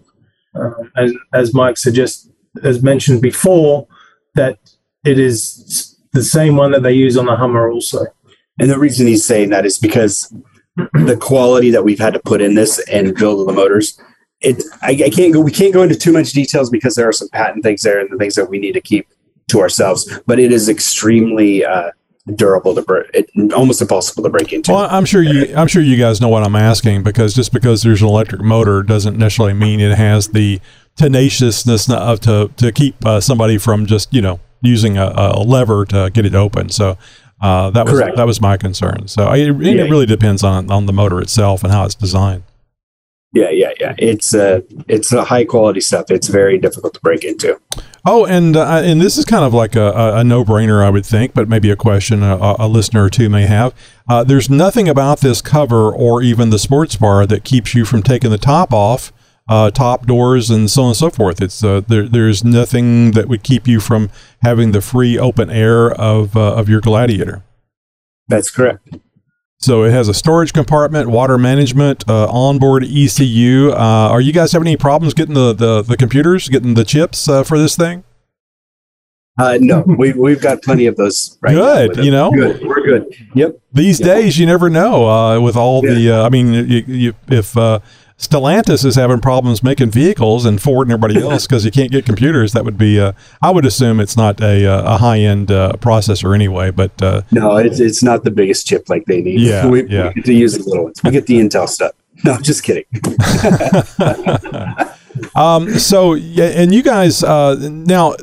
Um, 0.55 0.91
as, 0.97 1.13
as 1.33 1.53
Mike 1.53 1.77
suggest, 1.77 2.29
as 2.63 2.81
mentioned 2.81 3.21
before, 3.21 3.87
that 4.35 4.57
it 5.05 5.19
is 5.19 5.95
the 6.13 6.23
same 6.23 6.55
one 6.55 6.71
that 6.71 6.83
they 6.83 6.93
use 6.93 7.17
on 7.17 7.25
the 7.25 7.35
Hummer 7.35 7.69
also. 7.69 8.05
And 8.59 8.69
the 8.69 8.79
reason 8.79 9.07
he's 9.07 9.25
saying 9.25 9.49
that 9.49 9.65
is 9.65 9.77
because 9.77 10.33
the 10.93 11.17
quality 11.19 11.71
that 11.71 11.83
we've 11.83 11.99
had 11.99 12.13
to 12.13 12.19
put 12.19 12.41
in 12.41 12.55
this 12.55 12.79
and 12.89 13.15
build 13.15 13.47
the 13.47 13.53
motors. 13.53 13.99
It 14.41 14.63
I, 14.81 14.91
I 14.91 15.09
can't 15.09 15.33
go. 15.33 15.41
We 15.41 15.51
can't 15.51 15.73
go 15.73 15.83
into 15.83 15.95
too 15.97 16.13
much 16.13 16.31
details 16.31 16.69
because 16.69 16.95
there 16.95 17.07
are 17.07 17.13
some 17.13 17.29
patent 17.29 17.63
things 17.63 17.81
there 17.81 17.99
and 17.99 18.09
the 18.09 18.17
things 18.17 18.35
that 18.35 18.49
we 18.49 18.59
need 18.59 18.73
to 18.73 18.81
keep 18.81 19.07
to 19.49 19.59
ourselves. 19.59 20.19
But 20.25 20.39
it 20.39 20.51
is 20.51 20.69
extremely 20.69 21.65
uh, 21.65 21.91
durable 22.35 22.75
to 22.75 22.81
break. 22.81 23.07
It, 23.13 23.29
almost 23.53 23.81
impossible 23.81 24.23
to 24.23 24.29
break 24.29 24.51
into. 24.53 24.71
Well, 24.71 24.87
I'm 24.89 25.05
sure 25.05 25.21
you. 25.21 25.53
I'm 25.55 25.67
sure 25.67 25.81
you 25.81 25.97
guys 25.97 26.19
know 26.21 26.29
what 26.29 26.43
I'm 26.43 26.55
asking 26.55 27.03
because 27.03 27.33
just 27.33 27.51
because 27.53 27.83
there's 27.83 28.01
an 28.01 28.07
electric 28.07 28.41
motor 28.41 28.83
doesn't 28.83 29.17
necessarily 29.17 29.53
mean 29.53 29.79
it 29.79 29.97
has 29.97 30.29
the 30.29 30.59
tenaciousness 30.95 31.89
of 31.89 32.19
to 32.21 32.51
to 32.57 32.71
keep 32.71 33.03
uh, 33.05 33.19
somebody 33.19 33.57
from 33.57 33.85
just 33.85 34.13
you 34.13 34.21
know 34.21 34.39
using 34.61 34.97
a, 34.97 35.13
a 35.15 35.41
lever 35.43 35.85
to 35.85 36.09
get 36.13 36.25
it 36.25 36.35
open. 36.35 36.69
So 36.69 36.97
uh, 37.41 37.69
that 37.71 37.85
was 37.85 37.93
Correct. 37.93 38.17
that 38.17 38.27
was 38.27 38.41
my 38.41 38.57
concern. 38.57 39.07
So 39.07 39.23
I, 39.23 39.37
it, 39.37 39.55
Yeah. 39.61 39.83
it 39.85 39.89
really 39.89 40.05
depends 40.05 40.43
on 40.43 40.69
on 40.71 40.85
the 40.85 40.93
motor 40.93 41.21
itself 41.21 41.63
and 41.63 41.71
how 41.71 41.85
it's 41.85 41.95
designed. 41.95 42.43
Yeah, 43.31 43.51
yeah, 43.51 43.71
yeah. 43.79 43.93
It's 43.99 44.33
uh, 44.33 44.61
it's 44.87 45.11
a 45.11 45.23
high 45.23 45.45
quality 45.45 45.81
stuff. 45.81 46.09
It's 46.09 46.27
very 46.27 46.57
difficult 46.57 46.95
to 46.95 46.99
break 47.01 47.23
into. 47.23 47.59
Oh, 48.03 48.25
and 48.25 48.57
uh, 48.57 48.81
and 48.83 48.99
this 48.99 49.17
is 49.17 49.25
kind 49.25 49.43
of 49.43 49.53
like 49.53 49.75
a, 49.75 49.91
a, 49.91 50.15
a 50.17 50.23
no 50.23 50.43
brainer, 50.43 50.83
I 50.83 50.89
would 50.89 51.05
think, 51.05 51.35
but 51.35 51.47
maybe 51.47 51.69
a 51.69 51.75
question 51.75 52.23
a, 52.23 52.55
a 52.57 52.67
listener 52.67 53.03
or 53.03 53.09
two 53.09 53.29
may 53.29 53.45
have. 53.45 53.75
Uh, 54.09 54.23
there's 54.23 54.49
nothing 54.49 54.89
about 54.89 55.19
this 55.19 55.41
cover 55.41 55.91
or 55.91 56.23
even 56.23 56.49
the 56.49 56.57
sports 56.57 56.95
bar 56.95 57.27
that 57.27 57.43
keeps 57.43 57.75
you 57.75 57.85
from 57.85 58.01
taking 58.01 58.31
the 58.31 58.39
top 58.39 58.73
off, 58.73 59.13
uh, 59.47 59.69
top 59.69 60.07
doors, 60.07 60.49
and 60.49 60.71
so 60.71 60.83
on 60.83 60.87
and 60.89 60.97
so 60.97 61.11
forth. 61.11 61.39
It's 61.39 61.63
uh, 61.63 61.81
there. 61.87 62.07
There's 62.07 62.43
nothing 62.43 63.11
that 63.11 63.27
would 63.27 63.43
keep 63.43 63.67
you 63.67 63.79
from 63.79 64.09
having 64.41 64.71
the 64.71 64.81
free 64.81 65.19
open 65.19 65.51
air 65.51 65.91
of 65.91 66.35
uh, 66.35 66.55
of 66.55 66.67
your 66.67 66.81
Gladiator. 66.81 67.43
That's 68.27 68.49
correct. 68.49 68.87
So 69.61 69.83
it 69.83 69.91
has 69.91 70.07
a 70.07 70.13
storage 70.13 70.53
compartment, 70.53 71.09
water 71.09 71.37
management, 71.37 72.09
uh, 72.09 72.29
onboard 72.29 72.85
ECU. 72.85 73.71
Uh, 73.71 73.75
are 74.09 74.21
you 74.21 74.31
guys 74.31 74.53
having 74.53 74.69
any 74.69 74.77
problems 74.77 75.13
getting 75.13 75.33
the, 75.35 75.51
the, 75.53 75.81
the 75.81 75.97
computers, 75.97 76.47
getting 76.47 76.75
the 76.75 76.85
chips 76.85 77.27
uh, 77.27 77.43
for 77.43 77.57
this 77.59 77.75
thing? 77.75 78.05
Uh, 79.37 79.57
no, 79.61 79.81
we 79.97 80.11
we've 80.13 80.41
got 80.41 80.61
plenty 80.61 80.85
of 80.85 80.95
those. 80.97 81.37
Right 81.41 81.53
Good, 81.53 82.03
you 82.03 82.11
know? 82.11 82.29
good. 82.31 82.61
We're 82.61 82.85
good. 82.85 83.13
Yep. 83.35 83.59
These 83.73 83.99
Yeah. 84.01 84.05
days, 84.05 84.37
you 84.39 84.45
never 84.45 84.69
know. 84.69 85.07
Uh, 85.09 85.39
with 85.41 85.55
all 85.55 85.81
the, 85.81 86.09
uh, 86.11 86.25
I 86.25 86.29
mean, 86.29 86.53
you, 86.53 86.83
you, 86.87 87.13
if 87.29 87.55
uh, 87.57 87.79
Stellantis 88.19 88.83
is 88.83 88.95
having 88.95 89.21
problems 89.21 89.63
making 89.63 89.91
vehicles, 89.91 90.45
and 90.45 90.61
Ford 90.61 90.87
and 90.87 90.93
everybody 90.93 91.21
else 91.27 91.47
because 91.47 91.63
you 91.63 91.71
can't 91.71 91.91
get 91.91 92.05
computers. 92.05 92.51
That 92.51 92.65
would 92.65 92.77
be, 92.77 92.99
uh, 92.99 93.13
I 93.41 93.49
would 93.49 93.65
assume 93.65 93.99
it's 93.99 94.17
not 94.17 94.41
a, 94.41 94.65
uh, 94.65 94.95
a 94.95 94.97
high 94.97 95.19
end 95.19 95.51
uh, 95.51 95.73
processor 95.77 96.35
anyway. 96.35 96.71
But 96.71 97.01
uh, 97.01 97.21
No, 97.31 97.57
it's, 97.57 97.79
it's 97.79 98.03
not 98.03 98.25
the 98.25 98.31
biggest 98.31 98.67
chip 98.67 98.89
like 98.89 99.05
they 99.05 99.21
need. 99.21 99.39
Yeah, 99.39 99.67
we, 99.67 99.87
yeah. 99.87 100.09
we 100.09 100.15
get 100.15 100.25
to 100.25 100.33
use 100.33 100.57
the 100.57 100.63
little 100.63 100.85
ones. 100.85 101.01
We 101.03 101.11
get 101.11 101.27
the 101.27 101.39
Intel 101.39 101.67
stuff. 101.67 101.93
No, 102.23 102.37
just 102.37 102.63
kidding. 102.63 102.83
Um, 105.35 105.77
so, 105.79 106.13
yeah, 106.13 106.45
and 106.45 106.73
you 106.73 106.83
guys, 106.83 107.23
uh, 107.23 107.55
now, 107.69 108.15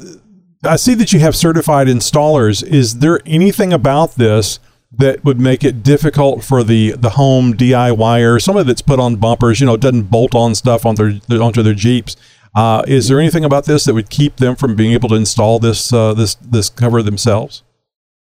I 0.65 0.77
see 0.77 0.95
that 0.95 1.13
you 1.13 1.21
have 1.21 1.37
certified 1.37 1.89
installers. 1.89 2.63
Is 2.63 2.99
there 2.99 3.21
anything 3.27 3.73
about 3.73 4.15
this 4.15 4.59
that 4.93 5.25
would 5.25 5.41
make 5.41 5.65
it 5.65 5.83
difficult 5.83 6.45
for 6.45 6.63
the, 6.63 6.93
the 6.93 7.11
home 7.11 7.55
DIYer, 7.55 8.41
somebody 8.41 8.67
that's 8.67 8.83
put 8.83 8.99
on 8.99 9.17
bumpers, 9.17 9.61
you 9.61 9.67
know, 9.67 9.77
doesn't 9.77 10.05
bolt 10.05 10.35
on 10.35 10.55
stuff 10.55 10.87
on 10.87 10.95
their, 10.95 11.21
onto 11.43 11.63
their 11.63 11.75
Jeeps? 11.75 12.17
Uh, 12.55 12.83
is 12.87 13.09
there 13.09 13.21
anything 13.21 13.45
about 13.45 13.67
this 13.67 13.85
that 13.85 13.93
would 13.93 14.09
keep 14.09 14.37
them 14.37 14.57
from 14.57 14.75
being 14.75 14.93
able 14.93 15.11
to 15.11 15.15
install 15.15 15.59
this 15.59 15.93
uh, 15.93 16.15
this 16.15 16.37
this 16.37 16.71
cover 16.71 17.03
themselves? 17.03 17.63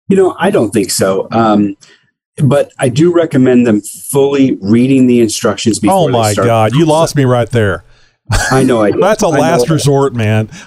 You 0.08 0.16
know, 0.16 0.36
I 0.40 0.50
don't 0.50 0.72
think 0.72 0.92
so. 0.92 1.28
Um, 1.32 1.76
but 2.38 2.72
I 2.80 2.88
do 2.88 3.14
recommend 3.14 3.68
them 3.68 3.82
fully 3.82 4.58
reading 4.62 5.08
the 5.08 5.20
instructions 5.20 5.80
before 5.80 6.08
Oh 6.08 6.08
my. 6.08 6.34
God, 6.34 6.74
you 6.74 6.86
lost 6.86 7.18
me 7.18 7.26
right 7.26 7.50
there. 7.50 7.84
I 8.32 8.64
know. 8.64 8.82
I 8.82 8.92
did. 8.94 9.02
That's 9.02 9.24
a 9.24 9.28
I 9.28 9.40
last 9.40 9.70
resort, 9.70 10.14
man. 10.14 10.50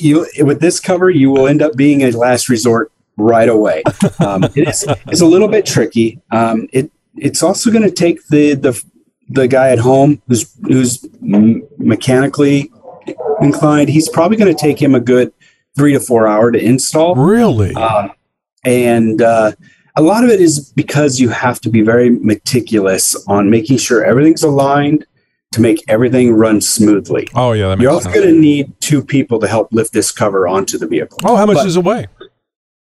You 0.00 0.28
with 0.38 0.60
this 0.60 0.78
cover, 0.78 1.10
you 1.10 1.32
will 1.32 1.48
end 1.48 1.60
up 1.60 1.74
being 1.74 2.02
a 2.02 2.12
last 2.12 2.48
resort 2.48 2.92
right 3.22 3.48
away. 3.48 3.82
Um, 4.20 4.44
it 4.44 4.68
is 4.68 4.84
it's 5.06 5.20
a 5.20 5.26
little 5.26 5.48
bit 5.48 5.64
tricky. 5.66 6.20
Um, 6.30 6.68
it 6.72 6.90
it's 7.16 7.42
also 7.42 7.70
going 7.70 7.82
to 7.84 7.90
take 7.90 8.26
the 8.28 8.54
the 8.54 8.82
the 9.28 9.48
guy 9.48 9.70
at 9.70 9.78
home 9.78 10.20
who's 10.28 10.54
who's 10.64 11.04
m- 11.22 11.62
mechanically 11.78 12.70
inclined. 13.40 13.88
He's 13.88 14.08
probably 14.08 14.36
going 14.36 14.54
to 14.54 14.60
take 14.60 14.80
him 14.80 14.94
a 14.94 15.00
good 15.00 15.32
three 15.76 15.92
to 15.92 16.00
four 16.00 16.26
hour 16.26 16.50
to 16.50 16.58
install. 16.62 17.14
Really? 17.14 17.74
Um, 17.74 18.12
and 18.64 19.20
uh, 19.22 19.52
a 19.96 20.02
lot 20.02 20.24
of 20.24 20.30
it 20.30 20.40
is 20.40 20.72
because 20.74 21.18
you 21.20 21.28
have 21.30 21.60
to 21.62 21.70
be 21.70 21.82
very 21.82 22.10
meticulous 22.10 23.16
on 23.26 23.50
making 23.50 23.78
sure 23.78 24.04
everything's 24.04 24.42
aligned 24.42 25.06
to 25.52 25.60
make 25.60 25.82
everything 25.88 26.32
run 26.32 26.60
smoothly. 26.62 27.28
oh 27.34 27.52
yeah, 27.52 27.68
that 27.68 27.76
makes 27.76 27.82
You're 27.82 27.92
also 27.92 28.10
going 28.12 28.26
to 28.26 28.32
need 28.40 28.72
two 28.80 29.02
people 29.04 29.38
to 29.40 29.46
help 29.46 29.68
lift 29.70 29.92
this 29.92 30.10
cover 30.10 30.48
onto 30.48 30.78
the 30.78 30.86
vehicle. 30.86 31.18
Oh, 31.24 31.36
how 31.36 31.44
much 31.46 31.56
but- 31.56 31.64
does 31.64 31.76
it 31.76 31.84
weigh? 31.84 32.06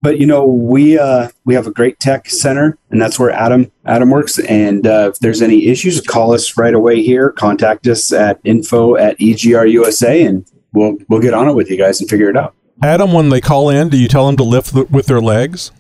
But 0.03 0.19
you 0.21 0.27
know, 0.27 0.47
we 0.47 0.99
uh, 0.99 1.29
we 1.45 1.55
have 1.55 1.67
a 1.67 1.73
great 1.73 1.99
tech 1.99 2.29
center, 2.29 2.79
and 2.91 3.01
that's 3.01 3.19
where 3.19 3.31
Adam 3.31 3.71
Adam 3.85 4.11
works. 4.11 4.39
And 4.39 4.87
uh, 4.87 5.11
if 5.13 5.19
there's 5.21 5.43
any 5.43 5.67
issues, 5.67 6.01
call 6.01 6.33
us 6.33 6.57
right 6.57 6.75
away 6.75 7.03
here. 7.03 7.31
Contact 7.33 7.87
us 7.87 8.13
at 8.13 8.39
info 8.45 8.97
at 8.97 9.19
EGRUSA, 9.19 10.27
and 10.27 10.51
we'll 10.73 10.97
we'll 11.09 11.21
get 11.21 11.35
on 11.35 11.49
it 11.49 11.55
with 11.55 11.71
you 11.71 11.77
guys 11.77 12.01
and 12.01 12.09
figure 12.11 12.29
it 12.29 12.37
out. 12.37 12.55
Adam, 12.83 13.13
when 13.13 13.31
they 13.31 13.41
call 13.41 13.71
in, 13.71 13.89
do 13.89 13.97
you 13.97 14.07
tell 14.07 14.27
them 14.27 14.37
to 14.37 14.45
lift 14.45 14.75
th- 14.75 14.91
with 14.91 15.07
their 15.07 15.21
legs? 15.21 15.73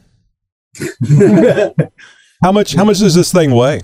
How 2.42 2.52
much? 2.52 2.74
How 2.74 2.84
much 2.84 2.98
does 2.98 3.14
this 3.14 3.32
thing 3.32 3.52
weigh? 3.52 3.82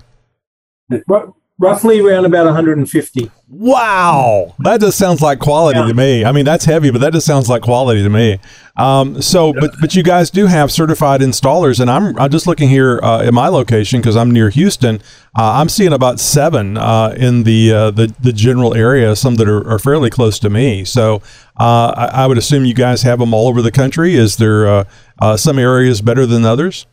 Ru- 1.07 1.35
roughly 1.63 2.01
around 2.01 2.25
about 2.27 2.45
150. 2.45 3.31
Wow, 3.49 4.55
that 4.61 4.81
just 4.81 4.99
sounds 4.99 5.21
like 5.23 5.39
quality 5.39 5.79
Yeah. 5.79 5.87
to 5.87 5.95
me. 5.95 6.25
I 6.25 6.33
mean, 6.33 6.45
that's 6.45 6.65
heavy, 6.65 6.91
but 6.91 7.01
that 7.03 7.13
just 7.13 7.27
sounds 7.27 7.49
like 7.49 7.63
quality 7.63 8.03
to 8.03 8.09
me. 8.11 8.39
Um, 8.77 9.21
so, 9.23 9.53
but 9.53 9.73
but 9.81 9.95
you 9.95 10.03
guys 10.03 10.31
do 10.31 10.47
have 10.47 10.73
certified 10.73 11.21
installers, 11.21 11.79
and 11.79 11.91
I'm 11.91 12.19
I'm 12.19 12.31
just 12.31 12.47
looking 12.47 12.69
here 12.69 12.99
uh, 13.03 13.21
at 13.23 13.33
my 13.33 13.49
location 13.49 14.01
because 14.01 14.17
I'm 14.17 14.31
near 14.31 14.49
Houston. 14.51 14.97
Uh, 15.39 15.61
I'm 15.61 15.69
seeing 15.69 15.93
about 15.93 16.19
seven 16.19 16.77
uh, 16.79 17.15
in 17.17 17.45
the 17.45 17.73
uh, 17.73 17.91
the 17.91 18.13
the 18.21 18.33
general 18.33 18.75
area, 18.75 19.15
some 19.15 19.35
that 19.37 19.49
are, 19.49 19.67
are 19.69 19.79
fairly 19.79 20.11
close 20.11 20.39
to 20.41 20.51
me. 20.51 20.85
So, 20.85 21.17
uh, 21.61 21.93
I, 21.97 22.25
I 22.25 22.27
would 22.27 22.39
assume 22.39 22.65
you 22.65 22.75
guys 22.75 23.03
have 23.03 23.19
them 23.19 23.33
all 23.35 23.49
over 23.49 23.63
the 23.63 23.71
country. 23.73 24.15
Is 24.15 24.37
there 24.37 24.67
uh, 24.67 24.85
uh, 25.21 25.37
some 25.37 25.59
areas 25.59 26.01
better 26.01 26.25
than 26.27 26.45
others? 26.45 26.87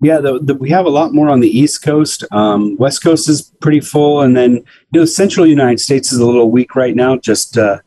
Yeah, 0.00 0.18
the, 0.18 0.38
the, 0.38 0.54
we 0.54 0.70
have 0.70 0.86
a 0.86 0.90
lot 0.90 1.12
more 1.12 1.28
on 1.28 1.40
the 1.40 1.48
East 1.48 1.82
Coast. 1.82 2.24
Um, 2.30 2.76
West 2.76 3.02
Coast 3.02 3.28
is 3.28 3.42
pretty 3.60 3.80
full, 3.80 4.22
and 4.22 4.36
then 4.36 4.52
you 4.92 5.00
know, 5.00 5.04
Central 5.04 5.44
United 5.46 5.80
States 5.80 6.12
is 6.12 6.20
a 6.20 6.26
little 6.26 6.50
weak 6.50 6.76
right 6.76 6.94
now. 6.94 7.16
Just 7.16 7.58
uh, 7.58 7.78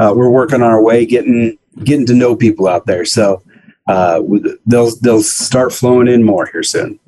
uh, 0.00 0.12
we're 0.16 0.30
working 0.30 0.56
on 0.56 0.62
our 0.62 0.82
way, 0.82 1.06
getting 1.06 1.56
getting 1.84 2.06
to 2.06 2.14
know 2.14 2.34
people 2.34 2.66
out 2.66 2.86
there. 2.86 3.04
So 3.04 3.42
uh, 3.88 4.20
they'll 4.66 4.96
they'll 5.02 5.22
start 5.22 5.72
flowing 5.72 6.08
in 6.08 6.24
more 6.24 6.46
here 6.46 6.64
soon. 6.64 6.98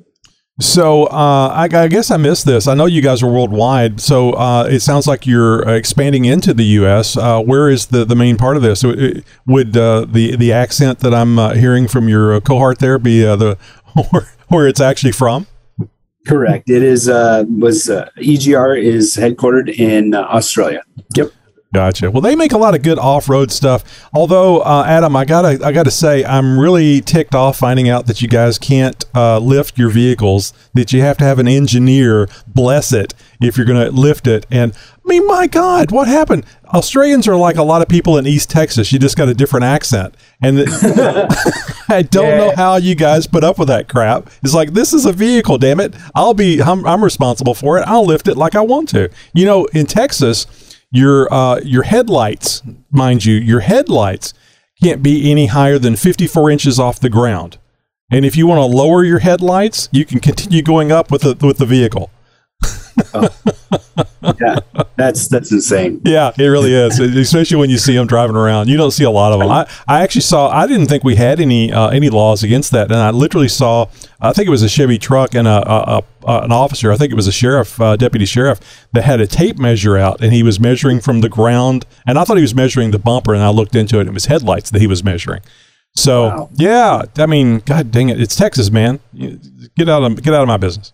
So 0.59 1.03
uh, 1.05 1.49
I, 1.49 1.69
I 1.71 1.87
guess 1.87 2.09
I 2.09 2.17
missed 2.17 2.45
this. 2.45 2.67
I 2.67 2.73
know 2.73 2.87
you 2.87 3.01
guys 3.01 3.21
are 3.21 3.31
worldwide. 3.31 4.01
So 4.01 4.31
uh, 4.31 4.63
it 4.63 4.79
sounds 4.79 5.05
like 5.05 5.27
you're 5.27 5.67
uh, 5.67 5.73
expanding 5.73 6.25
into 6.25 6.51
the 6.51 6.63
U.S. 6.63 7.15
Uh, 7.15 7.39
where 7.41 7.69
is 7.69 7.87
the, 7.87 8.05
the 8.05 8.15
main 8.15 8.37
part 8.37 8.57
of 8.57 8.63
this? 8.63 8.83
Would- 8.83 9.77
uh, 9.77 10.05
the 10.05 10.35
the 10.35 10.51
accent 10.53 10.99
that 10.99 11.13
I'm 11.13 11.37
uh, 11.37 11.53
hearing 11.53 11.87
from 11.87 12.09
your 12.09 12.41
cohort 12.41 12.79
there 12.79 12.97
be 12.97 13.21
the 13.21 13.57
where, 14.11 14.27
where 14.47 14.67
it's 14.67 14.81
actually 14.81 15.11
from? 15.11 15.47
Correct. 16.27 16.69
It 16.69 16.83
is 16.83 17.07
uh, 17.07 17.45
was 17.47 17.89
uh, 17.89 18.09
EGR 18.17 18.81
is 18.81 19.15
headquartered 19.15 19.69
in 19.69 20.13
uh, 20.13 20.21
Australia. 20.23 20.83
Yep. 21.15 21.31
Gotcha. 21.73 22.09
Well, 22.09 22.21
they 22.21 22.35
make 22.35 22.53
a 22.53 22.57
lot 22.57 22.75
of 22.75 22.81
good 22.81 22.97
off-road 22.97 23.51
stuff. 23.51 24.09
Although, 24.13 24.59
uh, 24.59 24.85
Adam, 24.87 25.15
I 25.15 25.25
gotta, 25.25 25.63
I 25.65 25.73
gotta 25.73 25.91
say, 25.91 26.23
I'm 26.23 26.57
really 26.57 27.01
ticked 27.01 27.35
off 27.35 27.57
finding 27.57 27.89
out 27.89 28.07
that 28.07 28.21
you 28.21 28.27
guys 28.29 28.57
can't 28.57 29.03
uh, 29.13 29.39
lift 29.39 29.77
your 29.77 29.89
vehicles. 29.89 30.53
That 30.73 30.93
you 30.93 31.01
have 31.01 31.17
to 31.17 31.25
have 31.25 31.39
an 31.39 31.47
engineer 31.47 32.29
bless 32.47 32.93
it 32.93 33.13
if 33.41 33.57
you're 33.57 33.65
gonna 33.65 33.91
lift 33.91 34.27
it. 34.27 34.45
And 34.49 34.73
I 34.73 35.07
mean, 35.07 35.27
my 35.27 35.45
God, 35.47 35.91
what 35.91 36.07
happened? 36.07 36.45
Australians 36.73 37.27
are 37.27 37.35
like 37.35 37.55
a 37.55 37.63
lot 37.63 37.81
of 37.81 37.87
people 37.87 38.17
in 38.17 38.27
East 38.27 38.49
Texas. 38.49 38.91
You 38.91 38.99
just 38.99 39.17
got 39.17 39.29
a 39.29 39.33
different 39.33 39.65
accent, 39.65 40.15
and 40.41 40.59
I 41.89 42.05
don't 42.09 42.37
know 42.37 42.53
how 42.55 42.75
you 42.75 42.95
guys 42.95 43.27
put 43.27 43.43
up 43.43 43.57
with 43.57 43.67
that 43.69 43.87
crap. 43.87 44.29
It's 44.43 44.53
like 44.53 44.73
this 44.73 44.93
is 44.93 45.05
a 45.05 45.13
vehicle, 45.13 45.57
damn 45.57 45.79
it. 45.79 45.95
I'll 46.15 46.33
be, 46.33 46.61
I'm, 46.61 46.85
I'm 46.85 47.03
responsible 47.03 47.53
for 47.53 47.77
it. 47.77 47.83
I'll 47.87 48.05
lift 48.05 48.27
it 48.27 48.37
like 48.37 48.55
I 48.55 48.61
want 48.61 48.89
to. 48.89 49.09
You 49.33 49.45
know, 49.45 49.65
in 49.65 49.85
Texas 49.85 50.45
your 50.91 51.31
uh, 51.33 51.59
your 51.63 51.83
headlights, 51.83 52.63
mind 52.91 53.25
you, 53.25 53.35
your 53.35 53.61
headlights 53.61 54.33
can't 54.81 55.01
be 55.03 55.31
any 55.31 55.47
higher 55.47 55.79
than 55.79 55.95
54 55.95 56.51
inches 56.51 56.79
off 56.79 56.99
the 56.99 57.09
ground. 57.09 57.57
And 58.09 58.25
if 58.25 58.37
you 58.37 58.47
want 58.47 58.59
to 58.59 58.77
lower 58.77 59.03
your 59.03 59.19
headlights, 59.19 59.89
you 59.91 60.05
can 60.05 60.19
continue 60.19 60.61
going 60.61 60.91
up 60.91 61.11
with 61.11 61.23
the 61.23 61.45
with 61.45 61.57
the 61.57 61.65
vehicle. 61.65 62.09
Yeah, 64.41 64.59
that's 64.97 65.27
that's 65.29 65.51
insane. 65.51 66.01
Yeah, 66.03 66.31
it 66.37 66.43
really 66.47 66.73
is, 66.73 66.99
especially 66.99 67.57
when 67.57 67.69
you 67.69 67.77
see 67.77 67.95
them 67.95 68.07
driving 68.07 68.35
around. 68.35 68.67
You 68.67 68.75
don't 68.75 68.91
see 68.91 69.05
a 69.05 69.09
lot 69.09 69.31
of 69.31 69.39
them. 69.39 69.49
I, 69.49 69.67
I 69.87 70.03
actually 70.03 70.21
saw. 70.21 70.49
I 70.49 70.67
didn't 70.67 70.87
think 70.87 71.03
we 71.03 71.15
had 71.15 71.39
any 71.39 71.71
uh, 71.71 71.89
any 71.89 72.09
laws 72.09 72.43
against 72.43 72.71
that, 72.71 72.91
and 72.91 72.99
I 72.99 73.11
literally 73.11 73.47
saw. 73.47 73.87
I 74.19 74.33
think 74.33 74.47
it 74.47 74.51
was 74.51 74.63
a 74.63 74.69
Chevy 74.69 74.97
truck 74.97 75.33
and 75.33 75.47
a, 75.47 75.71
a, 75.71 76.03
a 76.25 76.41
an 76.43 76.51
officer. 76.51 76.91
I 76.91 76.97
think 76.97 77.11
it 77.11 77.15
was 77.15 77.27
a 77.27 77.31
sheriff, 77.31 77.79
uh, 77.79 77.95
deputy 77.95 78.25
sheriff, 78.25 78.59
that 78.93 79.03
had 79.03 79.21
a 79.21 79.27
tape 79.27 79.57
measure 79.57 79.97
out, 79.97 80.21
and 80.21 80.33
he 80.33 80.43
was 80.43 80.59
measuring 80.59 80.99
from 80.99 81.21
the 81.21 81.29
ground. 81.29 81.85
And 82.05 82.19
I 82.19 82.23
thought 82.25 82.37
he 82.37 82.41
was 82.41 82.55
measuring 82.55 82.91
the 82.91 82.99
bumper, 82.99 83.33
and 83.33 83.43
I 83.43 83.49
looked 83.49 83.75
into 83.75 83.97
it. 83.97 84.01
and 84.01 84.09
It 84.09 84.13
was 84.13 84.25
headlights 84.25 84.71
that 84.71 84.81
he 84.81 84.87
was 84.87 85.03
measuring. 85.03 85.41
So 85.95 86.23
Wow. 86.27 86.49
yeah, 86.55 87.03
I 87.17 87.25
mean, 87.27 87.59
God 87.59 87.91
dang 87.91 88.09
it, 88.09 88.19
it's 88.19 88.35
Texas, 88.35 88.69
man. 88.69 88.99
Get 89.77 89.87
out 89.89 90.03
of 90.03 90.21
get 90.21 90.33
out 90.33 90.41
of 90.41 90.47
my 90.47 90.57
business. 90.57 90.91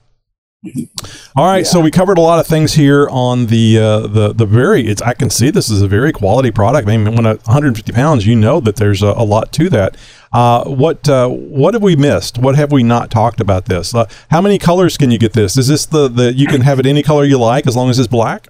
All 1.35 1.45
right, 1.45 1.67
so 1.67 1.81
we 1.81 1.91
covered 1.91 2.17
a 2.17 2.21
lot 2.21 2.39
of 2.39 2.47
things 2.47 2.73
here 2.73 3.09
on 3.09 3.47
the 3.47 3.77
uh, 3.77 3.99
the 4.07 4.33
the 4.33 4.45
very. 4.45 4.87
It's 4.87 5.01
I 5.01 5.13
can 5.13 5.29
see 5.29 5.49
this 5.49 5.69
is 5.69 5.81
a 5.81 5.87
very 5.87 6.13
quality 6.13 6.51
product. 6.51 6.87
I 6.87 6.95
mean, 6.95 7.15
when 7.15 7.25
a 7.25 7.35
150 7.35 7.91
pounds, 7.91 8.25
you 8.25 8.35
know 8.35 8.61
that 8.61 8.77
there's 8.77 9.01
a, 9.01 9.07
a 9.07 9.25
lot 9.25 9.51
to 9.53 9.69
that. 9.71 9.97
Uh, 10.31 10.63
what 10.63 11.09
uh, 11.09 11.27
what 11.27 11.73
have 11.73 11.83
we 11.83 11.97
missed? 11.97 12.37
What 12.37 12.55
have 12.55 12.71
we 12.71 12.81
not 12.81 13.11
talked 13.11 13.41
about 13.41 13.65
this? 13.65 13.93
Uh, 13.93 14.05
how 14.31 14.41
many 14.41 14.57
colors 14.57 14.97
can 14.97 15.11
you 15.11 15.17
get 15.17 15.33
this? 15.33 15.57
Is 15.57 15.67
this 15.67 15.85
the 15.85 16.07
the 16.07 16.33
you 16.33 16.47
can 16.47 16.61
have 16.61 16.79
it 16.79 16.85
any 16.85 17.03
color 17.03 17.25
you 17.25 17.37
like 17.37 17.67
as 17.67 17.75
long 17.75 17.89
as 17.89 17.99
it's 17.99 18.07
black? 18.07 18.47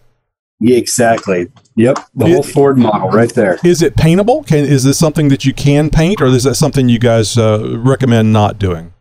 Yeah, 0.60 0.78
exactly. 0.78 1.52
Yep, 1.76 1.98
the 2.14 2.28
whole 2.28 2.44
Ford 2.44 2.78
model 2.78 3.10
right 3.10 3.34
there. 3.34 3.60
Is 3.64 3.82
it 3.82 3.98
paintable? 3.98 4.44
Can 4.44 4.66
is 4.66 4.84
this 4.84 5.00
something 5.00 5.30
that 5.30 5.46
you 5.46 5.54
can 5.54 5.90
paint, 5.90 6.22
or 6.22 6.28
is 6.28 6.44
that 6.44 6.56
something 6.56 6.90
you 6.90 7.00
guys 7.00 7.38
uh, 7.38 7.76
recommend 7.80 8.32
not 8.32 8.60
doing? 8.60 8.93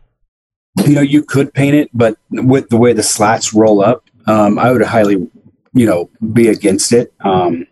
You 0.85 0.95
know, 0.95 1.01
you 1.01 1.21
could 1.23 1.53
paint 1.53 1.75
it, 1.75 1.89
but 1.93 2.17
with 2.31 2.69
the 2.69 2.77
way 2.77 2.93
the 2.93 3.03
slats 3.03 3.53
roll 3.53 3.83
up, 3.83 4.03
um, 4.27 4.57
I 4.57 4.71
would 4.71 4.81
highly, 4.81 5.29
you 5.73 5.85
know, 5.85 6.09
be 6.33 6.47
against 6.47 6.91
it. 6.93 7.13
Um, 7.23 7.67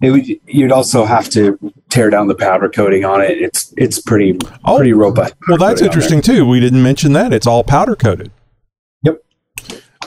it 0.00 0.10
would, 0.10 0.26
you'd 0.46 0.72
also 0.72 1.04
have 1.04 1.28
to 1.30 1.58
tear 1.90 2.08
down 2.08 2.28
the 2.28 2.34
powder 2.34 2.70
coating 2.70 3.04
on 3.04 3.20
it. 3.20 3.32
It's 3.42 3.74
it's 3.76 4.00
pretty 4.00 4.38
Oh, 4.64 4.76
pretty 4.76 4.94
robust. 4.94 5.34
Well, 5.48 5.58
that's 5.58 5.58
coating 5.58 5.72
on 5.72 5.76
there. 5.76 5.86
interesting 5.86 6.22
too. 6.22 6.46
We 6.46 6.60
didn't 6.60 6.82
mention 6.82 7.12
that. 7.12 7.34
It's 7.34 7.46
all 7.46 7.62
powder 7.62 7.94
coated. 7.94 8.30
Yep. 9.02 9.22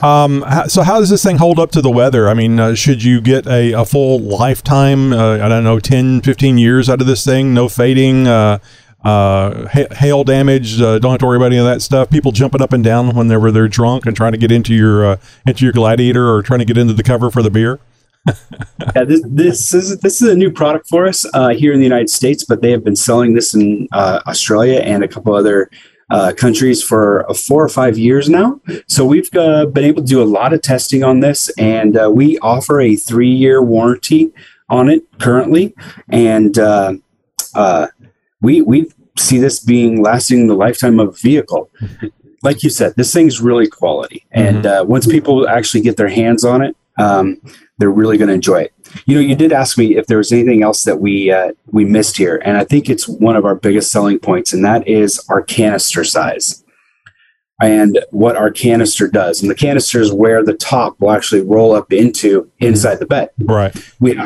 Um, 0.02 0.44
so 0.66 0.82
how 0.82 0.98
does 0.98 1.10
this 1.10 1.22
thing 1.22 1.36
hold 1.38 1.60
up 1.60 1.70
to 1.70 1.80
the 1.80 1.90
weather? 1.90 2.28
I 2.28 2.34
mean, 2.34 2.58
uh, 2.58 2.74
should 2.74 3.04
you 3.04 3.20
get 3.20 3.46
a, 3.46 3.72
a 3.72 3.84
full 3.84 4.18
lifetime, 4.18 5.12
uh, 5.12 5.34
I 5.34 5.48
don't 5.48 5.62
know, 5.62 5.78
10, 5.78 6.22
15 6.22 6.58
years 6.58 6.90
out 6.90 7.00
of 7.00 7.06
this 7.06 7.24
thing? 7.24 7.54
No 7.54 7.68
fading? 7.68 8.26
Uh, 8.26 8.58
uh, 9.04 9.68
ha- 9.68 9.94
hail 9.94 10.24
damage. 10.24 10.80
Uh, 10.80 10.98
don't 10.98 11.12
have 11.12 11.20
to 11.20 11.26
worry 11.26 11.36
about 11.36 11.46
any 11.46 11.58
of 11.58 11.66
that 11.66 11.82
stuff. 11.82 12.10
People 12.10 12.32
jumping 12.32 12.62
up 12.62 12.72
and 12.72 12.82
down 12.82 13.14
whenever 13.14 13.50
they're 13.50 13.68
drunk 13.68 14.06
and 14.06 14.16
trying 14.16 14.32
to 14.32 14.38
get 14.38 14.50
into 14.50 14.74
your 14.74 15.04
uh, 15.04 15.16
into 15.46 15.64
your 15.64 15.72
gladiator 15.72 16.28
or 16.28 16.42
trying 16.42 16.60
to 16.60 16.64
get 16.64 16.78
into 16.78 16.94
the 16.94 17.02
cover 17.02 17.30
for 17.30 17.42
the 17.42 17.50
beer. 17.50 17.80
yeah, 18.96 19.04
this, 19.04 19.22
this 19.26 19.74
is 19.74 19.98
this 19.98 20.22
is 20.22 20.28
a 20.28 20.34
new 20.34 20.50
product 20.50 20.88
for 20.88 21.06
us 21.06 21.26
uh, 21.34 21.50
here 21.50 21.72
in 21.72 21.78
the 21.78 21.84
United 21.84 22.08
States, 22.08 22.44
but 22.44 22.62
they 22.62 22.70
have 22.70 22.82
been 22.82 22.96
selling 22.96 23.34
this 23.34 23.54
in 23.54 23.86
uh, 23.92 24.20
Australia 24.26 24.80
and 24.80 25.04
a 25.04 25.08
couple 25.08 25.34
other 25.34 25.70
uh, 26.10 26.32
countries 26.34 26.82
for 26.82 27.28
uh, 27.30 27.34
four 27.34 27.62
or 27.62 27.68
five 27.68 27.98
years 27.98 28.30
now. 28.30 28.60
So 28.86 29.04
we've 29.04 29.28
uh, 29.34 29.66
been 29.66 29.84
able 29.84 30.02
to 30.02 30.08
do 30.08 30.22
a 30.22 30.24
lot 30.24 30.54
of 30.54 30.62
testing 30.62 31.04
on 31.04 31.20
this, 31.20 31.50
and 31.58 31.96
uh, 31.96 32.10
we 32.10 32.38
offer 32.38 32.80
a 32.80 32.96
three-year 32.96 33.62
warranty 33.62 34.32
on 34.70 34.88
it 34.88 35.02
currently, 35.18 35.74
and 36.08 36.58
we 38.44 38.62
we 38.62 38.90
see 39.18 39.38
this 39.38 39.58
being 39.58 40.02
lasting 40.02 40.46
the 40.46 40.54
lifetime 40.54 41.00
of 41.00 41.08
a 41.08 41.12
vehicle. 41.12 41.70
Like 42.42 42.62
you 42.62 42.68
said, 42.68 42.92
this 42.94 43.10
thing's 43.10 43.40
really 43.40 43.66
quality, 43.66 44.26
and 44.30 44.66
once 44.86 45.06
people 45.06 45.48
actually 45.48 45.80
get 45.80 45.96
their 45.96 46.10
hands 46.10 46.44
on 46.44 46.60
it. 46.60 46.76
Um, 46.98 47.40
they're 47.78 47.90
really 47.90 48.18
going 48.18 48.28
to 48.28 48.34
enjoy 48.34 48.62
it. 48.62 48.72
You 49.06 49.14
know, 49.14 49.20
you 49.20 49.34
did 49.34 49.50
ask 49.50 49.76
me 49.78 49.96
if 49.96 50.06
there 50.06 50.18
was 50.18 50.30
anything 50.30 50.62
else 50.62 50.84
that 50.84 51.00
we 51.00 51.32
uh, 51.32 51.52
we 51.72 51.86
missed 51.86 52.18
here, 52.18 52.40
and 52.44 52.58
I 52.58 52.64
think 52.64 52.90
it's 52.90 53.08
one 53.08 53.34
of 53.34 53.46
our 53.46 53.54
biggest 53.54 53.90
selling 53.90 54.18
points, 54.18 54.52
and 54.52 54.64
that 54.64 54.86
is 54.86 55.24
our 55.30 55.42
canister 55.42 56.04
size 56.04 56.62
and 57.60 57.98
what 58.10 58.36
our 58.36 58.50
canister 58.50 59.08
does. 59.08 59.40
And 59.40 59.50
the 59.50 59.54
canister 59.54 60.00
is 60.00 60.12
where 60.12 60.44
the 60.44 60.54
top 60.54 61.00
will 61.00 61.12
actually 61.12 61.42
roll 61.42 61.74
up 61.74 61.92
into 61.92 62.50
inside 62.58 62.96
the 62.96 63.06
bed. 63.06 63.30
Right. 63.38 63.74
We 64.00 64.18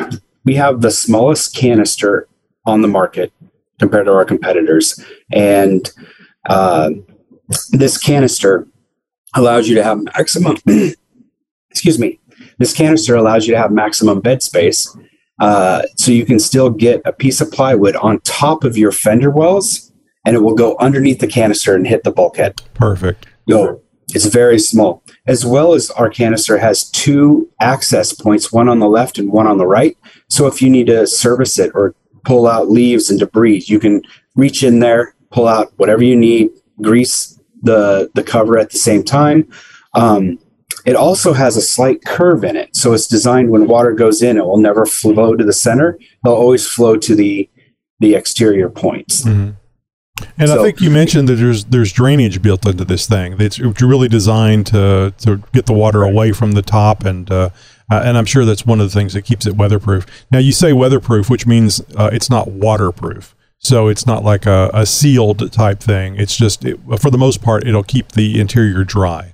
we 0.43 0.55
have 0.55 0.81
the 0.81 0.91
smallest 0.91 1.55
canister 1.55 2.27
on 2.65 2.81
the 2.81 2.87
market 2.87 3.31
compared 3.79 4.05
to 4.05 4.13
our 4.13 4.25
competitors, 4.25 5.03
and 5.31 5.91
uh, 6.49 6.91
this 7.71 7.97
canister 7.97 8.67
allows 9.35 9.67
you 9.67 9.75
to 9.75 9.83
have 9.83 10.03
maximum. 10.03 10.57
excuse 11.71 11.99
me 11.99 12.19
this 12.59 12.73
canister 12.73 13.15
allows 13.15 13.47
you 13.47 13.53
to 13.53 13.59
have 13.59 13.71
maximum 13.71 14.19
bed 14.19 14.43
space. 14.43 14.95
Uh, 15.39 15.81
so 15.95 16.11
you 16.11 16.25
can 16.25 16.37
still 16.37 16.69
get 16.69 17.01
a 17.05 17.13
piece 17.13 17.39
of 17.41 17.49
plywood 17.51 17.95
on 17.95 18.19
top 18.21 18.65
of 18.65 18.77
your 18.77 18.91
fender 18.91 19.31
wells 19.31 19.91
and 20.25 20.35
it 20.35 20.41
will 20.41 20.53
go 20.53 20.75
underneath 20.79 21.19
the 21.19 21.27
canister 21.27 21.73
and 21.73 21.87
hit 21.87 22.03
the 22.03 22.11
bulkhead. 22.11 22.61
Perfect. 22.73 23.25
Go. 23.49 23.81
It's 24.13 24.25
very 24.25 24.59
small. 24.59 25.01
As 25.27 25.45
well 25.45 25.73
as 25.73 25.89
our 25.91 26.09
canister 26.09 26.57
has 26.57 26.89
two 26.89 27.49
access 27.61 28.11
points, 28.11 28.51
one 28.51 28.67
on 28.67 28.79
the 28.79 28.89
left 28.89 29.17
and 29.17 29.31
one 29.31 29.47
on 29.47 29.57
the 29.57 29.67
right. 29.67 29.97
So 30.27 30.45
if 30.47 30.61
you 30.61 30.69
need 30.69 30.87
to 30.87 31.07
service 31.07 31.57
it 31.57 31.71
or 31.73 31.95
pull 32.23 32.47
out 32.47 32.69
leaves 32.69 33.09
and 33.09 33.19
debris, 33.19 33.63
you 33.67 33.79
can 33.79 34.01
reach 34.35 34.63
in 34.63 34.79
there, 34.79 35.15
pull 35.31 35.47
out 35.47 35.71
whatever 35.77 36.03
you 36.03 36.15
need, 36.15 36.49
grease 36.81 37.39
the 37.61 38.09
the 38.15 38.23
cover 38.23 38.57
at 38.57 38.71
the 38.71 38.77
same 38.77 39.03
time. 39.03 39.47
Um, 39.93 40.39
it 40.85 40.95
also 40.95 41.33
has 41.33 41.57
a 41.57 41.61
slight 41.61 42.03
curve 42.05 42.43
in 42.43 42.55
it. 42.55 42.75
So 42.75 42.93
it's 42.93 43.07
designed 43.07 43.49
when 43.49 43.67
water 43.67 43.91
goes 43.91 44.21
in, 44.21 44.37
it 44.37 44.45
will 44.45 44.57
never 44.57 44.85
flow 44.85 45.35
to 45.35 45.43
the 45.43 45.53
center. 45.53 45.99
It'll 46.25 46.37
always 46.37 46.67
flow 46.67 46.95
to 46.97 47.15
the 47.15 47.49
the 47.99 48.15
exterior 48.15 48.69
points. 48.69 49.23
Mm-hmm. 49.23 49.51
And 50.37 50.49
so, 50.49 50.59
I 50.59 50.63
think 50.63 50.81
you 50.81 50.89
mentioned 50.89 51.27
that 51.29 51.35
there's 51.35 51.65
there's 51.65 51.91
drainage 51.91 52.41
built 52.41 52.65
into 52.65 52.85
this 52.85 53.07
thing. 53.07 53.35
It's 53.39 53.59
really 53.59 54.07
designed 54.07 54.67
to 54.67 55.13
to 55.19 55.43
get 55.53 55.65
the 55.65 55.73
water 55.73 56.03
away 56.03 56.31
from 56.31 56.53
the 56.53 56.61
top, 56.61 57.05
and 57.05 57.29
uh, 57.31 57.49
uh, 57.91 58.01
and 58.03 58.17
I'm 58.17 58.25
sure 58.25 58.45
that's 58.45 58.65
one 58.65 58.79
of 58.79 58.91
the 58.91 58.93
things 58.97 59.13
that 59.13 59.23
keeps 59.23 59.45
it 59.45 59.55
weatherproof. 59.55 60.05
Now 60.31 60.39
you 60.39 60.51
say 60.51 60.73
weatherproof, 60.73 61.29
which 61.29 61.45
means 61.47 61.81
uh, 61.95 62.09
it's 62.11 62.29
not 62.29 62.49
waterproof. 62.49 63.35
So 63.57 63.89
it's 63.89 64.05
not 64.05 64.23
like 64.23 64.45
a, 64.45 64.69
a 64.73 64.85
sealed 64.85 65.51
type 65.51 65.81
thing. 65.81 66.15
It's 66.15 66.37
just 66.37 66.63
it, 66.63 66.79
for 66.99 67.09
the 67.09 67.17
most 67.17 67.41
part, 67.41 67.67
it'll 67.67 67.83
keep 67.83 68.13
the 68.13 68.39
interior 68.39 68.85
dry 68.85 69.33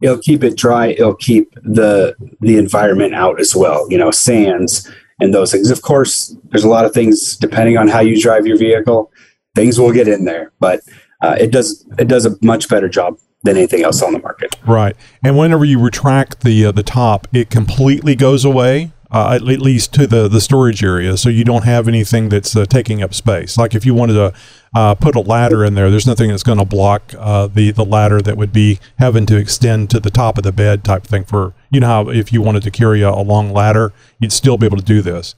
it'll 0.00 0.18
keep 0.18 0.42
it 0.42 0.56
dry. 0.56 0.88
It'll 0.88 1.14
keep 1.14 1.52
the 1.62 2.14
the 2.40 2.56
environment 2.56 3.14
out 3.14 3.40
as 3.40 3.54
well. 3.54 3.86
You 3.90 3.98
know, 3.98 4.10
sands 4.10 4.90
and 5.20 5.34
those 5.34 5.52
things. 5.52 5.70
Of 5.70 5.82
course, 5.82 6.34
there's 6.50 6.64
a 6.64 6.68
lot 6.68 6.84
of 6.84 6.92
things 6.92 7.36
depending 7.36 7.76
on 7.76 7.88
how 7.88 8.00
you 8.00 8.20
drive 8.20 8.46
your 8.46 8.58
vehicle. 8.58 9.12
Things 9.54 9.78
will 9.78 9.92
get 9.92 10.08
in 10.08 10.24
there, 10.24 10.52
but 10.60 10.80
uh, 11.22 11.36
it 11.38 11.50
does 11.50 11.86
it 11.98 12.08
does 12.08 12.26
a 12.26 12.36
much 12.42 12.68
better 12.68 12.88
job 12.88 13.18
than 13.42 13.56
anything 13.56 13.82
else 13.82 14.02
on 14.02 14.12
the 14.12 14.18
market. 14.18 14.56
Right. 14.66 14.96
And 15.22 15.36
whenever 15.36 15.64
you 15.64 15.80
retract 15.80 16.42
the 16.42 16.66
uh, 16.66 16.72
the 16.72 16.82
top, 16.82 17.26
it 17.32 17.50
completely 17.50 18.14
goes 18.14 18.44
away 18.44 18.92
uh, 19.10 19.32
at 19.34 19.42
least 19.42 19.92
to 19.94 20.06
the, 20.06 20.28
the 20.28 20.40
storage 20.40 20.84
area, 20.84 21.16
so 21.16 21.28
you 21.28 21.44
don't 21.44 21.64
have 21.64 21.88
anything 21.88 22.28
that's 22.28 22.54
uh, 22.54 22.64
taking 22.64 23.02
up 23.02 23.12
space. 23.12 23.58
Like 23.58 23.74
if 23.74 23.84
you 23.84 23.92
wanted 23.92 24.14
to 24.14 24.32
uh, 24.72 24.94
put 24.94 25.16
a 25.16 25.20
ladder 25.20 25.64
in 25.64 25.74
there, 25.74 25.90
there's 25.90 26.06
nothing 26.06 26.30
that's 26.30 26.44
going 26.44 26.58
to 26.58 26.64
block 26.64 27.12
uh, 27.18 27.48
the 27.48 27.72
the 27.72 27.84
ladder 27.84 28.22
that 28.22 28.36
would 28.36 28.52
be 28.52 28.78
having 28.98 29.26
to 29.26 29.36
extend 29.36 29.90
to 29.90 30.00
the 30.00 30.10
top 30.10 30.38
of 30.38 30.44
the 30.44 30.52
bed 30.52 30.84
type 30.84 31.04
thing. 31.04 31.24
For 31.24 31.54
you 31.70 31.80
know 31.80 31.88
how 31.88 32.08
if 32.08 32.32
you 32.32 32.40
wanted 32.40 32.62
to 32.62 32.70
carry 32.70 33.02
a, 33.02 33.10
a 33.10 33.22
long 33.22 33.52
ladder, 33.52 33.92
you'd 34.20 34.32
still 34.32 34.56
be 34.56 34.66
able 34.66 34.78
to 34.78 34.84
do 34.84 35.02
this. 35.02 35.34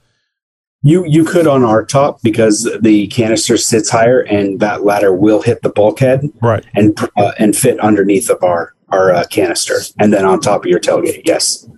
You 0.85 1.05
you 1.07 1.25
could 1.25 1.47
on 1.47 1.63
our 1.63 1.85
top 1.85 2.23
because 2.23 2.69
the 2.81 3.07
canister 3.09 3.57
sits 3.57 3.89
higher 3.89 4.21
and 4.21 4.59
that 4.61 4.85
ladder 4.85 5.15
will 5.15 5.43
hit 5.43 5.63
the 5.63 5.71
bulkhead 5.71 6.33
right 6.41 6.65
and 6.75 6.99
uh, 7.17 7.33
and 7.39 7.55
fit 7.55 7.79
underneath 7.79 8.29
of 8.29 8.43
our 8.43 8.75
our 8.89 9.13
uh, 9.13 9.25
canister 9.25 9.77
and 9.99 10.13
then 10.13 10.25
on 10.25 10.41
top 10.41 10.65
of 10.65 10.71
your 10.71 10.81
tailgate. 10.81 11.23
Yes. 11.25 11.69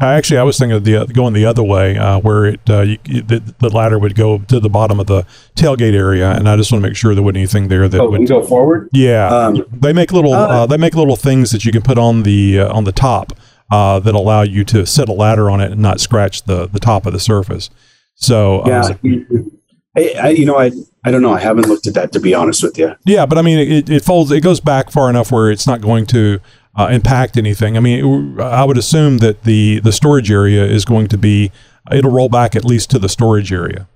actually, 0.00 0.38
I 0.38 0.42
was 0.42 0.58
thinking 0.58 0.76
of 0.76 0.84
the 0.84 1.06
going 1.06 1.34
the 1.34 1.46
other 1.46 1.62
way, 1.62 1.96
uh, 1.96 2.18
where 2.18 2.46
it 2.46 2.60
uh, 2.68 2.80
you, 2.82 2.98
the, 3.04 3.54
the, 3.58 3.70
ladder 3.70 3.98
would 3.98 4.16
go 4.16 4.38
to 4.38 4.60
the 4.60 4.68
bottom 4.68 4.98
of 4.98 5.06
the 5.06 5.24
tailgate 5.54 5.94
area, 5.94 6.32
and 6.32 6.48
I 6.48 6.56
just 6.56 6.72
want 6.72 6.82
to 6.82 6.88
make 6.88 6.96
sure 6.96 7.14
there 7.14 7.22
wasn't 7.22 7.38
anything 7.38 7.68
there 7.68 7.88
that 7.88 8.00
oh, 8.00 8.10
would 8.10 8.28
go 8.28 8.44
forward. 8.44 8.88
Yeah, 8.92 9.28
um, 9.28 9.64
they 9.72 9.92
make 9.92 10.12
little 10.12 10.34
uh, 10.34 10.48
uh, 10.48 10.66
they 10.66 10.76
make 10.76 10.94
little 10.94 11.16
things 11.16 11.52
that 11.52 11.64
you 11.64 11.70
can 11.70 11.82
put 11.82 11.96
on 11.96 12.24
the 12.24 12.60
on 12.60 12.84
the 12.84 12.92
top 12.92 13.32
that 13.70 14.14
allow 14.14 14.42
you 14.42 14.64
to 14.64 14.84
set 14.84 15.08
a 15.08 15.12
ladder 15.12 15.48
on 15.48 15.60
it 15.60 15.72
and 15.72 15.80
not 15.80 16.00
scratch 16.00 16.42
the 16.42 16.66
the 16.66 16.80
top 16.80 17.06
of 17.06 17.12
the 17.12 17.20
surface. 17.20 17.70
So 18.18 18.62
yeah, 18.66 18.82
um, 18.82 19.60
I, 19.96 20.14
I, 20.20 20.28
you 20.30 20.44
know, 20.44 20.58
I 20.58 20.70
I 21.04 21.10
don't 21.10 21.22
know. 21.22 21.32
I 21.32 21.40
haven't 21.40 21.68
looked 21.68 21.86
at 21.86 21.94
that 21.94 22.12
to 22.12 22.20
be 22.20 22.34
honest 22.34 22.62
with 22.62 22.76
you. 22.76 22.94
Yeah, 23.06 23.26
but 23.26 23.38
I 23.38 23.42
mean, 23.42 23.58
it, 23.58 23.88
it 23.88 24.04
folds. 24.04 24.30
It 24.30 24.40
goes 24.40 24.60
back 24.60 24.90
far 24.90 25.08
enough 25.08 25.32
where 25.32 25.50
it's 25.50 25.66
not 25.66 25.80
going 25.80 26.04
to 26.06 26.40
uh, 26.74 26.88
impact 26.90 27.36
anything. 27.36 27.76
I 27.76 27.80
mean, 27.80 28.40
I 28.40 28.64
would 28.64 28.76
assume 28.76 29.18
that 29.18 29.44
the 29.44 29.80
the 29.80 29.92
storage 29.92 30.30
area 30.30 30.64
is 30.64 30.84
going 30.84 31.08
to 31.08 31.18
be. 31.18 31.52
It'll 31.90 32.10
roll 32.10 32.28
back 32.28 32.54
at 32.54 32.64
least 32.64 32.90
to 32.90 32.98
the 32.98 33.08
storage 33.08 33.52
area. 33.52 33.88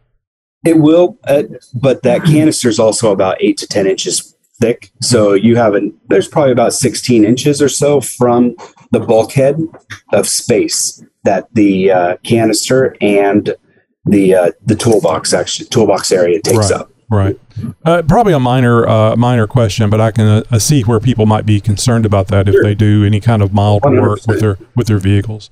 It 0.65 0.79
will, 0.79 1.19
uh, 1.25 1.43
but 1.75 2.05
that 2.05 2.25
canister 2.25 2.69
is 2.69 2.79
also 2.79 3.11
about 3.11 3.37
eight 3.41 3.59
to 3.59 3.67
ten 3.67 3.87
inches 3.87 4.35
thick. 4.61 4.93
So 5.01 5.33
you 5.35 5.57
have 5.57 5.75
an 5.75 5.93
there's 6.09 6.29
probably 6.29 6.53
about 6.53 6.73
sixteen 6.73 7.25
inches 7.25 7.61
or 7.61 7.69
so 7.69 8.01
from 8.01 8.55
the 8.93 9.01
bulkhead 9.01 9.61
of 10.13 10.29
space 10.29 11.03
that 11.25 11.49
the 11.53 11.91
uh, 11.91 12.17
canister 12.23 12.97
and 13.01 13.55
the 14.05 14.35
uh, 14.35 14.51
the 14.65 14.75
toolbox 14.75 15.33
actually 15.33 15.67
toolbox 15.67 16.13
area 16.13 16.41
takes 16.41 16.71
right, 16.71 16.81
up. 16.81 16.91
Right. 17.11 17.39
Uh, 17.85 18.03
probably 18.03 18.33
a 18.33 18.41
minor 18.41 18.87
uh, 18.89 19.17
minor 19.17 19.47
question, 19.47 19.91
but 19.91 20.01
I 20.01 20.11
can 20.11 20.27
uh, 20.27 20.59
see 20.59 20.83
where 20.83 21.01
people 21.01 21.27
might 21.27 21.47
be 21.47 21.61
concerned 21.61 22.07
about 22.07 22.29
that 22.29 22.49
if 22.49 22.55
sure. 22.55 22.63
they 22.63 22.75
do 22.75 23.05
any 23.05 23.21
kind 23.21 23.43
of 23.43 23.53
mild 23.53 23.83
100%. 23.83 24.01
work 24.01 24.27
with 24.27 24.41
their 24.41 24.59
with 24.75 24.87
their 24.87 24.99
vehicles. 24.99 25.51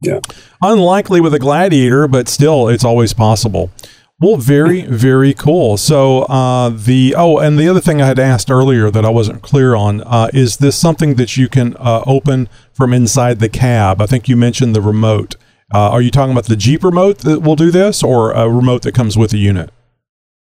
Yeah. 0.00 0.20
Unlikely 0.62 1.20
with 1.20 1.34
a 1.34 1.38
gladiator, 1.38 2.06
but 2.06 2.28
still, 2.28 2.68
it's 2.68 2.84
always 2.84 3.12
possible. 3.12 3.70
Well, 4.18 4.36
very, 4.36 4.82
very 4.86 5.34
cool. 5.34 5.76
So 5.76 6.22
uh, 6.22 6.70
the 6.70 7.14
oh, 7.16 7.38
and 7.38 7.58
the 7.58 7.68
other 7.68 7.80
thing 7.80 8.00
I 8.00 8.06
had 8.06 8.18
asked 8.18 8.50
earlier 8.50 8.90
that 8.90 9.04
I 9.04 9.10
wasn't 9.10 9.42
clear 9.42 9.74
on 9.74 10.02
uh, 10.02 10.28
is 10.32 10.58
this 10.58 10.76
something 10.76 11.14
that 11.16 11.36
you 11.36 11.48
can 11.48 11.76
uh, 11.78 12.02
open 12.06 12.48
from 12.72 12.92
inside 12.92 13.38
the 13.40 13.48
cab? 13.48 14.00
I 14.00 14.06
think 14.06 14.28
you 14.28 14.36
mentioned 14.36 14.74
the 14.74 14.80
remote. 14.80 15.36
Uh, 15.74 15.90
are 15.90 16.00
you 16.00 16.10
talking 16.10 16.32
about 16.32 16.46
the 16.46 16.56
Jeep 16.56 16.84
remote 16.84 17.18
that 17.18 17.40
will 17.40 17.56
do 17.56 17.70
this, 17.70 18.02
or 18.02 18.32
a 18.32 18.48
remote 18.48 18.82
that 18.82 18.94
comes 18.94 19.18
with 19.18 19.30
the 19.32 19.38
unit? 19.38 19.70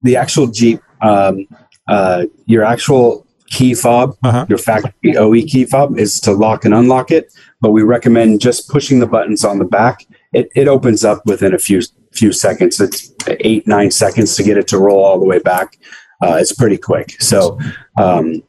The 0.02 0.16
actual 0.16 0.46
Jeep, 0.46 0.80
um, 1.02 1.46
uh, 1.88 2.24
your 2.46 2.64
actual 2.64 3.26
key 3.48 3.74
fob, 3.74 4.16
uh-huh. 4.22 4.46
your 4.48 4.58
factory 4.58 5.16
OE 5.16 5.42
key 5.42 5.66
fob, 5.66 5.98
is 5.98 6.20
to 6.20 6.32
lock 6.32 6.64
and 6.64 6.72
unlock 6.72 7.10
it. 7.10 7.32
But 7.60 7.72
we 7.72 7.82
recommend 7.82 8.40
just 8.40 8.68
pushing 8.68 9.00
the 9.00 9.06
buttons 9.06 9.44
on 9.44 9.58
the 9.58 9.64
back. 9.64 10.06
It, 10.32 10.48
it 10.54 10.68
opens 10.68 11.04
up 11.04 11.24
within 11.26 11.52
a 11.52 11.58
few 11.58 11.82
few 12.12 12.32
seconds. 12.32 12.80
It's 12.80 13.12
eight 13.28 13.66
nine 13.66 13.90
seconds 13.90 14.36
to 14.36 14.42
get 14.42 14.56
it 14.56 14.68
to 14.68 14.78
roll 14.78 15.04
all 15.04 15.18
the 15.18 15.26
way 15.26 15.38
back. 15.38 15.76
Uh, 16.22 16.36
it's 16.40 16.52
pretty 16.52 16.78
quick. 16.78 17.20
So 17.20 17.58
um, 18.00 18.42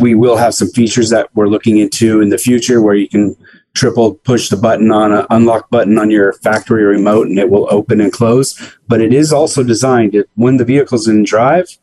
we 0.00 0.14
will 0.14 0.36
have 0.36 0.54
some 0.54 0.68
features 0.68 1.10
that 1.10 1.28
we're 1.34 1.48
looking 1.48 1.78
into 1.78 2.20
in 2.20 2.28
the 2.28 2.38
future 2.38 2.82
where 2.82 2.94
you 2.94 3.08
can 3.08 3.36
triple 3.74 4.14
push 4.14 4.48
the 4.48 4.56
button 4.56 4.90
on 4.90 5.12
an 5.12 5.26
unlock 5.30 5.70
button 5.70 5.98
on 5.98 6.10
your 6.10 6.32
factory 6.32 6.84
remote 6.84 7.28
and 7.28 7.38
it 7.38 7.50
will 7.50 7.68
open 7.70 8.00
and 8.00 8.12
close. 8.12 8.76
But 8.88 9.00
it 9.00 9.12
is 9.12 9.32
also 9.32 9.62
designed 9.62 10.12
to, 10.12 10.24
when 10.34 10.56
the 10.56 10.64
vehicle's 10.64 11.08
in 11.08 11.24
drive, 11.24 11.78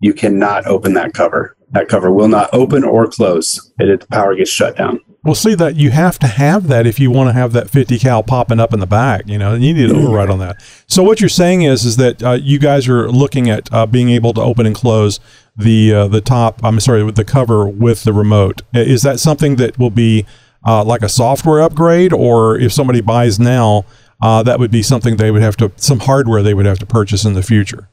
you 0.00 0.12
cannot 0.12 0.66
open 0.66 0.94
that 0.94 1.14
cover. 1.14 1.56
That 1.70 1.88
cover 1.88 2.10
will 2.10 2.28
not 2.28 2.50
open 2.52 2.84
or 2.84 3.06
close. 3.06 3.72
It, 3.78 4.00
the 4.00 4.06
power 4.06 4.34
gets 4.34 4.50
shut 4.50 4.76
down. 4.76 5.00
Well, 5.24 5.34
see 5.34 5.54
that 5.56 5.76
you 5.76 5.90
have 5.90 6.18
to 6.20 6.26
have 6.26 6.68
that 6.68 6.86
if 6.86 7.00
you 7.00 7.10
want 7.10 7.28
to 7.28 7.32
have 7.32 7.52
that 7.52 7.68
50 7.68 7.98
cal 7.98 8.22
popping 8.22 8.60
up 8.60 8.72
in 8.72 8.80
the 8.80 8.86
back, 8.86 9.24
you 9.26 9.36
know, 9.36 9.52
and 9.52 9.64
you 9.64 9.74
need 9.74 9.90
an 9.90 9.96
override 9.96 10.30
on 10.30 10.38
that. 10.38 10.62
So 10.86 11.02
what 11.02 11.20
you're 11.20 11.28
saying 11.28 11.62
is, 11.62 11.84
is 11.84 11.96
that 11.96 12.22
uh, 12.22 12.32
you 12.32 12.58
guys 12.58 12.88
are 12.88 13.10
looking 13.10 13.50
at 13.50 13.70
uh, 13.72 13.84
being 13.84 14.10
able 14.10 14.32
to 14.34 14.40
open 14.40 14.64
and 14.64 14.74
close 14.74 15.18
the 15.56 15.92
uh, 15.92 16.08
the 16.08 16.20
top. 16.20 16.60
I'm 16.62 16.78
sorry, 16.78 17.02
with 17.02 17.16
the 17.16 17.24
cover 17.24 17.66
with 17.66 18.04
the 18.04 18.12
remote. 18.12 18.62
Is 18.72 19.02
that 19.02 19.18
something 19.18 19.56
that 19.56 19.76
will 19.78 19.90
be 19.90 20.24
uh, 20.68 20.84
like 20.84 21.02
a 21.02 21.08
software 21.08 21.62
upgrade, 21.62 22.12
or 22.12 22.58
if 22.58 22.72
somebody 22.72 23.00
buys 23.00 23.40
now, 23.40 23.86
uh, 24.20 24.42
that 24.42 24.58
would 24.58 24.70
be 24.70 24.82
something 24.82 25.16
they 25.16 25.30
would 25.30 25.40
have 25.40 25.56
to 25.56 25.72
some 25.76 26.00
hardware 26.00 26.42
they 26.42 26.52
would 26.52 26.66
have 26.66 26.78
to 26.78 26.86
purchase 26.86 27.24
in 27.24 27.32
the 27.32 27.42
future? 27.42 27.88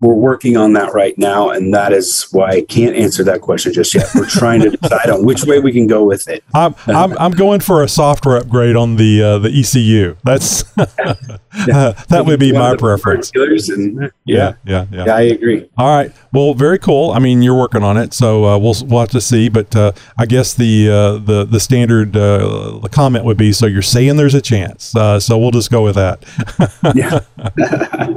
we're 0.00 0.14
working 0.14 0.56
on 0.56 0.72
that 0.72 0.94
right 0.94 1.16
now, 1.18 1.50
and 1.50 1.74
that 1.74 1.92
is 1.92 2.26
why 2.32 2.48
I 2.48 2.62
can't 2.62 2.96
answer 2.96 3.22
that 3.24 3.42
question 3.42 3.72
just 3.72 3.94
yet. 3.94 4.06
We're 4.14 4.26
trying 4.26 4.62
to 4.62 4.70
decide 4.82 5.10
on 5.10 5.24
which 5.24 5.44
way 5.44 5.60
we 5.60 5.72
can 5.72 5.86
go 5.86 6.04
with 6.04 6.26
it. 6.26 6.42
I'm, 6.54 6.74
I'm, 6.86 7.16
I'm 7.18 7.32
going 7.32 7.60
for 7.60 7.82
a 7.82 7.88
software 7.88 8.38
upgrade 8.38 8.76
on 8.76 8.96
the 8.96 9.22
uh, 9.22 9.38
the 9.38 9.50
ECU. 9.50 10.16
That's 10.24 10.64
that 11.66 12.24
would 12.26 12.40
be 12.40 12.52
my 12.52 12.76
preference. 12.76 13.30
And, 13.34 14.10
yeah, 14.24 14.54
yeah, 14.64 14.86
yeah, 14.92 15.04
yeah, 15.04 15.14
I 15.14 15.22
agree. 15.22 15.68
All 15.76 15.96
right, 15.96 16.12
well, 16.32 16.54
very 16.54 16.78
cool. 16.78 17.10
I 17.10 17.18
mean, 17.18 17.42
you're 17.42 17.58
working 17.58 17.82
on 17.82 17.96
it, 17.96 18.12
so 18.12 18.44
uh, 18.44 18.58
we'll 18.58 18.76
we'll 18.84 19.00
have 19.00 19.10
to 19.10 19.20
see. 19.20 19.48
But 19.48 19.74
uh, 19.74 19.92
I 20.18 20.26
guess 20.26 20.54
the 20.54 20.88
uh, 20.88 21.12
the 21.18 21.44
the 21.44 21.60
standard 21.60 22.16
uh, 22.16 22.78
the 22.82 22.88
comment 22.90 23.24
would 23.24 23.36
be, 23.36 23.52
so 23.52 23.66
you're 23.66 23.82
saying 23.82 24.16
there's 24.16 24.34
a 24.34 24.40
chance. 24.40 24.94
Uh, 24.94 25.18
so 25.20 25.38
we'll 25.38 25.50
just 25.50 25.70
go 25.70 25.82
with 25.82 25.96
that. 25.96 26.24
yeah. 26.94 27.20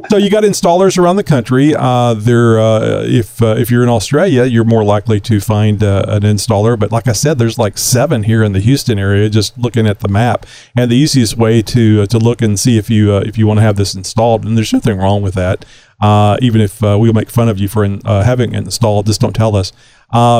so 0.10 0.18
you 0.18 0.30
got 0.30 0.44
installers 0.44 0.98
around 0.98 1.16
the 1.16 1.24
country 1.24 1.74
uh, 1.76 2.14
there, 2.14 2.60
uh, 2.60 3.04
if 3.04 3.42
uh, 3.42 3.56
if 3.58 3.70
you're 3.72 3.84
in 3.84 3.90
Australia, 3.90 4.46
you're 4.46 4.64
more 4.64 4.84
likely 4.84 5.20
to 5.20 5.40
find 5.40 5.84
uh, 5.84 6.06
an 6.08 6.24
installer. 6.24 6.78
But 6.78 6.92
like 6.92 7.08
I 7.08 7.12
said, 7.12 7.38
there's 7.38 7.58
like 7.58 7.78
seven 7.78 8.24
here 8.24 8.44
in 8.44 8.54
the 8.54 8.60
Houston 8.60 9.00
area. 9.00 9.30
Just 9.30 9.58
looking 9.58 9.88
at 9.88 10.00
the 10.00 10.08
map, 10.08 10.46
and 10.76 10.90
the 10.90 10.96
easiest 10.96 11.38
way 11.38 11.62
to 11.62 12.04
uh, 12.04 12.06
to 12.08 12.18
look 12.18 12.42
and 12.42 12.60
see 12.60 12.78
if 12.78 12.90
you 12.90 13.14
uh, 13.14 13.23
Uh, 13.24 13.28
if 13.28 13.38
you 13.38 13.48
want 13.48 13.58
to 13.58 13.62
have 13.62 13.76
this 13.76 13.96
installed, 13.96 14.46
and 14.46 14.58
there's 14.58 14.74
nothing 14.74 14.98
wrong 14.98 15.22
with 15.22 15.34
that. 15.36 15.66
Uh, 16.02 16.38
even 16.42 16.62
if 16.62 16.84
uh, 16.84 16.98
we'll 17.00 17.14
make 17.14 17.30
fun 17.30 17.50
of 17.50 17.60
you 17.60 17.68
for 17.68 17.84
in, 17.84 18.02
having 18.02 18.54
it 18.54 18.58
installed, 18.58 19.06
just 19.06 19.22
don't 19.22 19.36
tell 19.36 19.56
us. 19.56 19.72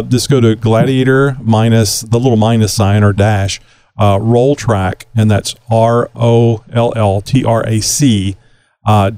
just 0.10 0.30
go 0.30 0.42
to 0.42 0.56
Gladiator 0.56 1.38
minus 1.42 2.02
the 2.02 2.20
little 2.20 2.38
minus 2.38 2.74
sign 2.74 3.04
or 3.04 3.14
dash. 3.14 3.62
RollTrac, 4.00 5.04
and 5.16 5.30
that's 5.30 5.56
R 5.70 6.10
O 6.16 6.64
L 6.72 6.94
L 6.96 7.22
T 7.22 7.46
R 7.46 7.66
A 7.68 7.80
C 7.80 8.36
uh, 8.86 9.10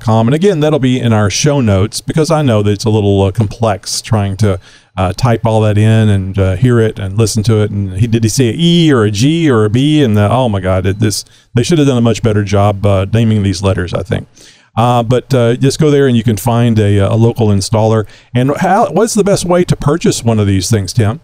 com. 0.00 0.28
And 0.28 0.34
again, 0.34 0.60
that'll 0.60 0.78
be 0.78 0.98
in 0.98 1.12
our 1.12 1.30
show 1.30 1.60
notes 1.60 2.00
because 2.00 2.30
I 2.30 2.42
know 2.42 2.62
that 2.62 2.70
it's 2.70 2.84
a 2.84 2.90
little 2.90 3.22
uh, 3.22 3.32
complex 3.32 4.00
trying 4.00 4.36
to 4.38 4.58
uh, 4.96 5.12
type 5.12 5.44
all 5.44 5.60
that 5.62 5.76
in 5.76 6.08
and 6.08 6.38
uh, 6.38 6.56
hear 6.56 6.78
it 6.78 6.98
and 6.98 7.18
listen 7.18 7.42
to 7.44 7.62
it. 7.62 7.70
And 7.70 7.94
he 7.94 8.06
did 8.06 8.22
he 8.22 8.28
say 8.28 8.54
E 8.56 8.92
or 8.92 9.04
a 9.04 9.10
G 9.10 9.50
or 9.50 9.64
a 9.64 9.70
B? 9.70 10.02
And 10.02 10.16
the, 10.16 10.30
oh 10.30 10.48
my 10.48 10.60
God, 10.60 10.86
it, 10.86 10.98
this 10.98 11.24
they 11.54 11.62
should 11.62 11.78
have 11.78 11.86
done 11.86 11.98
a 11.98 12.02
much 12.02 12.22
better 12.22 12.44
job 12.44 12.84
uh, 12.86 13.06
naming 13.12 13.42
these 13.42 13.62
letters. 13.62 13.92
I 13.92 14.02
think. 14.02 14.28
Uh, 14.76 15.02
but 15.02 15.32
uh, 15.32 15.54
just 15.54 15.78
go 15.78 15.90
there 15.90 16.08
and 16.08 16.16
you 16.16 16.24
can 16.24 16.36
find 16.36 16.78
a, 16.78 16.98
a 16.98 17.14
local 17.14 17.48
installer. 17.48 18.06
And 18.34 18.56
how, 18.56 18.90
what's 18.90 19.14
the 19.14 19.24
best 19.24 19.44
way 19.44 19.64
to 19.64 19.76
purchase 19.76 20.24
one 20.24 20.40
of 20.40 20.46
these 20.46 20.68
things, 20.68 20.92
Tim? 20.92 21.20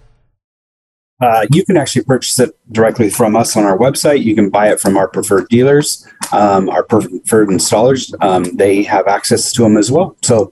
Uh, 1.20 1.46
you 1.52 1.64
can 1.64 1.76
actually 1.76 2.02
purchase 2.02 2.38
it 2.38 2.56
directly 2.72 3.10
from 3.10 3.36
us 3.36 3.56
on 3.56 3.64
our 3.64 3.76
website. 3.76 4.22
You 4.22 4.34
can 4.34 4.48
buy 4.48 4.70
it 4.70 4.80
from 4.80 4.96
our 4.96 5.06
preferred 5.06 5.48
dealers, 5.48 6.06
um, 6.32 6.70
our 6.70 6.82
preferred 6.82 7.48
installers. 7.48 8.14
Um, 8.22 8.44
they 8.56 8.82
have 8.84 9.06
access 9.06 9.52
to 9.52 9.62
them 9.62 9.76
as 9.76 9.92
well. 9.92 10.16
So, 10.22 10.50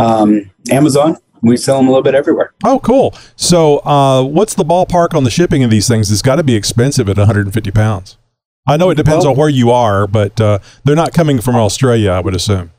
um, 0.00 0.50
Amazon, 0.70 1.18
we 1.42 1.56
sell 1.56 1.76
them 1.78 1.86
a 1.86 1.90
little 1.90 2.02
bit 2.02 2.14
everywhere. 2.14 2.52
Oh, 2.64 2.80
cool. 2.80 3.14
So, 3.36 3.78
uh, 3.78 4.22
what's 4.22 4.54
the 4.54 4.64
ballpark 4.64 5.14
on 5.14 5.24
the 5.24 5.30
shipping 5.30 5.64
of 5.64 5.70
these 5.70 5.88
things? 5.88 6.10
It's 6.10 6.22
got 6.22 6.36
to 6.36 6.42
be 6.42 6.54
expensive 6.54 7.08
at 7.08 7.16
150 7.16 7.70
pounds. 7.70 8.16
I 8.66 8.76
know 8.76 8.90
it 8.90 8.96
depends 8.96 9.24
well, 9.24 9.32
on 9.32 9.38
where 9.38 9.48
you 9.48 9.70
are, 9.70 10.06
but 10.06 10.40
uh, 10.40 10.58
they're 10.84 10.96
not 10.96 11.14
coming 11.14 11.40
from 11.40 11.56
Australia, 11.56 12.10
I 12.10 12.20
would 12.20 12.36
assume. 12.36 12.70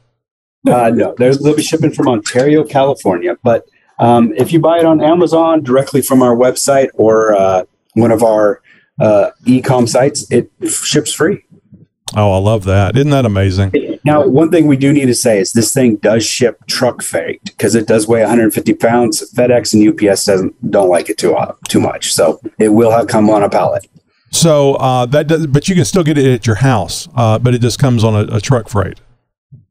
Uh, 0.68 0.92
no, 0.94 1.16
they'll 1.18 1.56
be 1.56 1.64
shipping 1.64 1.92
from 1.92 2.08
Ontario, 2.08 2.64
California, 2.64 3.38
but 3.44 3.66
um, 4.00 4.34
if 4.38 4.54
you 4.54 4.60
buy 4.60 4.80
it 4.80 4.86
on 4.86 5.02
Amazon 5.02 5.64
directly 5.64 6.02
from 6.02 6.22
our 6.22 6.36
website 6.36 6.90
or 6.94 7.34
uh, 7.36 7.64
one 7.94 8.12
of 8.12 8.24
our 8.24 8.62
uh, 9.00 9.32
e-com 9.46 9.88
sites, 9.88 10.30
it 10.32 10.52
ships 10.68 11.14
free. 11.14 11.44
Oh, 12.16 12.32
I 12.34 12.38
love 12.38 12.66
that! 12.66 12.96
Isn't 12.96 13.12
that 13.12 13.26
amazing? 13.26 13.72
Now, 14.04 14.26
one 14.26 14.50
thing 14.50 14.68
we 14.68 14.78
do 14.78 14.92
need 14.94 15.06
to 15.06 15.16
say 15.16 15.40
is 15.40 15.54
this 15.54 15.74
thing 15.74 15.98
does 15.98 16.26
ship 16.26 16.66
truck 16.68 17.02
freight 17.04 17.44
because 17.44 17.76
it 17.76 17.88
does 17.88 18.08
weigh 18.08 18.22
150 18.22 18.74
pounds. 18.76 19.32
FedEx 19.34 19.74
and 19.74 19.88
UPS 19.88 20.26
doesn't 20.26 20.72
don't 20.72 20.90
like 20.90 21.10
it 21.10 21.18
too 21.18 21.36
uh, 21.36 21.54
too 21.68 21.80
much, 21.80 22.14
so 22.14 22.40
it 22.58 22.70
will 22.70 22.92
have 22.92 23.08
come 23.08 23.30
on 23.30 23.44
a 23.44 23.50
pallet. 23.50 23.88
So 24.32 24.76
uh, 24.76 25.06
that, 25.08 25.28
does, 25.28 25.48
but 25.48 25.68
you 25.68 25.76
can 25.76 25.86
still 25.86 26.04
get 26.04 26.18
it 26.18 26.32
at 26.32 26.48
your 26.48 26.58
house, 26.58 27.08
uh, 27.16 27.40
but 27.40 27.54
it 27.54 27.62
just 27.62 27.80
comes 27.80 28.04
on 28.04 28.16
a, 28.16 28.36
a 28.36 28.42
truck 28.42 28.70
freight. 28.70 29.00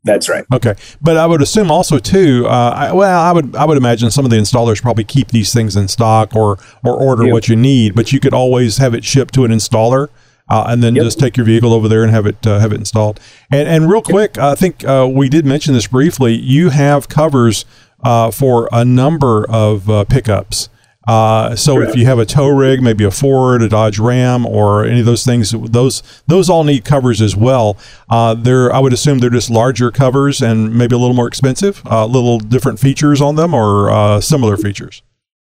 That's 0.04 0.28
right. 0.28 0.44
Okay, 0.52 0.74
but 1.02 1.16
I 1.16 1.26
would 1.26 1.42
assume 1.42 1.70
also 1.70 1.98
too. 1.98 2.46
Uh, 2.46 2.72
I, 2.74 2.92
well, 2.92 3.20
I 3.20 3.32
would 3.32 3.54
I 3.56 3.64
would 3.64 3.76
imagine 3.76 4.10
some 4.10 4.24
of 4.24 4.30
the 4.30 4.38
installers 4.38 4.80
probably 4.80 5.04
keep 5.04 5.28
these 5.28 5.52
things 5.52 5.76
in 5.76 5.88
stock 5.88 6.34
or 6.34 6.58
or 6.84 6.94
order 6.94 7.24
yep. 7.24 7.32
what 7.32 7.48
you 7.48 7.56
need, 7.56 7.94
but 7.94 8.12
you 8.12 8.20
could 8.20 8.32
always 8.32 8.78
have 8.78 8.94
it 8.94 9.04
shipped 9.04 9.34
to 9.34 9.44
an 9.44 9.50
installer. 9.50 10.08
Uh, 10.48 10.66
and 10.68 10.82
then 10.82 10.94
yep. 10.94 11.04
just 11.04 11.18
take 11.18 11.36
your 11.36 11.44
vehicle 11.44 11.74
over 11.74 11.88
there 11.88 12.02
and 12.02 12.10
have 12.10 12.26
it 12.26 12.46
uh, 12.46 12.58
have 12.58 12.72
it 12.72 12.76
installed. 12.76 13.20
And 13.50 13.68
and 13.68 13.90
real 13.90 14.02
quick, 14.02 14.36
yep. 14.36 14.44
I 14.44 14.54
think 14.54 14.84
uh, 14.84 15.08
we 15.10 15.28
did 15.28 15.44
mention 15.44 15.74
this 15.74 15.86
briefly. 15.86 16.34
You 16.34 16.70
have 16.70 17.08
covers 17.08 17.64
uh, 18.02 18.30
for 18.30 18.68
a 18.72 18.84
number 18.84 19.46
of 19.50 19.90
uh, 19.90 20.04
pickups. 20.04 20.68
Uh, 21.08 21.56
so 21.56 21.80
if 21.80 21.96
you 21.96 22.04
have 22.04 22.18
a 22.18 22.26
tow 22.26 22.48
rig, 22.48 22.82
maybe 22.82 23.02
a 23.02 23.10
Ford, 23.10 23.62
a 23.62 23.68
Dodge 23.68 23.98
Ram, 23.98 24.44
or 24.44 24.84
any 24.84 25.00
of 25.00 25.06
those 25.06 25.24
things, 25.24 25.52
those 25.52 26.02
those 26.26 26.50
all 26.50 26.64
need 26.64 26.84
covers 26.84 27.22
as 27.22 27.34
well. 27.34 27.78
Uh, 28.10 28.34
they're 28.34 28.70
I 28.70 28.78
would 28.78 28.92
assume 28.92 29.18
they're 29.18 29.30
just 29.30 29.48
larger 29.48 29.90
covers 29.90 30.42
and 30.42 30.74
maybe 30.74 30.94
a 30.94 30.98
little 30.98 31.16
more 31.16 31.26
expensive, 31.26 31.82
a 31.86 31.94
uh, 31.94 32.06
little 32.06 32.38
different 32.38 32.78
features 32.78 33.22
on 33.22 33.36
them, 33.36 33.54
or 33.54 33.90
uh, 33.90 34.20
similar 34.20 34.58
features. 34.58 35.00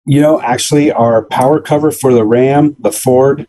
You 0.07 0.23
know, 0.23 0.41
actually, 0.41 0.91
our 0.91 1.23
power 1.23 1.61
cover 1.61 1.91
for 1.91 2.15
the 2.15 2.25
Ram, 2.25 2.75
the 2.79 2.91
Ford, 2.91 3.47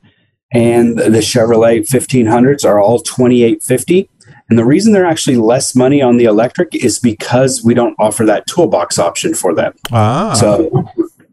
and 0.54 0.97
the 0.97 1.20
Chevrolet 1.20 1.80
1500s 1.80 2.64
are 2.64 2.80
all 2.80 2.99
2850. 2.99 4.10
And 4.49 4.60
the 4.60 4.66
reason 4.66 4.93
they're 4.93 5.06
actually 5.06 5.38
less 5.38 5.76
money 5.76 6.01
on 6.01 6.18
the 6.18 6.26
electric 6.26 6.76
is 6.76 6.99
because 6.99 7.64
we 7.64 7.74
don't 7.74 7.95
offer 7.97 8.26
that 8.26 8.45
toolbox 8.45 8.99
option 8.99 9.34
for 9.34 9.56
them. 9.56 9.74
Ah. 9.91 10.34
So 10.34 10.88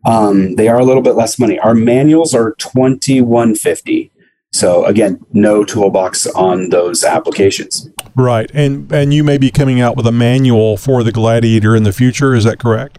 um, 0.07 0.55
they 0.55 0.69
are 0.69 0.79
a 0.79 0.85
little 0.85 1.03
bit 1.03 1.15
less 1.15 1.39
money. 1.39 1.59
Our 1.59 1.75
manuals 1.75 2.35
are 2.35 2.55
twenty 2.55 3.21
one 3.21 3.55
fifty. 3.55 4.11
So 4.53 4.85
again, 4.87 5.25
no 5.33 5.65
toolbox 5.65 6.27
on 6.29 6.71
those 6.71 7.05
applications. 7.05 7.89
Right, 8.17 8.51
and 8.55 8.91
and 8.91 9.13
you 9.13 9.23
may 9.23 9.39
be 9.39 9.51
coming 9.51 9.81
out 9.81 9.97
with 9.97 10.07
a 10.07 10.13
manual 10.13 10.77
for 10.77 11.03
the 11.03 11.13
Gladiator 11.13 11.77
in 11.77 11.83
the 11.83 11.93
future. 11.93 12.35
Is 12.35 12.45
that 12.45 12.59
correct? 12.59 12.99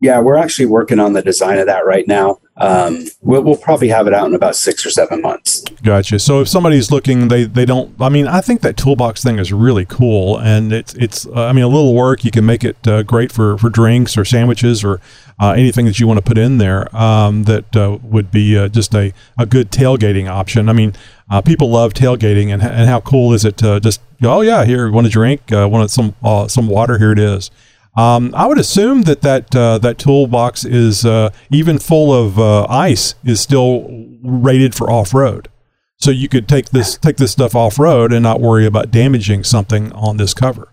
Yeah, 0.00 0.20
we're 0.20 0.36
actually 0.36 0.66
working 0.66 1.00
on 1.00 1.12
the 1.12 1.22
design 1.22 1.58
of 1.58 1.66
that 1.66 1.84
right 1.84 2.06
now. 2.06 2.38
Um, 2.56 3.06
we'll, 3.20 3.42
we'll 3.42 3.56
probably 3.56 3.88
have 3.88 4.06
it 4.06 4.14
out 4.14 4.28
in 4.28 4.34
about 4.34 4.54
six 4.54 4.84
or 4.86 4.90
seven 4.90 5.20
months. 5.20 5.62
Gotcha. 5.82 6.18
So 6.18 6.40
if 6.40 6.48
somebody's 6.48 6.90
looking, 6.90 7.28
they, 7.28 7.44
they 7.44 7.64
don't. 7.64 7.94
I 8.00 8.08
mean, 8.08 8.26
I 8.26 8.40
think 8.40 8.60
that 8.62 8.76
toolbox 8.76 9.22
thing 9.22 9.38
is 9.38 9.52
really 9.52 9.84
cool, 9.84 10.38
and 10.38 10.72
it's 10.72 10.94
it's. 10.94 11.26
Uh, 11.26 11.46
I 11.46 11.52
mean, 11.52 11.64
a 11.64 11.68
little 11.68 11.94
work. 11.94 12.24
You 12.24 12.30
can 12.30 12.46
make 12.46 12.64
it 12.64 12.86
uh, 12.86 13.02
great 13.02 13.32
for 13.32 13.58
for 13.58 13.70
drinks 13.70 14.16
or 14.16 14.24
sandwiches 14.24 14.84
or 14.84 15.00
uh, 15.40 15.52
anything 15.52 15.86
that 15.86 15.98
you 15.98 16.06
want 16.06 16.18
to 16.18 16.24
put 16.24 16.38
in 16.38 16.58
there. 16.58 16.94
Um, 16.96 17.44
that 17.44 17.74
uh, 17.76 17.98
would 18.02 18.30
be 18.30 18.56
uh, 18.56 18.68
just 18.68 18.94
a 18.94 19.12
a 19.36 19.46
good 19.46 19.70
tailgating 19.70 20.28
option. 20.28 20.68
I 20.68 20.72
mean, 20.72 20.94
uh, 21.30 21.40
people 21.40 21.70
love 21.70 21.94
tailgating, 21.94 22.52
and 22.52 22.62
and 22.62 22.88
how 22.88 23.00
cool 23.00 23.32
is 23.32 23.44
it 23.44 23.56
to 23.58 23.78
just 23.80 24.00
oh 24.22 24.40
yeah, 24.40 24.64
here 24.64 24.90
want 24.90 25.06
a 25.06 25.10
drink, 25.10 25.42
want 25.50 25.90
some 25.90 26.14
some 26.48 26.68
water? 26.68 26.98
Here 26.98 27.12
it 27.12 27.18
is. 27.18 27.50
Um, 27.96 28.32
I 28.34 28.46
would 28.46 28.58
assume 28.58 29.02
that 29.02 29.22
that 29.22 29.54
uh, 29.54 29.78
that 29.78 29.98
toolbox 29.98 30.64
is 30.64 31.04
uh, 31.04 31.30
even 31.50 31.78
full 31.78 32.12
of 32.12 32.38
uh, 32.38 32.66
ice 32.68 33.14
is 33.24 33.40
still 33.40 33.88
rated 34.22 34.74
for 34.74 34.90
off 34.90 35.12
road. 35.12 35.48
So 35.96 36.12
you 36.12 36.28
could 36.28 36.48
take 36.48 36.70
this 36.70 36.96
take 36.96 37.16
this 37.16 37.32
stuff 37.32 37.56
off 37.56 37.78
road 37.78 38.12
and 38.12 38.22
not 38.22 38.40
worry 38.40 38.66
about 38.66 38.90
damaging 38.90 39.42
something 39.42 39.92
on 39.92 40.16
this 40.16 40.32
cover. 40.32 40.72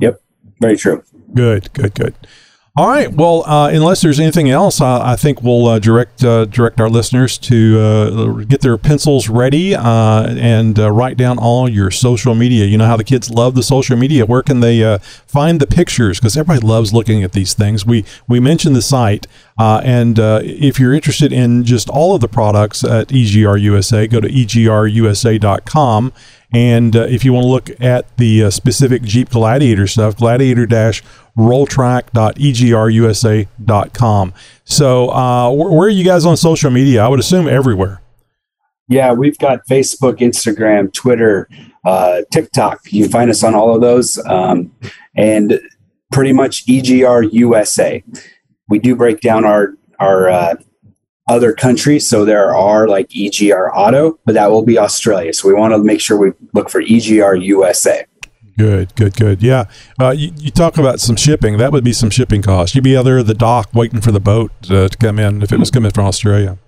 Yep, 0.00 0.20
very 0.60 0.76
true. 0.76 1.02
Good, 1.32 1.72
good, 1.72 1.94
good. 1.94 2.14
All 2.76 2.88
right. 2.88 3.08
Well, 3.12 3.48
uh, 3.48 3.70
unless 3.72 4.00
there's 4.02 4.18
anything 4.18 4.50
else, 4.50 4.80
I, 4.80 5.12
I 5.12 5.14
think 5.14 5.42
we'll 5.42 5.68
uh, 5.68 5.78
direct 5.78 6.24
uh, 6.24 6.46
direct 6.46 6.80
our 6.80 6.90
listeners 6.90 7.38
to 7.38 7.78
uh, 7.78 8.26
get 8.46 8.62
their 8.62 8.76
pencils 8.76 9.28
ready 9.28 9.76
uh, 9.76 10.26
and 10.36 10.76
uh, 10.76 10.90
write 10.90 11.16
down 11.16 11.38
all 11.38 11.68
your 11.68 11.92
social 11.92 12.34
media. 12.34 12.64
You 12.64 12.76
know 12.76 12.86
how 12.86 12.96
the 12.96 13.04
kids 13.04 13.30
love 13.30 13.54
the 13.54 13.62
social 13.62 13.96
media. 13.96 14.26
Where 14.26 14.42
can 14.42 14.58
they 14.58 14.98
find 15.24 15.60
the 15.60 15.68
pictures? 15.68 16.18
Because 16.18 16.36
everybody 16.36 16.66
loves 16.66 16.92
looking 16.92 17.22
at 17.22 17.30
these 17.30 17.54
things. 17.54 17.86
We 17.86 18.04
we 18.26 18.40
mentioned 18.40 18.74
the 18.74 18.82
site, 18.82 19.28
and 19.56 20.18
if 20.18 20.80
you're 20.80 20.94
interested 20.94 21.32
in 21.32 21.62
just 21.62 21.88
all 21.88 22.12
of 22.16 22.22
the 22.22 22.28
products 22.28 22.82
at 22.82 23.06
EGR 23.06 23.60
USA, 23.60 24.08
go 24.08 24.18
to 24.20 24.28
egrusa.com 24.28 26.12
And 26.54 26.94
uh, 26.94 27.02
if 27.02 27.24
you 27.24 27.32
want 27.32 27.44
to 27.44 27.48
look 27.48 27.70
at 27.80 28.16
the 28.16 28.44
uh, 28.44 28.50
specific 28.50 29.02
Jeep 29.02 29.30
Gladiator 29.30 29.88
stuff, 29.88 30.16
gladiator 30.16 30.66
rolltrac.egrusa.com. 31.36 34.34
So, 34.64 35.08
uh, 35.08 35.50
wh- 35.50 35.72
where 35.72 35.88
are 35.88 35.90
you 35.90 36.04
guys 36.04 36.24
on 36.24 36.36
social 36.36 36.70
media? 36.70 37.04
I 37.04 37.08
would 37.08 37.18
assume 37.18 37.48
everywhere. 37.48 38.00
Yeah, 38.86 39.12
we've 39.12 39.36
got 39.38 39.66
Facebook, 39.66 40.18
Instagram, 40.18 40.92
Twitter, 40.92 41.48
uh, 41.84 42.20
TikTok. 42.30 42.92
You 42.92 43.02
can 43.04 43.10
find 43.10 43.30
us 43.30 43.42
on 43.42 43.56
all 43.56 43.74
of 43.74 43.80
those. 43.80 44.24
Um, 44.26 44.70
and 45.16 45.58
pretty 46.12 46.32
much 46.32 46.64
EGR 46.66 47.32
USA. 47.32 48.04
We 48.68 48.78
do 48.78 48.94
break 48.94 49.20
down 49.20 49.44
our, 49.44 49.74
our, 49.98 50.30
uh, 50.30 50.54
other 51.28 51.52
countries. 51.52 52.06
So 52.06 52.24
there 52.24 52.54
are 52.54 52.86
like 52.88 53.08
EGR 53.08 53.70
Auto, 53.74 54.18
but 54.24 54.34
that 54.34 54.50
will 54.50 54.64
be 54.64 54.78
Australia. 54.78 55.32
So 55.32 55.48
we 55.48 55.54
want 55.54 55.72
to 55.72 55.78
make 55.78 56.00
sure 56.00 56.18
we 56.18 56.32
look 56.52 56.70
for 56.70 56.82
EGR 56.82 57.42
USA. 57.44 58.04
Good, 58.56 58.94
good, 58.94 59.16
good. 59.16 59.42
Yeah. 59.42 59.64
Uh, 60.00 60.10
you, 60.10 60.30
you 60.36 60.50
talk 60.50 60.78
about 60.78 61.00
some 61.00 61.16
shipping. 61.16 61.58
That 61.58 61.72
would 61.72 61.82
be 61.82 61.92
some 61.92 62.10
shipping 62.10 62.40
costs. 62.40 62.74
You'd 62.74 62.84
be 62.84 62.96
out 62.96 63.02
there 63.02 63.18
at 63.18 63.26
the 63.26 63.34
dock 63.34 63.70
waiting 63.74 64.00
for 64.00 64.12
the 64.12 64.20
boat 64.20 64.52
uh, 64.70 64.88
to 64.88 64.96
come 64.96 65.18
in 65.18 65.42
if 65.42 65.52
it 65.52 65.58
was 65.58 65.70
coming 65.70 65.90
from 65.90 66.06
Australia. 66.06 66.58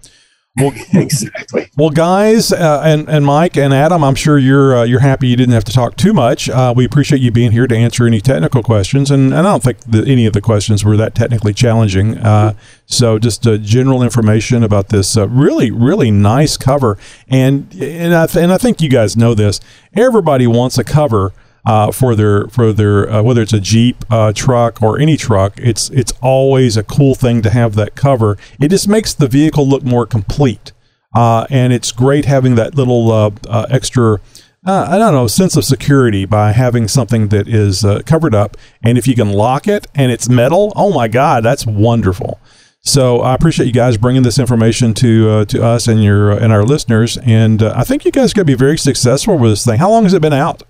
Well, 0.56 0.72
exactly. 0.92 1.70
Well, 1.76 1.90
guys, 1.90 2.52
uh, 2.52 2.82
and 2.84 3.08
and 3.08 3.26
Mike 3.26 3.56
and 3.56 3.74
Adam, 3.74 4.02
I'm 4.02 4.14
sure 4.14 4.38
you're 4.38 4.78
uh, 4.78 4.84
you're 4.84 5.00
happy 5.00 5.28
you 5.28 5.36
didn't 5.36 5.54
have 5.54 5.64
to 5.64 5.72
talk 5.72 5.96
too 5.96 6.12
much. 6.12 6.48
Uh, 6.48 6.72
we 6.74 6.84
appreciate 6.84 7.20
you 7.20 7.30
being 7.30 7.52
here 7.52 7.66
to 7.66 7.76
answer 7.76 8.06
any 8.06 8.20
technical 8.20 8.62
questions, 8.62 9.10
and, 9.10 9.32
and 9.34 9.46
I 9.46 9.50
don't 9.50 9.62
think 9.62 9.80
that 9.80 10.08
any 10.08 10.24
of 10.26 10.32
the 10.32 10.40
questions 10.40 10.84
were 10.84 10.96
that 10.96 11.14
technically 11.14 11.52
challenging. 11.52 12.18
Uh, 12.18 12.54
so, 12.86 13.18
just 13.18 13.46
uh, 13.46 13.58
general 13.58 14.02
information 14.02 14.62
about 14.62 14.88
this 14.88 15.16
uh, 15.16 15.28
really 15.28 15.70
really 15.70 16.10
nice 16.10 16.56
cover, 16.56 16.96
and 17.28 17.72
and 17.80 18.14
I 18.14 18.26
th- 18.26 18.42
and 18.42 18.52
I 18.52 18.58
think 18.58 18.80
you 18.80 18.88
guys 18.88 19.16
know 19.16 19.34
this. 19.34 19.60
Everybody 19.94 20.46
wants 20.46 20.78
a 20.78 20.84
cover 20.84 21.32
uh, 21.66 21.90
for 21.90 22.14
their 22.14 22.46
for 22.48 22.72
their 22.72 23.10
uh, 23.10 23.22
whether 23.22 23.42
it's 23.42 23.52
a 23.52 23.60
Jeep 23.60 24.04
uh, 24.10 24.32
truck 24.32 24.80
or 24.80 24.98
any 24.98 25.16
truck. 25.16 25.58
It's 25.58 25.90
it's 25.90 26.12
always 26.22 26.76
a 26.76 26.82
cool 26.82 27.14
thing 27.14 27.42
to 27.42 27.50
have 27.50 27.74
that 27.74 27.96
cover. 27.96 28.38
It 28.60 28.68
just 28.68 28.88
makes 28.88 29.12
the 29.12 29.28
vehicle 29.28 29.68
look 29.68 29.82
more 29.82 30.06
complete, 30.06 30.72
uh, 31.14 31.46
and 31.50 31.72
it's 31.72 31.92
great 31.92 32.24
having 32.24 32.54
that 32.54 32.74
little 32.76 33.10
uh, 33.10 33.30
uh, 33.48 33.66
extra. 33.68 34.20
I 34.68 34.98
don't 34.98 35.14
know, 35.14 35.28
sense 35.28 35.56
of 35.56 35.64
security 35.64 36.24
by 36.24 36.50
having 36.50 36.88
something 36.88 37.28
that 37.28 37.46
is 37.46 37.84
covered 38.04 38.34
up. 38.34 38.56
And 38.82 38.98
if 38.98 39.06
you 39.06 39.14
can 39.14 39.30
lock 39.30 39.68
it 39.68 39.86
and 39.94 40.10
it's 40.10 40.28
metal, 40.28 40.72
oh 40.74 40.92
my 40.92 41.06
God, 41.06 41.44
that's 41.44 41.64
wonderful. 41.64 42.40
So 42.80 43.20
I 43.20 43.34
appreciate 43.34 43.66
you 43.66 43.72
guys 43.72 43.96
bringing 43.96 44.22
this 44.22 44.40
information 44.40 44.92
to 44.94 45.30
uh, 45.30 45.44
to 45.46 45.62
us 45.64 45.86
and 45.86 46.02
your 46.02 46.30
and 46.32 46.52
our 46.52 46.64
listeners. 46.64 47.16
And 47.18 47.62
uh, 47.62 47.74
I 47.76 47.84
think 47.84 48.04
you 48.04 48.10
guys 48.10 48.32
are 48.32 48.34
going 48.34 48.46
to 48.46 48.52
be 48.52 48.54
very 48.54 48.78
successful 48.78 49.38
with 49.38 49.52
this 49.52 49.64
thing. 49.64 49.78
How 49.78 49.90
long 49.90 50.02
has 50.02 50.14
it 50.14 50.22
been 50.22 50.32
out? 50.32 50.64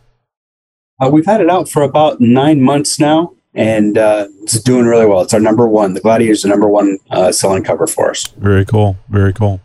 Uh, 1.00 1.10
we've 1.10 1.26
had 1.26 1.40
it 1.40 1.50
out 1.50 1.68
for 1.68 1.82
about 1.82 2.20
nine 2.20 2.62
months 2.62 2.98
now, 2.98 3.34
and 3.54 3.98
uh, 3.98 4.28
it's 4.42 4.60
doing 4.60 4.86
really 4.86 5.06
well. 5.06 5.20
It's 5.20 5.34
our 5.34 5.40
number 5.40 5.66
one. 5.68 5.94
The 5.94 6.00
Gladiator 6.00 6.32
is 6.32 6.42
the 6.42 6.48
number 6.48 6.68
one 6.68 6.98
uh, 7.10 7.32
selling 7.32 7.64
cover 7.64 7.86
for 7.86 8.10
us. 8.10 8.26
Very 8.38 8.64
cool. 8.64 8.96
Very 9.08 9.32
cool. 9.32 9.60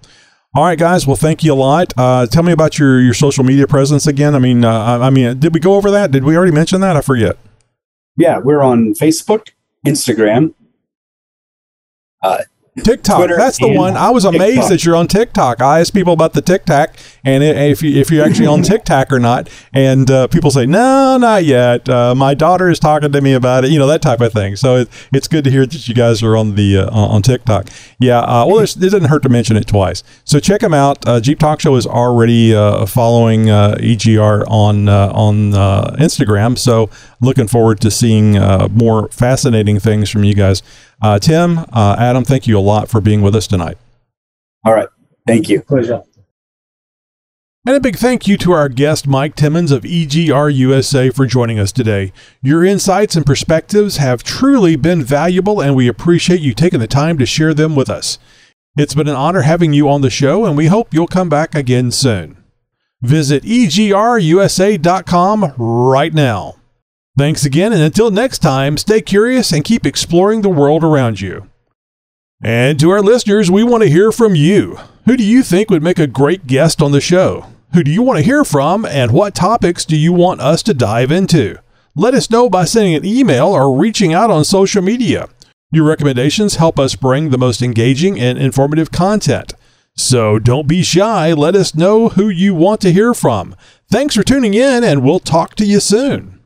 All 0.53 0.65
right, 0.65 0.77
guys. 0.77 1.07
Well, 1.07 1.15
thank 1.15 1.43
you 1.43 1.53
a 1.53 1.55
lot. 1.55 1.93
Uh, 1.95 2.25
tell 2.25 2.43
me 2.43 2.51
about 2.51 2.77
your, 2.77 2.99
your 2.99 3.13
social 3.13 3.45
media 3.45 3.67
presence 3.67 4.05
again. 4.05 4.35
I 4.35 4.39
mean, 4.39 4.65
uh, 4.65 4.69
I 4.99 5.07
I 5.07 5.09
mean, 5.09 5.39
did 5.39 5.53
we 5.53 5.61
go 5.61 5.75
over 5.75 5.89
that? 5.91 6.11
Did 6.11 6.25
we 6.25 6.35
already 6.35 6.51
mention 6.51 6.81
that? 6.81 6.97
I 6.97 7.01
forget. 7.01 7.37
Yeah, 8.17 8.39
we're 8.39 8.61
on 8.61 8.93
Facebook, 8.93 9.51
Instagram, 9.87 10.53
TikTok. 12.77 13.17
Twitter 13.17 13.35
That's 13.37 13.57
the 13.57 13.67
one. 13.67 13.97
I 13.97 14.11
was 14.11 14.23
amazed 14.23 14.53
TikTok. 14.53 14.69
that 14.69 14.85
you're 14.85 14.95
on 14.95 15.07
TikTok. 15.07 15.61
I 15.61 15.81
ask 15.81 15.93
people 15.93 16.13
about 16.13 16.33
the 16.33 16.41
TikTok 16.41 16.95
and 17.23 17.43
if 17.43 17.83
you, 17.83 17.99
if 17.99 18.09
you're 18.09 18.25
actually 18.25 18.47
on 18.47 18.61
TikTok 18.63 19.11
or 19.11 19.19
not, 19.19 19.49
and 19.73 20.09
uh, 20.09 20.27
people 20.27 20.51
say 20.51 20.65
no, 20.65 21.17
not 21.17 21.43
yet. 21.43 21.87
Uh, 21.89 22.15
my 22.15 22.33
daughter 22.33 22.69
is 22.69 22.79
talking 22.79 23.11
to 23.11 23.21
me 23.21 23.33
about 23.33 23.65
it. 23.65 23.71
You 23.71 23.79
know 23.79 23.87
that 23.87 24.01
type 24.01 24.21
of 24.21 24.31
thing. 24.31 24.55
So 24.55 24.77
it, 24.77 24.89
it's 25.11 25.27
good 25.27 25.43
to 25.43 25.51
hear 25.51 25.65
that 25.65 25.87
you 25.87 25.93
guys 25.93 26.23
are 26.23 26.37
on 26.37 26.55
the 26.55 26.77
uh, 26.77 26.89
on 26.89 27.21
TikTok. 27.21 27.67
Yeah. 27.99 28.19
Uh, 28.19 28.45
well, 28.47 28.59
it 28.59 28.75
doesn't 28.79 29.05
hurt 29.05 29.23
to 29.23 29.29
mention 29.29 29.57
it 29.57 29.67
twice. 29.67 30.03
So 30.23 30.39
check 30.39 30.61
them 30.61 30.73
out. 30.73 31.05
Uh, 31.05 31.19
Jeep 31.19 31.39
Talk 31.39 31.59
Show 31.59 31.75
is 31.75 31.85
already 31.85 32.55
uh, 32.55 32.85
following 32.85 33.49
uh, 33.49 33.75
EGR 33.79 34.45
on 34.47 34.87
uh, 34.87 35.11
on 35.13 35.53
uh, 35.53 35.95
Instagram. 35.99 36.57
So 36.57 36.89
looking 37.19 37.47
forward 37.47 37.79
to 37.81 37.91
seeing 37.91 38.37
uh, 38.37 38.67
more 38.71 39.09
fascinating 39.09 39.79
things 39.79 40.09
from 40.09 40.23
you 40.23 40.33
guys. 40.33 40.63
Uh, 41.01 41.19
Tim, 41.19 41.59
uh, 41.73 41.95
Adam, 41.97 42.23
thank 42.23 42.47
you 42.47 42.57
a 42.57 42.61
lot 42.61 42.89
for 42.89 43.01
being 43.01 43.21
with 43.21 43.35
us 43.35 43.47
tonight. 43.47 43.77
All 44.63 44.73
right. 44.73 44.87
Thank 45.25 45.49
you. 45.49 45.61
Pleasure. 45.61 46.03
And 47.65 47.75
a 47.75 47.79
big 47.79 47.97
thank 47.97 48.27
you 48.27 48.37
to 48.37 48.53
our 48.53 48.69
guest, 48.69 49.05
Mike 49.05 49.35
Timmons 49.35 49.71
of 49.71 49.83
EGR 49.83 50.51
USA, 50.51 51.11
for 51.11 51.27
joining 51.27 51.59
us 51.59 51.71
today. 51.71 52.11
Your 52.41 52.65
insights 52.65 53.15
and 53.15 53.23
perspectives 53.23 53.97
have 53.97 54.23
truly 54.23 54.75
been 54.75 55.03
valuable, 55.03 55.61
and 55.61 55.75
we 55.75 55.87
appreciate 55.87 56.39
you 56.39 56.55
taking 56.55 56.79
the 56.79 56.87
time 56.87 57.19
to 57.19 57.25
share 57.27 57.53
them 57.53 57.75
with 57.75 57.87
us. 57.87 58.17
It's 58.77 58.95
been 58.95 59.07
an 59.07 59.15
honor 59.15 59.41
having 59.41 59.73
you 59.73 59.87
on 59.89 60.01
the 60.01 60.09
show, 60.09 60.45
and 60.45 60.57
we 60.57 60.67
hope 60.67 60.91
you'll 60.91 61.05
come 61.05 61.29
back 61.29 61.53
again 61.53 61.91
soon. 61.91 62.35
Visit 63.01 63.43
egrusa.com 63.43 63.93
right 65.57 66.13
now. 66.15 66.55
Thanks 67.21 67.45
again, 67.45 67.71
and 67.71 67.83
until 67.83 68.09
next 68.09 68.39
time, 68.39 68.79
stay 68.79 68.99
curious 68.99 69.51
and 69.51 69.63
keep 69.63 69.85
exploring 69.85 70.41
the 70.41 70.49
world 70.49 70.83
around 70.83 71.21
you. 71.21 71.47
And 72.41 72.79
to 72.79 72.89
our 72.89 73.03
listeners, 73.03 73.51
we 73.51 73.63
want 73.63 73.83
to 73.83 73.89
hear 73.89 74.11
from 74.11 74.33
you. 74.33 74.79
Who 75.05 75.15
do 75.15 75.23
you 75.23 75.43
think 75.43 75.69
would 75.69 75.83
make 75.83 75.99
a 75.99 76.07
great 76.07 76.47
guest 76.47 76.81
on 76.81 76.93
the 76.93 76.99
show? 76.99 77.45
Who 77.75 77.83
do 77.83 77.91
you 77.91 78.01
want 78.01 78.17
to 78.17 78.25
hear 78.25 78.43
from, 78.43 78.87
and 78.87 79.11
what 79.11 79.35
topics 79.35 79.85
do 79.85 79.95
you 79.95 80.11
want 80.11 80.41
us 80.41 80.63
to 80.63 80.73
dive 80.73 81.11
into? 81.11 81.59
Let 81.95 82.15
us 82.15 82.31
know 82.31 82.49
by 82.49 82.65
sending 82.65 82.95
an 82.95 83.05
email 83.05 83.49
or 83.49 83.77
reaching 83.77 84.15
out 84.15 84.31
on 84.31 84.43
social 84.43 84.81
media. 84.81 85.29
Your 85.71 85.85
recommendations 85.85 86.55
help 86.55 86.79
us 86.79 86.95
bring 86.95 87.29
the 87.29 87.37
most 87.37 87.61
engaging 87.61 88.19
and 88.19 88.39
informative 88.39 88.91
content. 88.91 89.53
So 89.95 90.39
don't 90.39 90.67
be 90.67 90.81
shy, 90.81 91.33
let 91.33 91.55
us 91.55 91.75
know 91.75 92.09
who 92.09 92.29
you 92.29 92.55
want 92.55 92.81
to 92.81 92.91
hear 92.91 93.13
from. 93.13 93.55
Thanks 93.91 94.15
for 94.15 94.23
tuning 94.23 94.55
in, 94.55 94.83
and 94.83 95.03
we'll 95.03 95.19
talk 95.19 95.53
to 95.57 95.65
you 95.65 95.79
soon. 95.79 96.40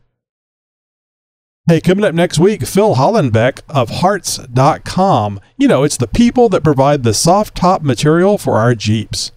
Hey, 1.68 1.82
coming 1.82 2.06
up 2.06 2.14
next 2.14 2.38
week, 2.38 2.64
Phil 2.64 2.94
Hollenbeck 2.94 3.62
of 3.68 3.90
Haartz.com. 3.90 5.40
You 5.58 5.68
know, 5.68 5.82
it's 5.82 5.98
the 5.98 6.06
people 6.06 6.48
that 6.50 6.64
provide 6.64 7.02
the 7.02 7.12
soft 7.12 7.56
top 7.56 7.82
material 7.82 8.38
for 8.38 8.58
our 8.58 8.76
Jeeps. 8.76 9.32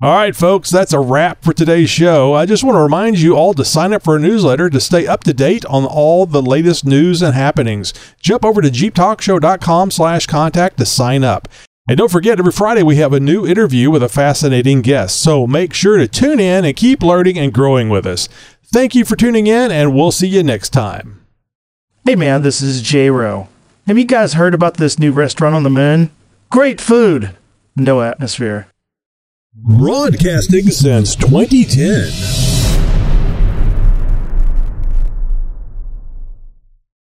All 0.00 0.14
right, 0.14 0.36
folks, 0.36 0.70
that's 0.70 0.92
a 0.92 1.00
wrap 1.00 1.42
for 1.42 1.52
today's 1.52 1.90
show. 1.90 2.32
I 2.32 2.46
just 2.46 2.62
want 2.62 2.76
to 2.76 2.80
remind 2.80 3.18
you 3.18 3.34
all 3.34 3.54
to 3.54 3.64
sign 3.64 3.92
up 3.92 4.04
for 4.04 4.14
a 4.14 4.20
newsletter 4.20 4.70
to 4.70 4.78
stay 4.78 5.08
up 5.08 5.24
to 5.24 5.34
date 5.34 5.64
on 5.64 5.84
all 5.84 6.26
the 6.26 6.40
latest 6.40 6.84
news 6.84 7.22
and 7.22 7.34
happenings. 7.34 7.92
Jump 8.20 8.44
over 8.44 8.62
to 8.62 8.68
jeeptalkshow.com 8.68 9.90
slash 9.90 10.26
contact 10.26 10.76
to 10.76 10.86
sign 10.86 11.24
up. 11.24 11.48
And 11.88 11.96
don't 11.96 12.12
forget, 12.12 12.38
every 12.38 12.52
Friday 12.52 12.82
we 12.84 12.96
have 12.96 13.14
a 13.14 13.18
new 13.18 13.46
interview 13.46 13.90
with 13.90 14.02
a 14.02 14.10
fascinating 14.10 14.82
guest. 14.82 15.20
So 15.20 15.46
make 15.46 15.72
sure 15.72 15.96
to 15.96 16.06
tune 16.06 16.38
in 16.38 16.64
and 16.64 16.76
keep 16.76 17.02
learning 17.02 17.38
and 17.38 17.52
growing 17.52 17.88
with 17.88 18.06
us. 18.06 18.28
Thank 18.70 18.94
you 18.94 19.06
for 19.06 19.16
tuning 19.16 19.46
in, 19.46 19.72
and 19.72 19.94
we'll 19.94 20.12
see 20.12 20.28
you 20.28 20.42
next 20.42 20.70
time. 20.70 21.24
Hey 22.04 22.14
man, 22.16 22.42
this 22.42 22.60
is 22.60 22.82
J 22.82 23.08
Ro. 23.08 23.48
Have 23.86 23.96
you 23.96 24.04
guys 24.04 24.34
heard 24.34 24.52
about 24.52 24.76
this 24.76 24.98
new 24.98 25.10
restaurant 25.10 25.54
on 25.54 25.62
the 25.62 25.70
moon? 25.70 26.10
Great 26.50 26.78
food, 26.78 27.34
no 27.76 28.02
atmosphere. 28.02 28.68
Broadcasting 29.54 30.66
since 30.70 31.16
2010. 31.16 32.47